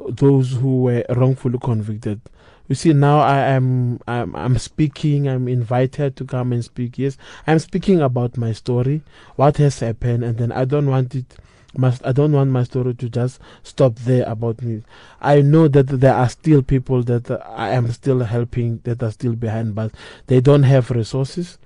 those 0.10 0.54
who 0.54 0.82
were 0.84 1.06
wrongfully 1.10 1.60
convicted. 1.62 2.22
You 2.68 2.76
see, 2.76 2.94
now 2.94 3.20
I 3.20 3.40
am 3.48 4.00
I'm, 4.08 4.36
I'm 4.36 4.58
speaking. 4.60 5.28
I'm 5.28 5.48
invited 5.48 6.16
to 6.18 6.26
come 6.26 6.54
and 6.54 6.64
speak. 6.64 7.00
Yes, 7.00 7.18
I'm 7.48 7.58
speaking 7.60 8.00
about 8.02 8.38
my 8.38 8.52
story, 8.52 9.02
what 9.38 9.58
has 9.58 9.80
happened, 9.80 10.24
and 10.24 10.38
then 10.38 10.52
I 10.52 10.66
don't 10.66 10.88
want 10.88 11.16
it. 11.16 11.36
Must 11.78 12.06
I 12.06 12.12
don't 12.12 12.32
want 12.32 12.50
my 12.50 12.64
story 12.64 12.96
to 12.96 13.10
just 13.10 13.40
stop 13.64 13.96
there 13.96 14.28
about 14.28 14.62
me. 14.62 14.82
I 15.22 15.42
know 15.42 15.68
that 15.68 15.88
there 15.88 16.16
are 16.16 16.30
still 16.30 16.64
people 16.64 17.04
that 17.04 17.30
I 17.46 17.70
am 17.70 17.92
still 17.92 18.22
helping 18.22 18.80
that 18.86 19.04
are 19.04 19.12
still 19.12 19.36
behind, 19.36 19.76
but 19.76 19.92
they 20.28 20.42
don't 20.42 20.64
have 20.64 20.90
resources, 20.90 21.60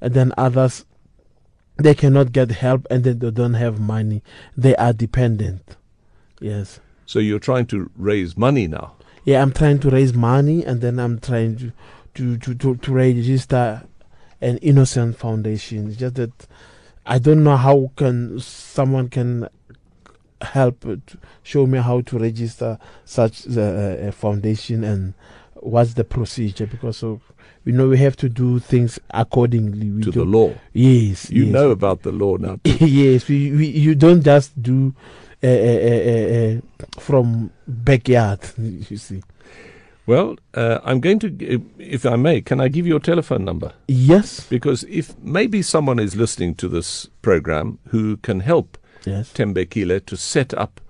and 0.00 0.14
then 0.14 0.32
others 0.38 0.86
they 1.76 1.94
cannot 1.94 2.32
get 2.32 2.50
help 2.50 2.86
and 2.90 3.04
then 3.04 3.18
they 3.18 3.30
don't 3.30 3.54
have 3.54 3.80
money. 3.80 4.22
They 4.56 4.76
are 4.76 4.92
dependent. 4.92 5.76
Yes. 6.40 6.80
So 7.06 7.18
you're 7.18 7.38
trying 7.38 7.66
to 7.66 7.90
raise 7.96 8.36
money 8.36 8.66
now. 8.66 8.94
Yeah, 9.24 9.42
I'm 9.42 9.52
trying 9.52 9.78
to 9.80 9.90
raise 9.90 10.14
money 10.14 10.64
and 10.64 10.80
then 10.80 10.98
I'm 10.98 11.18
trying 11.18 11.56
to 11.56 11.72
to 12.14 12.36
to 12.38 12.54
to, 12.54 12.76
to 12.76 12.92
register 12.92 13.82
an 14.40 14.58
innocent 14.58 15.16
foundation. 15.16 15.88
It's 15.88 15.96
just 15.96 16.14
that 16.16 16.46
I 17.10 17.18
don't 17.18 17.42
know 17.42 17.56
how 17.56 17.90
can 17.96 18.38
someone 18.38 19.08
can 19.08 19.48
help 20.40 20.80
to 20.82 21.00
show 21.42 21.66
me 21.66 21.78
how 21.80 22.02
to 22.02 22.18
register 22.20 22.78
such 23.04 23.46
a, 23.46 24.08
a 24.08 24.12
foundation 24.12 24.84
and 24.84 25.14
what's 25.54 25.94
the 25.94 26.04
procedure 26.04 26.66
because 26.66 27.02
of 27.02 27.20
you 27.64 27.72
know 27.72 27.88
we 27.88 27.98
have 27.98 28.16
to 28.16 28.28
do 28.28 28.60
things 28.60 29.00
accordingly 29.10 29.90
we 29.90 30.02
to 30.02 30.12
the 30.12 30.24
law. 30.24 30.54
yes 30.72 31.28
You 31.30 31.44
yes. 31.46 31.52
know 31.52 31.70
about 31.72 32.02
the 32.02 32.12
law 32.12 32.36
now. 32.36 32.60
yes 32.64 33.26
we, 33.28 33.50
we 33.56 33.66
you 33.66 33.96
don't 33.96 34.22
just 34.22 34.62
do 34.62 34.94
uh, 35.42 35.46
uh, 35.46 35.50
uh, 35.50 36.56
uh, 36.56 37.00
from 37.00 37.50
backyard 37.66 38.38
you 38.58 38.96
see 38.96 39.20
well, 40.10 40.36
uh, 40.54 40.80
I'm 40.82 40.98
going 40.98 41.20
to, 41.20 41.62
if 41.78 42.04
I 42.04 42.16
may, 42.16 42.40
can 42.40 42.60
I 42.60 42.66
give 42.66 42.84
you 42.84 42.94
your 42.94 43.00
telephone 43.00 43.44
number? 43.44 43.72
yes. 43.86 44.44
Because 44.50 44.82
if 44.88 45.16
maybe 45.22 45.62
someone 45.62 46.00
is 46.00 46.16
listening 46.16 46.56
to 46.56 46.68
this 46.68 47.06
program 47.22 47.78
who 47.90 48.16
can 48.16 48.40
help 48.40 48.76
yes. 49.06 49.32
Thembekile 49.32 50.04
to 50.04 50.16
set 50.16 50.52
up 50.54 50.80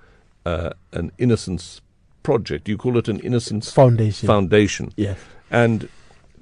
uh, 0.46 0.70
an 0.92 1.12
innocence 1.18 1.82
project, 2.22 2.66
you 2.66 2.78
call 2.78 2.96
it 2.96 3.08
an 3.08 3.20
innocence 3.20 3.70
foundation. 3.70 4.26
foundation. 4.26 4.92
yes. 4.96 5.18
And 5.50 5.90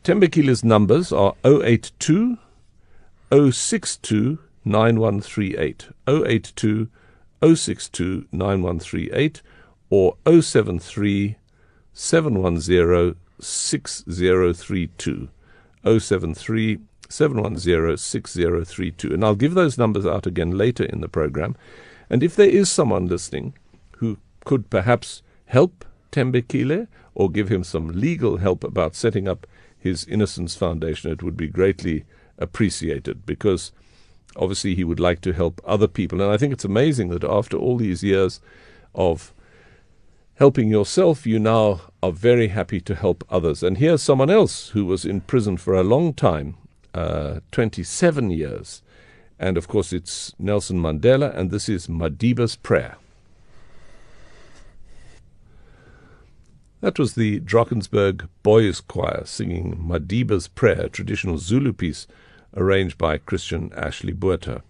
Thembekile's 0.04 0.62
numbers 0.62 1.12
are 1.12 1.34
082 1.44 2.38
062 3.32 4.38
9138, 4.64 5.88
082 6.06 6.88
062 7.42 8.26
9138, 8.30 9.42
or 9.90 10.16
073 10.24 11.36
710 12.00 13.16
6032, 13.40 15.28
073 15.84 16.78
710 17.08 17.96
6032. 17.96 19.12
And 19.12 19.24
I'll 19.24 19.34
give 19.34 19.54
those 19.54 19.76
numbers 19.76 20.06
out 20.06 20.24
again 20.24 20.56
later 20.56 20.84
in 20.84 21.00
the 21.00 21.08
program. 21.08 21.56
And 22.08 22.22
if 22.22 22.36
there 22.36 22.48
is 22.48 22.70
someone 22.70 23.08
listening 23.08 23.54
who 23.96 24.18
could 24.44 24.70
perhaps 24.70 25.22
help 25.46 25.84
Thembekile 26.12 26.86
or 27.16 27.30
give 27.32 27.48
him 27.48 27.64
some 27.64 27.88
legal 27.88 28.36
help 28.36 28.62
about 28.62 28.94
setting 28.94 29.26
up 29.26 29.44
his 29.76 30.06
Innocence 30.06 30.54
Foundation, 30.54 31.10
it 31.10 31.24
would 31.24 31.36
be 31.36 31.48
greatly 31.48 32.04
appreciated 32.38 33.26
because 33.26 33.72
obviously 34.36 34.76
he 34.76 34.84
would 34.84 35.00
like 35.00 35.20
to 35.22 35.32
help 35.32 35.60
other 35.64 35.88
people. 35.88 36.22
And 36.22 36.30
I 36.30 36.36
think 36.36 36.52
it's 36.52 36.64
amazing 36.64 37.08
that 37.08 37.24
after 37.24 37.56
all 37.56 37.76
these 37.76 38.04
years 38.04 38.40
of 38.94 39.32
helping 40.38 40.70
yourself, 40.70 41.26
you 41.26 41.36
now 41.36 41.80
are 42.00 42.12
very 42.12 42.48
happy 42.48 42.80
to 42.80 42.94
help 42.94 43.24
others. 43.28 43.60
And 43.64 43.78
here's 43.78 44.00
someone 44.00 44.30
else 44.30 44.68
who 44.68 44.86
was 44.86 45.04
in 45.04 45.20
prison 45.20 45.56
for 45.56 45.74
a 45.74 45.82
long 45.82 46.14
time 46.14 46.56
uh, 46.94 47.40
27 47.50 48.30
years. 48.30 48.80
And 49.36 49.56
of 49.56 49.66
course, 49.66 49.92
it's 49.92 50.32
Nelson 50.38 50.80
Mandela, 50.80 51.36
and 51.36 51.50
this 51.50 51.68
is 51.68 51.88
Madiba's 51.88 52.54
Prayer. 52.54 52.96
That 56.82 57.00
was 57.00 57.16
the 57.16 57.40
Drakensberg 57.40 58.28
Boys 58.44 58.80
Choir 58.80 59.22
singing 59.24 59.76
Madiba's 59.76 60.46
Prayer, 60.46 60.82
a 60.82 60.88
traditional 60.88 61.38
Zulu 61.38 61.72
piece 61.72 62.06
arranged 62.56 62.96
by 62.96 63.18
Christian 63.18 63.72
Ashley 63.76 64.12
Botha. 64.12 64.62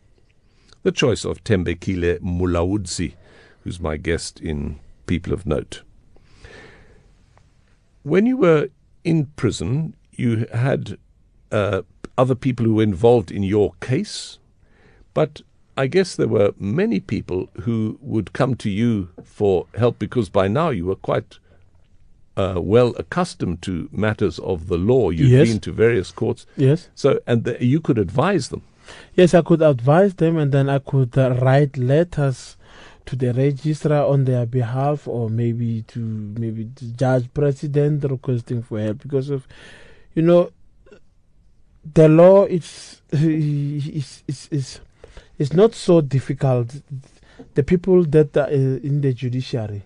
The 0.83 0.93
choice 0.93 1.27
of 1.27 1.45
Thembekile 1.45 2.21
Molaudzi, 2.21 3.15
who's 3.65 3.79
my 3.79 3.99
guest 3.99 4.41
in 4.41 4.81
People 5.09 5.33
of 5.33 5.45
Note. 5.45 5.83
When 8.05 8.27
you 8.27 8.37
were 8.37 8.69
in 9.03 9.27
prison, 9.35 9.97
you 10.13 10.47
had 10.55 10.99
uh, 11.51 11.83
other 12.17 12.37
people 12.37 12.65
who 12.67 12.75
were 12.75 12.83
involved 12.85 13.33
in 13.33 13.43
your 13.43 13.73
case, 13.81 14.39
but 15.15 15.43
I 15.77 15.87
guess 15.89 16.15
there 16.15 16.29
were 16.29 16.53
many 16.59 17.01
people 17.01 17.49
who 17.63 17.99
would 18.01 18.33
come 18.33 18.55
to 18.57 18.71
you 18.71 19.09
for 19.25 19.67
help 19.77 19.99
because 19.99 20.29
by 20.29 20.47
now 20.49 20.71
you 20.71 20.87
were 20.87 20.97
quite 20.97 21.39
uh, 22.37 22.55
well 22.59 22.95
accustomed 22.99 23.63
to 23.63 23.89
matters 23.91 24.39
of 24.41 24.69
the 24.69 24.77
law. 24.77 25.11
You'd 25.11 25.31
Yes. 25.31 25.49
been 25.49 25.61
to 25.61 25.73
various 25.73 26.11
courts, 26.13 26.47
yes 26.57 26.89
so 26.95 27.19
and 27.27 27.45
the, 27.45 27.65
you 27.65 27.81
could 27.81 27.99
advise 27.99 28.49
them. 28.49 28.63
Yes, 29.15 29.35
I 29.35 29.43
could 29.43 29.61
advise 29.63 30.15
them 30.15 30.37
and 30.39 30.51
then 30.53 30.69
I 30.69 30.79
could 30.79 31.17
uh, 31.19 31.35
write 31.43 31.77
letters 31.77 32.57
to 33.09 33.17
the 33.17 33.33
registrar 33.33 34.07
on 34.07 34.27
their 34.27 34.45
behalf 34.45 35.09
or 35.09 35.31
maybe 35.31 35.81
to 35.81 35.99
maybe 35.99 36.65
the 36.75 36.85
judge 36.89 37.27
president 37.33 38.05
requesting 38.05 38.63
for 38.63 38.79
help 38.79 38.99
because 38.99 39.31
of 39.31 39.49
you 40.15 40.21
know 40.21 40.51
the 41.95 42.07
law 42.07 42.45
is 42.45 43.01
is 43.11 44.23
is, 44.29 44.81
is 45.39 45.53
not 45.55 45.75
so 45.75 46.03
difficult. 46.03 46.83
The 47.55 47.63
people 47.63 48.05
that 48.05 48.37
are 48.37 48.49
uh, 48.49 48.51
in 48.51 49.01
the 49.01 49.15
judiciary 49.15 49.85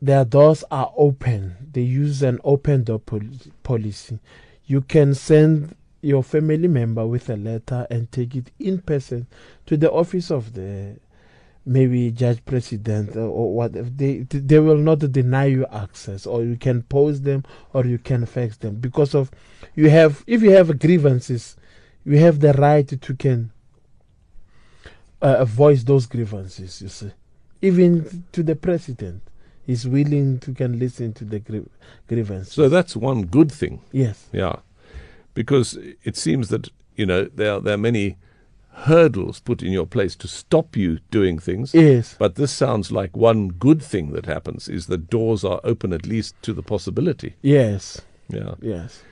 their 0.00 0.24
doors 0.24 0.64
are 0.68 0.92
open. 0.96 1.54
They 1.72 1.82
use 1.82 2.24
an 2.24 2.40
open 2.42 2.82
door 2.82 2.98
pol- 2.98 3.20
policy. 3.62 4.18
You 4.66 4.80
can 4.80 5.14
send 5.14 5.76
your 6.00 6.24
family 6.24 6.66
member 6.66 7.06
with 7.06 7.30
a 7.30 7.36
letter 7.36 7.86
and 7.88 8.10
take 8.10 8.34
it 8.34 8.50
in 8.58 8.80
person 8.80 9.28
to 9.66 9.76
the 9.76 9.92
office 9.92 10.32
of 10.32 10.54
the 10.54 10.96
maybe 11.64 12.10
judge 12.10 12.44
president 12.44 13.14
or, 13.16 13.20
or 13.28 13.54
what 13.54 13.72
they 13.96 14.26
they 14.28 14.58
will 14.58 14.76
not 14.78 14.98
deny 15.12 15.44
you 15.44 15.64
access 15.66 16.26
or 16.26 16.42
you 16.42 16.56
can 16.56 16.82
post 16.82 17.22
them 17.24 17.44
or 17.72 17.86
you 17.86 17.98
can 17.98 18.26
fax 18.26 18.56
them 18.56 18.74
because 18.76 19.14
of 19.14 19.30
you 19.76 19.88
have 19.88 20.24
if 20.26 20.42
you 20.42 20.50
have 20.50 20.76
grievances 20.78 21.56
you 22.04 22.18
have 22.18 22.40
the 22.40 22.52
right 22.54 23.00
to 23.00 23.14
can 23.14 23.52
uh, 25.20 25.44
voice 25.44 25.84
those 25.84 26.06
grievances 26.06 26.82
you 26.82 26.88
see. 26.88 27.12
Even 27.60 28.24
to 28.32 28.42
the 28.42 28.56
president 28.56 29.22
is 29.68 29.86
willing 29.86 30.40
to 30.40 30.52
can 30.52 30.80
listen 30.80 31.12
to 31.12 31.24
the 31.24 31.38
grie- 31.38 31.68
grievances. 32.08 32.52
So 32.52 32.68
that's 32.68 32.96
one 32.96 33.22
good 33.26 33.52
thing. 33.52 33.80
yes. 33.92 34.26
Yeah, 34.32 34.56
because 35.34 35.78
it 36.02 36.16
seems 36.16 36.48
that 36.48 36.68
you 36.96 37.06
know 37.06 37.24
there 37.26 37.60
there 37.60 37.74
are 37.74 37.78
many 37.78 38.16
hurdles 38.74 39.40
put 39.40 39.62
in 39.62 39.72
your 39.72 39.86
place 39.86 40.16
to 40.16 40.28
stop 40.28 40.76
you 40.76 40.98
doing 41.10 41.38
things. 41.38 41.74
yes 41.74 42.16
But 42.18 42.34
this 42.34 42.52
sounds 42.52 42.90
like 42.90 43.16
one 43.16 43.48
good 43.48 43.82
thing 43.82 44.12
that 44.12 44.26
happens 44.26 44.68
is 44.68 44.86
that 44.86 45.10
doors 45.10 45.44
are 45.44 45.60
open 45.64 45.92
at 45.92 46.06
least 46.06 46.34
to 46.42 46.52
the 46.52 46.62
possibility. 46.62 47.34
yes 47.42 48.00
Yeah. 48.28 48.54
yes 48.60 49.02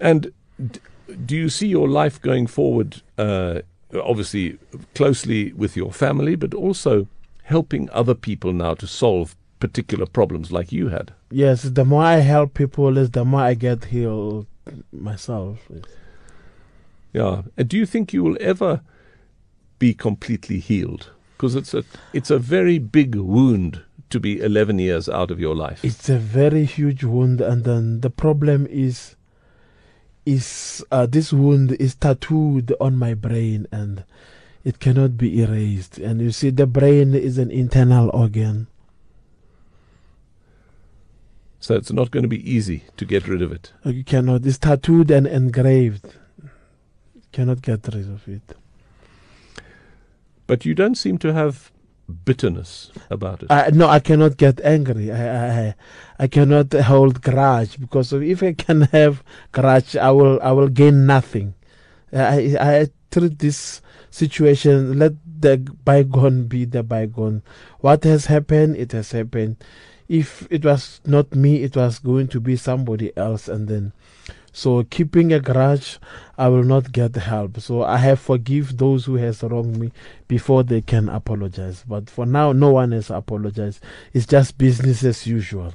And 0.00 0.32
d- 0.58 0.80
do 1.26 1.36
you 1.36 1.48
see 1.48 1.66
your 1.68 1.88
life 1.88 2.20
going 2.20 2.46
forward, 2.46 3.02
uh, 3.18 3.60
obviously 4.02 4.58
closely 4.94 5.52
with 5.52 5.76
your 5.76 5.92
family, 5.92 6.36
but 6.36 6.54
also 6.54 7.06
helping 7.44 7.88
other 7.92 8.14
people 8.14 8.52
now 8.52 8.74
to 8.74 8.86
solve 8.86 9.34
particular 9.60 10.06
problems 10.06 10.50
like 10.50 10.72
you 10.72 10.88
had? 10.88 11.12
Yes, 11.30 11.62
the 11.62 11.84
more 11.84 12.02
I 12.02 12.16
help 12.20 12.54
people, 12.54 12.98
is 12.98 13.10
the 13.10 13.24
more 13.24 13.40
I 13.40 13.54
get 13.54 13.84
healed 13.86 14.46
myself. 14.92 15.58
Yeah. 17.14 17.42
And 17.56 17.68
do 17.68 17.78
you 17.78 17.86
think 17.86 18.12
you 18.12 18.22
will 18.22 18.36
ever 18.40 18.82
be 19.78 19.94
completely 19.94 20.58
healed? 20.58 21.10
Because 21.36 21.54
it's 21.54 21.72
a 21.72 21.84
it's 22.12 22.30
a 22.30 22.38
very 22.38 22.78
big 22.78 23.14
wound 23.14 23.82
to 24.10 24.20
be 24.20 24.40
11 24.40 24.78
years 24.78 25.08
out 25.08 25.30
of 25.30 25.40
your 25.40 25.54
life. 25.54 25.84
It's 25.84 26.08
a 26.08 26.18
very 26.18 26.64
huge 26.64 27.02
wound, 27.02 27.40
and 27.40 27.64
then 27.64 28.00
the 28.00 28.10
problem 28.10 28.66
is, 28.66 29.16
is 30.26 30.84
uh, 30.90 31.06
this 31.06 31.32
wound 31.32 31.72
is 31.72 31.94
tattooed 31.94 32.74
on 32.80 32.96
my 32.96 33.14
brain, 33.14 33.66
and 33.72 34.04
it 34.62 34.78
cannot 34.78 35.16
be 35.16 35.42
erased. 35.42 35.98
And 35.98 36.20
you 36.20 36.30
see, 36.30 36.50
the 36.50 36.66
brain 36.66 37.14
is 37.14 37.38
an 37.38 37.50
internal 37.50 38.10
organ. 38.14 38.68
So 41.58 41.74
it's 41.74 41.92
not 41.92 42.10
going 42.10 42.24
to 42.24 42.28
be 42.28 42.48
easy 42.48 42.84
to 42.96 43.04
get 43.04 43.26
rid 43.26 43.40
of 43.40 43.50
it. 43.50 43.72
You 43.84 44.04
cannot. 44.04 44.44
It's 44.44 44.58
tattooed 44.58 45.10
and 45.10 45.26
engraved. 45.26 46.14
Cannot 47.34 47.62
get 47.62 47.82
rid 47.92 48.08
of 48.08 48.28
it. 48.28 48.46
But 50.46 50.64
you 50.64 50.72
don't 50.72 50.94
seem 50.94 51.18
to 51.18 51.32
have 51.32 51.72
bitterness 52.24 52.92
about 53.10 53.42
it. 53.42 53.50
I, 53.50 53.70
no, 53.70 53.88
I 53.88 53.98
cannot 53.98 54.36
get 54.36 54.60
angry. 54.60 55.10
I, 55.10 55.68
I, 55.68 55.74
I 56.20 56.26
cannot 56.28 56.72
hold 56.72 57.22
grudge 57.22 57.80
because 57.80 58.12
if 58.12 58.40
I 58.40 58.52
can 58.52 58.82
have 58.94 59.24
grudge, 59.50 59.96
I 59.96 60.12
will, 60.12 60.38
I 60.42 60.52
will 60.52 60.68
gain 60.68 61.06
nothing. 61.06 61.54
I, 62.12 62.56
I 62.60 62.88
treat 63.10 63.40
this 63.40 63.82
situation. 64.10 65.00
Let 65.00 65.14
the 65.40 65.58
bygone 65.58 66.46
be 66.46 66.64
the 66.66 66.84
bygone. 66.84 67.42
What 67.80 68.04
has 68.04 68.26
happened, 68.26 68.76
it 68.76 68.92
has 68.92 69.10
happened. 69.10 69.56
If 70.06 70.46
it 70.52 70.64
was 70.64 71.00
not 71.04 71.34
me, 71.34 71.64
it 71.64 71.74
was 71.74 71.98
going 71.98 72.28
to 72.28 72.38
be 72.38 72.54
somebody 72.54 73.10
else, 73.16 73.48
and 73.48 73.66
then 73.66 73.92
So 74.56 74.84
keeping 74.84 75.32
a 75.32 75.40
grudge, 75.40 75.98
I 76.38 76.46
will 76.46 76.62
not 76.62 76.92
get 76.92 77.16
help. 77.16 77.58
So 77.58 77.82
I 77.82 77.96
have 77.96 78.20
forgive 78.20 78.78
those 78.78 79.04
who 79.04 79.16
has 79.16 79.42
wronged 79.42 79.76
me 79.78 79.90
before 80.28 80.62
they 80.62 80.80
can 80.80 81.08
apologize. 81.08 81.84
But 81.88 82.08
for 82.08 82.24
now, 82.24 82.52
no 82.52 82.70
one 82.70 82.92
has 82.92 83.10
apologized. 83.10 83.82
It's 84.12 84.26
just 84.26 84.56
business 84.56 85.02
as 85.02 85.26
usual. 85.26 85.74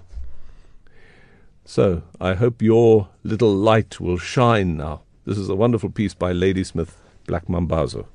So 1.66 2.04
I 2.22 2.36
hope 2.36 2.62
your 2.62 3.10
little 3.22 3.54
light 3.54 4.00
will 4.00 4.18
shine 4.18 4.78
now. 4.78 5.02
This 5.26 5.38
is 5.38 5.50
a 5.50 5.56
wonderful 5.56 5.90
piece 5.90 6.14
by 6.14 6.32
Ladysmith 6.32 7.02
Black 7.28 7.48
Mambazo. 7.48 8.06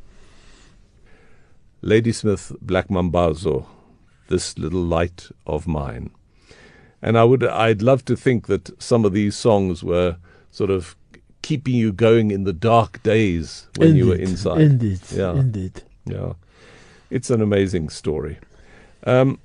Ladysmith 1.83 2.53
Black 2.63 2.89
Mambazo, 2.89 3.67
this 4.29 4.59
little 4.59 4.83
light 4.83 5.29
of 5.47 5.67
mine. 5.67 6.11
And 7.03 7.19
I 7.19 7.25
would 7.25 7.45
I'd 7.45 7.83
love 7.83 8.07
to 8.07 8.17
think 8.17 8.47
that 8.47 8.83
some 8.83 9.05
of 9.05 9.13
these 9.13 9.37
songs 9.37 9.85
were 9.85 10.17
sort 10.55 10.71
of 10.71 10.95
keeping 11.43 11.75
you 11.75 11.93
going 11.93 12.31
in 12.31 12.45
the 12.45 12.53
dark 12.53 13.03
days 13.03 13.67
when 13.77 13.89
indeed, 13.89 13.99
you 13.99 14.07
were 14.09 14.15
inside. 14.17 14.61
Indeed. 14.61 15.01
Yeah. 15.13 15.35
Indeed. 15.35 15.83
Yeah. 16.07 16.33
It's 17.11 17.29
an 17.31 17.43
amazing 17.43 17.89
story. 17.91 18.39
Um, 19.05 19.39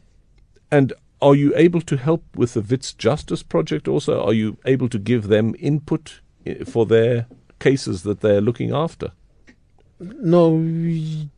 and 0.71 0.93
are 1.21 1.35
you 1.35 1.51
able 1.55 1.81
to 1.81 1.97
help 1.97 2.23
with 2.35 2.53
the 2.53 2.61
Wits 2.61 2.93
Justice 2.93 3.43
Project 3.43 3.87
also? 3.87 4.23
Are 4.23 4.33
you 4.33 4.57
able 4.65 4.87
to 4.89 4.99
give 4.99 5.27
them 5.27 5.55
input 5.59 6.21
for 6.65 6.85
their 6.85 7.25
cases 7.59 8.03
that 8.03 8.21
they're 8.21 8.39
looking 8.41 8.71
after? 8.71 9.11
No, 9.99 10.49
we- 10.51 11.29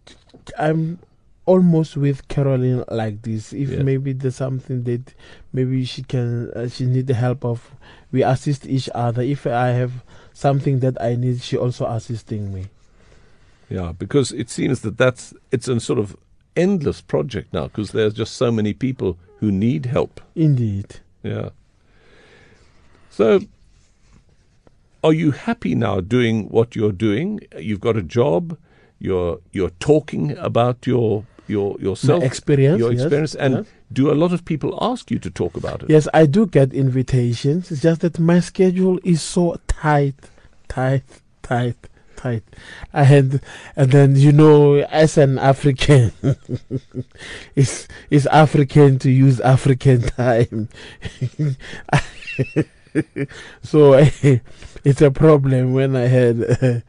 I'm 0.59 0.99
almost 1.45 1.97
with 1.97 2.27
Carolyn 2.27 2.83
like 2.89 3.23
this. 3.23 3.53
If 3.53 3.69
Yeah. 3.69 3.83
maybe 3.83 4.13
there's 4.13 4.35
something 4.35 4.83
that 4.83 5.13
maybe 5.53 5.83
she 5.85 6.03
can, 6.03 6.51
uh, 6.51 6.67
she 6.67 6.85
need 6.85 7.07
the 7.07 7.15
help 7.15 7.43
of, 7.43 7.71
we 8.11 8.23
assist 8.23 8.65
each 8.65 8.89
other. 8.93 9.21
If 9.21 9.47
I 9.47 9.69
have 9.69 10.03
something 10.33 10.79
that 10.79 11.01
I 11.01 11.15
need, 11.15 11.41
she 11.41 11.57
also 11.57 11.85
assisting 11.87 12.53
me. 12.53 12.67
Yeah, 13.69 13.93
because 13.97 14.31
it 14.31 14.49
seems 14.49 14.81
that 14.81 14.97
that's 14.97 15.33
it's 15.51 15.67
a 15.67 15.79
sort 15.79 15.99
of 15.99 16.15
endless 16.55 16.99
project 16.99 17.53
now 17.53 17.67
because 17.67 17.91
there's 17.91 18.13
just 18.13 18.35
so 18.35 18.51
many 18.51 18.73
people 18.73 19.17
who 19.37 19.51
need 19.51 19.85
help. 19.85 20.19
Indeed. 20.35 20.99
Yeah. 21.23 21.49
So, 23.09 23.41
are 25.03 25.13
you 25.13 25.31
happy 25.31 25.75
now 25.75 26.01
doing 26.01 26.49
what 26.49 26.75
you're 26.75 26.91
doing? 26.91 27.39
You've 27.57 27.81
got 27.81 27.97
a 27.97 28.03
job. 28.03 28.57
You're 28.99 29.39
you're 29.51 29.71
talking 29.79 30.37
about 30.37 30.85
your 30.85 31.25
your 31.51 31.79
yourself, 31.79 32.21
My 32.21 32.25
experience. 32.25 32.79
your 32.79 32.91
yes, 32.93 33.35
and 33.35 33.53
yes. 33.53 33.65
do 33.91 34.11
a 34.11 34.15
lot 34.15 34.33
of 34.33 34.45
people 34.45 34.77
ask 34.81 35.11
you 35.11 35.19
to 35.19 35.29
talk 35.29 35.55
about 35.55 35.83
it? 35.83 35.89
Yes, 35.89 36.07
I 36.13 36.25
do 36.25 36.47
get 36.47 36.73
invitations. 36.73 37.71
It's 37.71 37.81
just 37.81 38.01
that 38.01 38.17
my 38.19 38.39
schedule 38.39 38.99
is 39.03 39.21
so 39.21 39.57
tight, 39.67 40.15
tight, 40.67 41.03
tight, 41.43 41.75
tight. 42.15 42.43
And 42.93 43.41
and 43.75 43.91
then 43.91 44.15
you 44.15 44.31
know, 44.31 44.75
as 44.75 45.17
an 45.17 45.37
African, 45.37 46.11
it's 47.55 47.87
it's 48.09 48.25
African 48.27 48.97
to 48.99 49.11
use 49.11 49.39
African 49.41 50.01
time. 50.17 50.69
so 53.63 53.93
it's 54.83 55.01
a 55.01 55.11
problem 55.11 55.73
when 55.73 55.95
I 55.95 56.07
had 56.07 56.43
uh, 56.61 56.79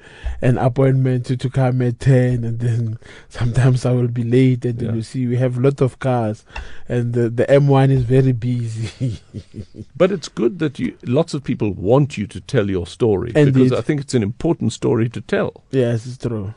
an 0.41 0.59
appointment 0.59 1.27
to, 1.27 1.37
to 1.37 1.51
come 1.51 1.83
at 1.83 2.01
10 2.01 2.45
and 2.45 2.59
then 2.61 2.99
sometimes 3.29 3.85
I 3.87 3.93
will 3.93 4.09
be 4.09 4.25
late 4.25 4.65
and 4.65 4.79
then 4.79 4.89
Yeah. 4.91 4.95
you 4.97 5.03
see 5.03 5.27
we 5.27 5.37
have 5.37 5.59
a 5.59 5.61
lot 5.61 5.81
of 5.81 5.99
cars 5.99 6.45
and 6.89 7.13
the, 7.13 7.29
the 7.31 7.45
M1 7.47 7.91
is 7.91 8.03
very 8.05 8.33
busy. 8.33 9.21
But 9.97 10.11
it's 10.11 10.29
good 10.29 10.59
that 10.59 10.79
you 10.79 10.97
lots 11.07 11.35
of 11.35 11.45
people 11.45 11.73
want 11.73 12.17
you 12.19 12.27
to 12.27 12.41
tell 12.41 12.69
your 12.71 12.87
story 12.87 13.33
because. 13.33 13.73
I 13.73 13.81
think 13.83 14.01
it's 14.01 14.15
an 14.15 14.23
important 14.23 14.73
story 14.73 15.09
to 15.11 15.21
tell. 15.21 15.63
yes, 15.71 16.07
it's 16.07 16.19
true. 16.19 16.55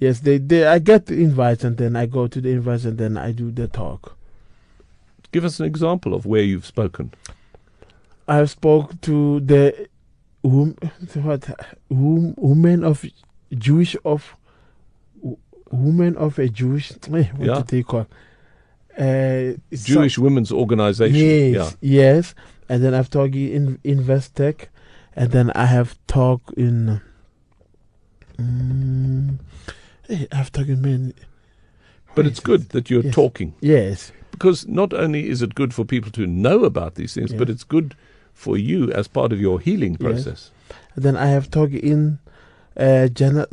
Yes, 0.00 0.20
they, 0.20 0.38
they 0.38 0.66
I 0.66 0.80
get 0.80 1.06
the 1.06 1.14
invites 1.14 1.62
and 1.64 1.76
then 1.76 1.94
I 1.96 2.06
go 2.06 2.26
to 2.26 2.40
the 2.40 2.50
invites 2.50 2.84
and 2.84 2.98
then 2.98 3.16
I 3.16 3.30
do 3.32 3.50
the 3.52 3.68
talk. 3.68 4.16
Give 5.32 5.44
us 5.44 5.60
an 5.60 5.66
example 5.66 6.14
of 6.14 6.26
where 6.26 6.42
you've 6.42 6.66
spoken. 6.66 7.12
I 8.26 8.44
spoke 8.46 9.00
to 9.02 9.40
the 9.40 9.88
wom- 10.42 10.76
what 11.22 11.48
wom- 11.90 12.34
women 12.36 12.84
of 12.84 13.04
Jewish 13.52 13.96
of 14.04 14.36
w- 15.20 15.36
women 15.70 16.16
of 16.16 16.38
a 16.38 16.48
Jewish 16.48 16.92
eh, 16.92 16.96
what 17.36 17.46
Yeah. 17.46 17.54
did 17.56 17.66
they 17.68 17.82
call 17.82 18.06
uh, 18.98 19.54
Jewish 19.72 20.18
Women's 20.18 20.52
Organization. 20.52 21.16
Yes, 21.16 21.76
yes. 21.80 22.34
And 22.68 22.82
then 22.82 22.94
I've 22.94 23.10
talked 23.10 23.34
in 23.34 23.78
Investec, 23.84 24.68
and 25.16 25.32
then 25.32 25.50
I 25.54 25.66
have 25.66 25.98
talked 26.06 26.52
in. 26.56 27.00
Eh, 30.08 30.26
I've 30.32 30.52
talked 30.52 30.68
in 30.68 30.80
many. 30.80 31.12
But 32.14 32.26
it's 32.26 32.40
good 32.40 32.68
that 32.70 32.88
you're 32.90 33.02
Yes. 33.04 33.14
talking 33.14 33.54
Yes, 33.60 34.12
because 34.30 34.68
not 34.68 34.92
only 34.94 35.28
is 35.28 35.42
it 35.42 35.54
good 35.56 35.74
for 35.74 35.84
people 35.84 36.12
to 36.12 36.26
know 36.26 36.64
about 36.64 36.94
these 36.94 37.12
things, 37.14 37.32
but 37.32 37.50
it's 37.50 37.64
good 37.64 37.96
for 38.34 38.58
you 38.58 38.92
as 38.92 39.08
part 39.08 39.32
of 39.32 39.40
your 39.40 39.58
healing 39.60 39.96
process. 39.96 40.50
and 40.94 41.04
then 41.04 41.16
I 41.16 41.26
have 41.26 41.50
talked 41.50 41.74
in. 41.74 42.18
Uh, 42.76 43.06
journal, 43.06 43.46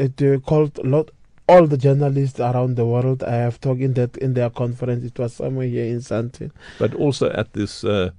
uh, 0.00 0.38
called 0.46 0.78
a 0.78 0.82
lot 0.82 1.10
all 1.48 1.66
the 1.66 1.76
journalists 1.76 2.40
around 2.40 2.76
the 2.76 2.86
world. 2.86 3.22
I 3.22 3.34
have 3.34 3.60
talked 3.60 3.80
in 3.80 3.92
that 3.94 4.16
in 4.16 4.34
their 4.34 4.50
conference. 4.50 5.04
It 5.04 5.18
was 5.18 5.34
somewhere 5.34 5.66
here 5.66 5.84
in 5.84 5.98
Sandton. 5.98 6.52
But 6.78 6.94
also 6.94 7.30
at 7.30 7.52
this 7.52 7.84
uh, 7.84 8.10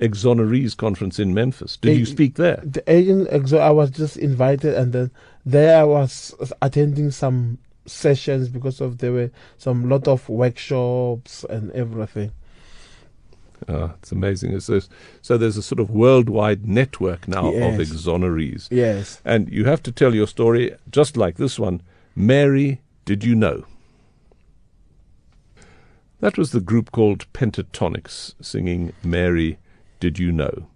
exonerees 0.00 0.76
conference 0.76 1.18
in 1.18 1.32
Memphis. 1.32 1.76
Did 1.76 1.98
you 1.98 2.06
speak 2.06 2.34
there? 2.34 2.60
The 2.62 2.82
agent, 2.86 3.28
exo- 3.30 3.60
I 3.60 3.70
was 3.70 3.90
just 3.90 4.16
invited, 4.16 4.74
and 4.74 4.92
then 4.92 5.10
there 5.44 5.80
I 5.80 5.84
was 5.84 6.34
attending 6.60 7.10
some 7.10 7.58
sessions 7.86 8.48
because 8.48 8.80
of 8.80 8.98
there 8.98 9.12
were 9.12 9.30
some 9.58 9.88
lot 9.88 10.08
of 10.08 10.28
workshops 10.28 11.44
and 11.48 11.70
everything. 11.72 12.32
Ah, 13.68 13.94
it's 13.98 14.12
amazing. 14.12 14.52
It's 14.52 14.68
this, 14.68 14.88
so 15.22 15.36
there's 15.36 15.56
a 15.56 15.62
sort 15.62 15.80
of 15.80 15.90
worldwide 15.90 16.66
network 16.68 17.26
now 17.26 17.48
of 17.48 17.54
Yes. 17.78 17.90
exonerees. 17.90 18.68
Yes. 18.70 19.20
And 19.24 19.48
you 19.52 19.64
have 19.64 19.82
to 19.84 19.92
tell 19.92 20.14
your 20.14 20.28
story 20.28 20.72
just 20.90 21.16
like 21.16 21.36
this 21.36 21.58
one. 21.58 21.82
Mary, 22.14 22.80
did 23.04 23.24
you 23.24 23.34
know? 23.34 23.64
That 26.20 26.38
was 26.38 26.52
the 26.52 26.60
group 26.60 26.92
called 26.92 27.30
Pentatonix 27.32 28.34
singing 28.40 28.92
Mary, 29.04 29.58
Did 30.00 30.18
You 30.18 30.32
Know? 30.32 30.66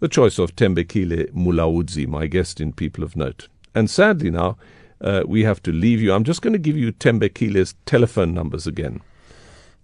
The 0.00 0.08
choice 0.08 0.38
of 0.38 0.54
Thembekile 0.56 1.30
Molaudzi, 1.32 2.06
my 2.06 2.26
guest 2.26 2.60
in 2.60 2.72
People 2.72 3.02
of 3.02 3.16
Note. 3.16 3.48
And 3.74 3.88
sadly 3.88 4.30
now, 4.30 4.58
uh, 5.00 5.22
we 5.26 5.42
have 5.44 5.62
to 5.62 5.72
leave 5.72 6.02
you. 6.02 6.12
I'm 6.12 6.24
just 6.24 6.42
going 6.42 6.52
to 6.52 6.58
give 6.58 6.76
you 6.76 6.92
Thembekile's 6.92 7.74
telephone 7.86 8.34
numbers 8.34 8.66
again 8.66 9.00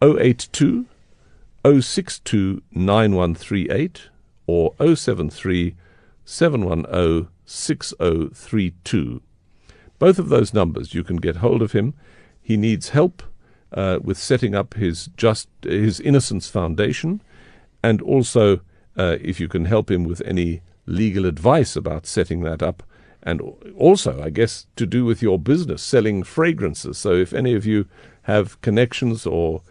082 0.03 0.85
062 1.65 2.63
9138 2.73 4.09
or 4.47 4.75
073 4.79 5.75
710 6.25 7.29
6032. 7.45 9.23
Both 9.99 10.19
of 10.19 10.29
those 10.29 10.55
numbers, 10.55 10.95
you 10.95 11.03
can 11.03 11.17
get 11.17 11.37
hold 11.37 11.63
of 11.63 11.73
him. 11.73 11.95
He 12.41 12.57
needs 12.57 12.91
help 12.91 13.23
uh, 13.73 13.99
with 14.03 14.17
setting 14.17 14.55
up 14.55 14.75
his 14.75 15.11
just 15.17 15.49
his 15.63 16.01
Innocence 16.01 16.49
Foundation, 16.49 17.21
and 17.83 18.01
also 18.01 18.61
uh, 18.97 19.17
if 19.21 19.41
you 19.41 19.49
can 19.49 19.67
help 19.67 19.91
him 19.91 20.05
with 20.05 20.23
any 20.25 20.63
legal 20.87 21.27
advice 21.27 21.77
about 21.77 22.07
setting 22.07 22.43
that 22.43 22.63
up, 22.63 22.83
and 23.23 23.43
also, 23.77 24.23
I 24.23 24.31
guess, 24.31 24.67
to 24.77 24.87
do 24.87 25.05
with 25.05 25.23
your 25.23 25.39
business 25.39 25.83
selling 25.83 26.23
fragrances. 26.23 26.97
So 26.99 27.15
if 27.15 27.33
any 27.33 27.55
of 27.55 27.67
you 27.67 27.87
have 28.23 28.61
connections 28.63 29.27
or 29.27 29.63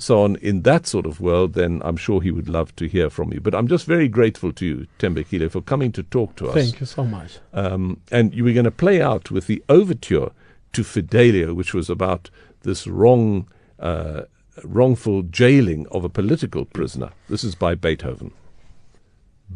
so 0.00 0.22
on 0.22 0.36
in 0.36 0.62
that 0.62 0.86
sort 0.86 1.06
of 1.06 1.20
world, 1.20 1.52
then 1.52 1.82
I'm 1.84 1.96
sure 1.96 2.20
he 2.20 2.30
would 2.30 2.48
love 2.48 2.74
to 2.76 2.86
hear 2.86 3.10
from 3.10 3.32
you. 3.32 3.40
But 3.40 3.54
I'm 3.54 3.68
just 3.68 3.86
very 3.86 4.08
grateful 4.08 4.52
to 4.52 4.66
you, 4.66 4.86
Thembekile, 4.98 5.50
for 5.50 5.60
coming 5.60 5.92
to 5.92 6.02
talk 6.02 6.36
to 6.36 6.48
us. 6.48 6.54
Thank 6.54 6.80
you 6.80 6.86
so 6.86 7.04
much. 7.04 7.38
Um, 7.52 8.00
and 8.10 8.34
you 8.34 8.44
were 8.44 8.52
going 8.52 8.64
to 8.64 8.70
play 8.70 9.02
out 9.02 9.30
with 9.30 9.46
the 9.46 9.62
overture 9.68 10.30
to 10.72 10.84
Fidelio, 10.84 11.52
which 11.52 11.74
was 11.74 11.90
about 11.90 12.30
this 12.62 12.86
wrong, 12.86 13.46
uh, 13.78 14.22
wrongful 14.64 15.22
jailing 15.22 15.86
of 15.88 16.04
a 16.04 16.08
political 16.08 16.64
prisoner. 16.64 17.10
This 17.28 17.44
is 17.44 17.54
by 17.54 17.74
Beethoven. 17.74 18.32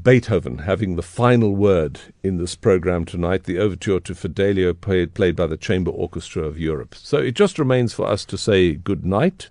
Beethoven 0.03 0.59
having 0.59 0.97
the 0.97 1.03
final 1.03 1.55
word 1.55 2.01
in 2.23 2.37
this 2.37 2.57
program 2.57 3.05
tonight, 3.05 3.45
the 3.45 3.59
overture 3.59 4.01
to 4.01 4.15
Fidelio, 4.15 4.75
played, 4.75 5.15
played 5.15 5.37
by 5.37 5.47
the 5.47 5.57
Chamber 5.57 5.91
Orchestra 5.91 6.43
of 6.43 6.59
Europe. 6.59 6.95
So 6.97 7.19
it 7.19 7.35
just 7.35 7.59
remains 7.59 7.95
for 7.95 8.07
us 8.07 8.25
to 8.27 8.37
say 8.37 8.75
good 8.75 9.07
night. 9.07 9.49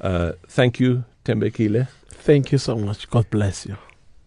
Uh, 0.00 0.32
thank 0.46 0.78
you, 0.80 1.04
Thembekile. 1.24 1.88
Thank 2.08 2.52
you 2.52 2.58
so 2.58 2.76
much. 2.76 3.08
God 3.10 3.28
bless 3.30 3.66
you. 3.66 3.76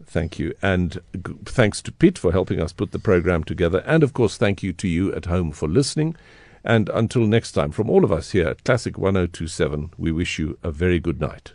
Thank 0.05 0.39
you. 0.39 0.53
And 0.61 0.99
g- 1.15 1.34
thanks 1.45 1.82
to 1.84 1.91
Pete 1.91 2.17
for 2.17 2.32
helping 2.32 2.59
us 2.59 2.74
put 2.74 2.91
the 2.91 2.99
program 2.99 3.43
together. 3.43 3.84
And 3.86 4.03
of 4.03 4.13
course, 4.13 4.38
thank 4.38 4.61
you 4.61 4.74
to 4.74 4.88
you 4.88 5.13
at 5.13 5.26
home 5.26 5.51
for 5.51 5.69
listening. 5.69 6.15
And 6.63 6.89
until 6.89 7.26
next 7.26 7.53
time, 7.53 7.72
from 7.72 7.89
all 7.89 8.03
of 8.03 8.11
us 8.11 8.32
here 8.32 8.47
at 8.47 8.63
Classic 8.63 8.97
1027, 8.97 9.91
we 9.97 10.11
wish 10.11 10.38
you 10.38 10.57
a 10.63 10.72
very 10.72 10.99
good 10.99 11.19
night. 11.19 11.53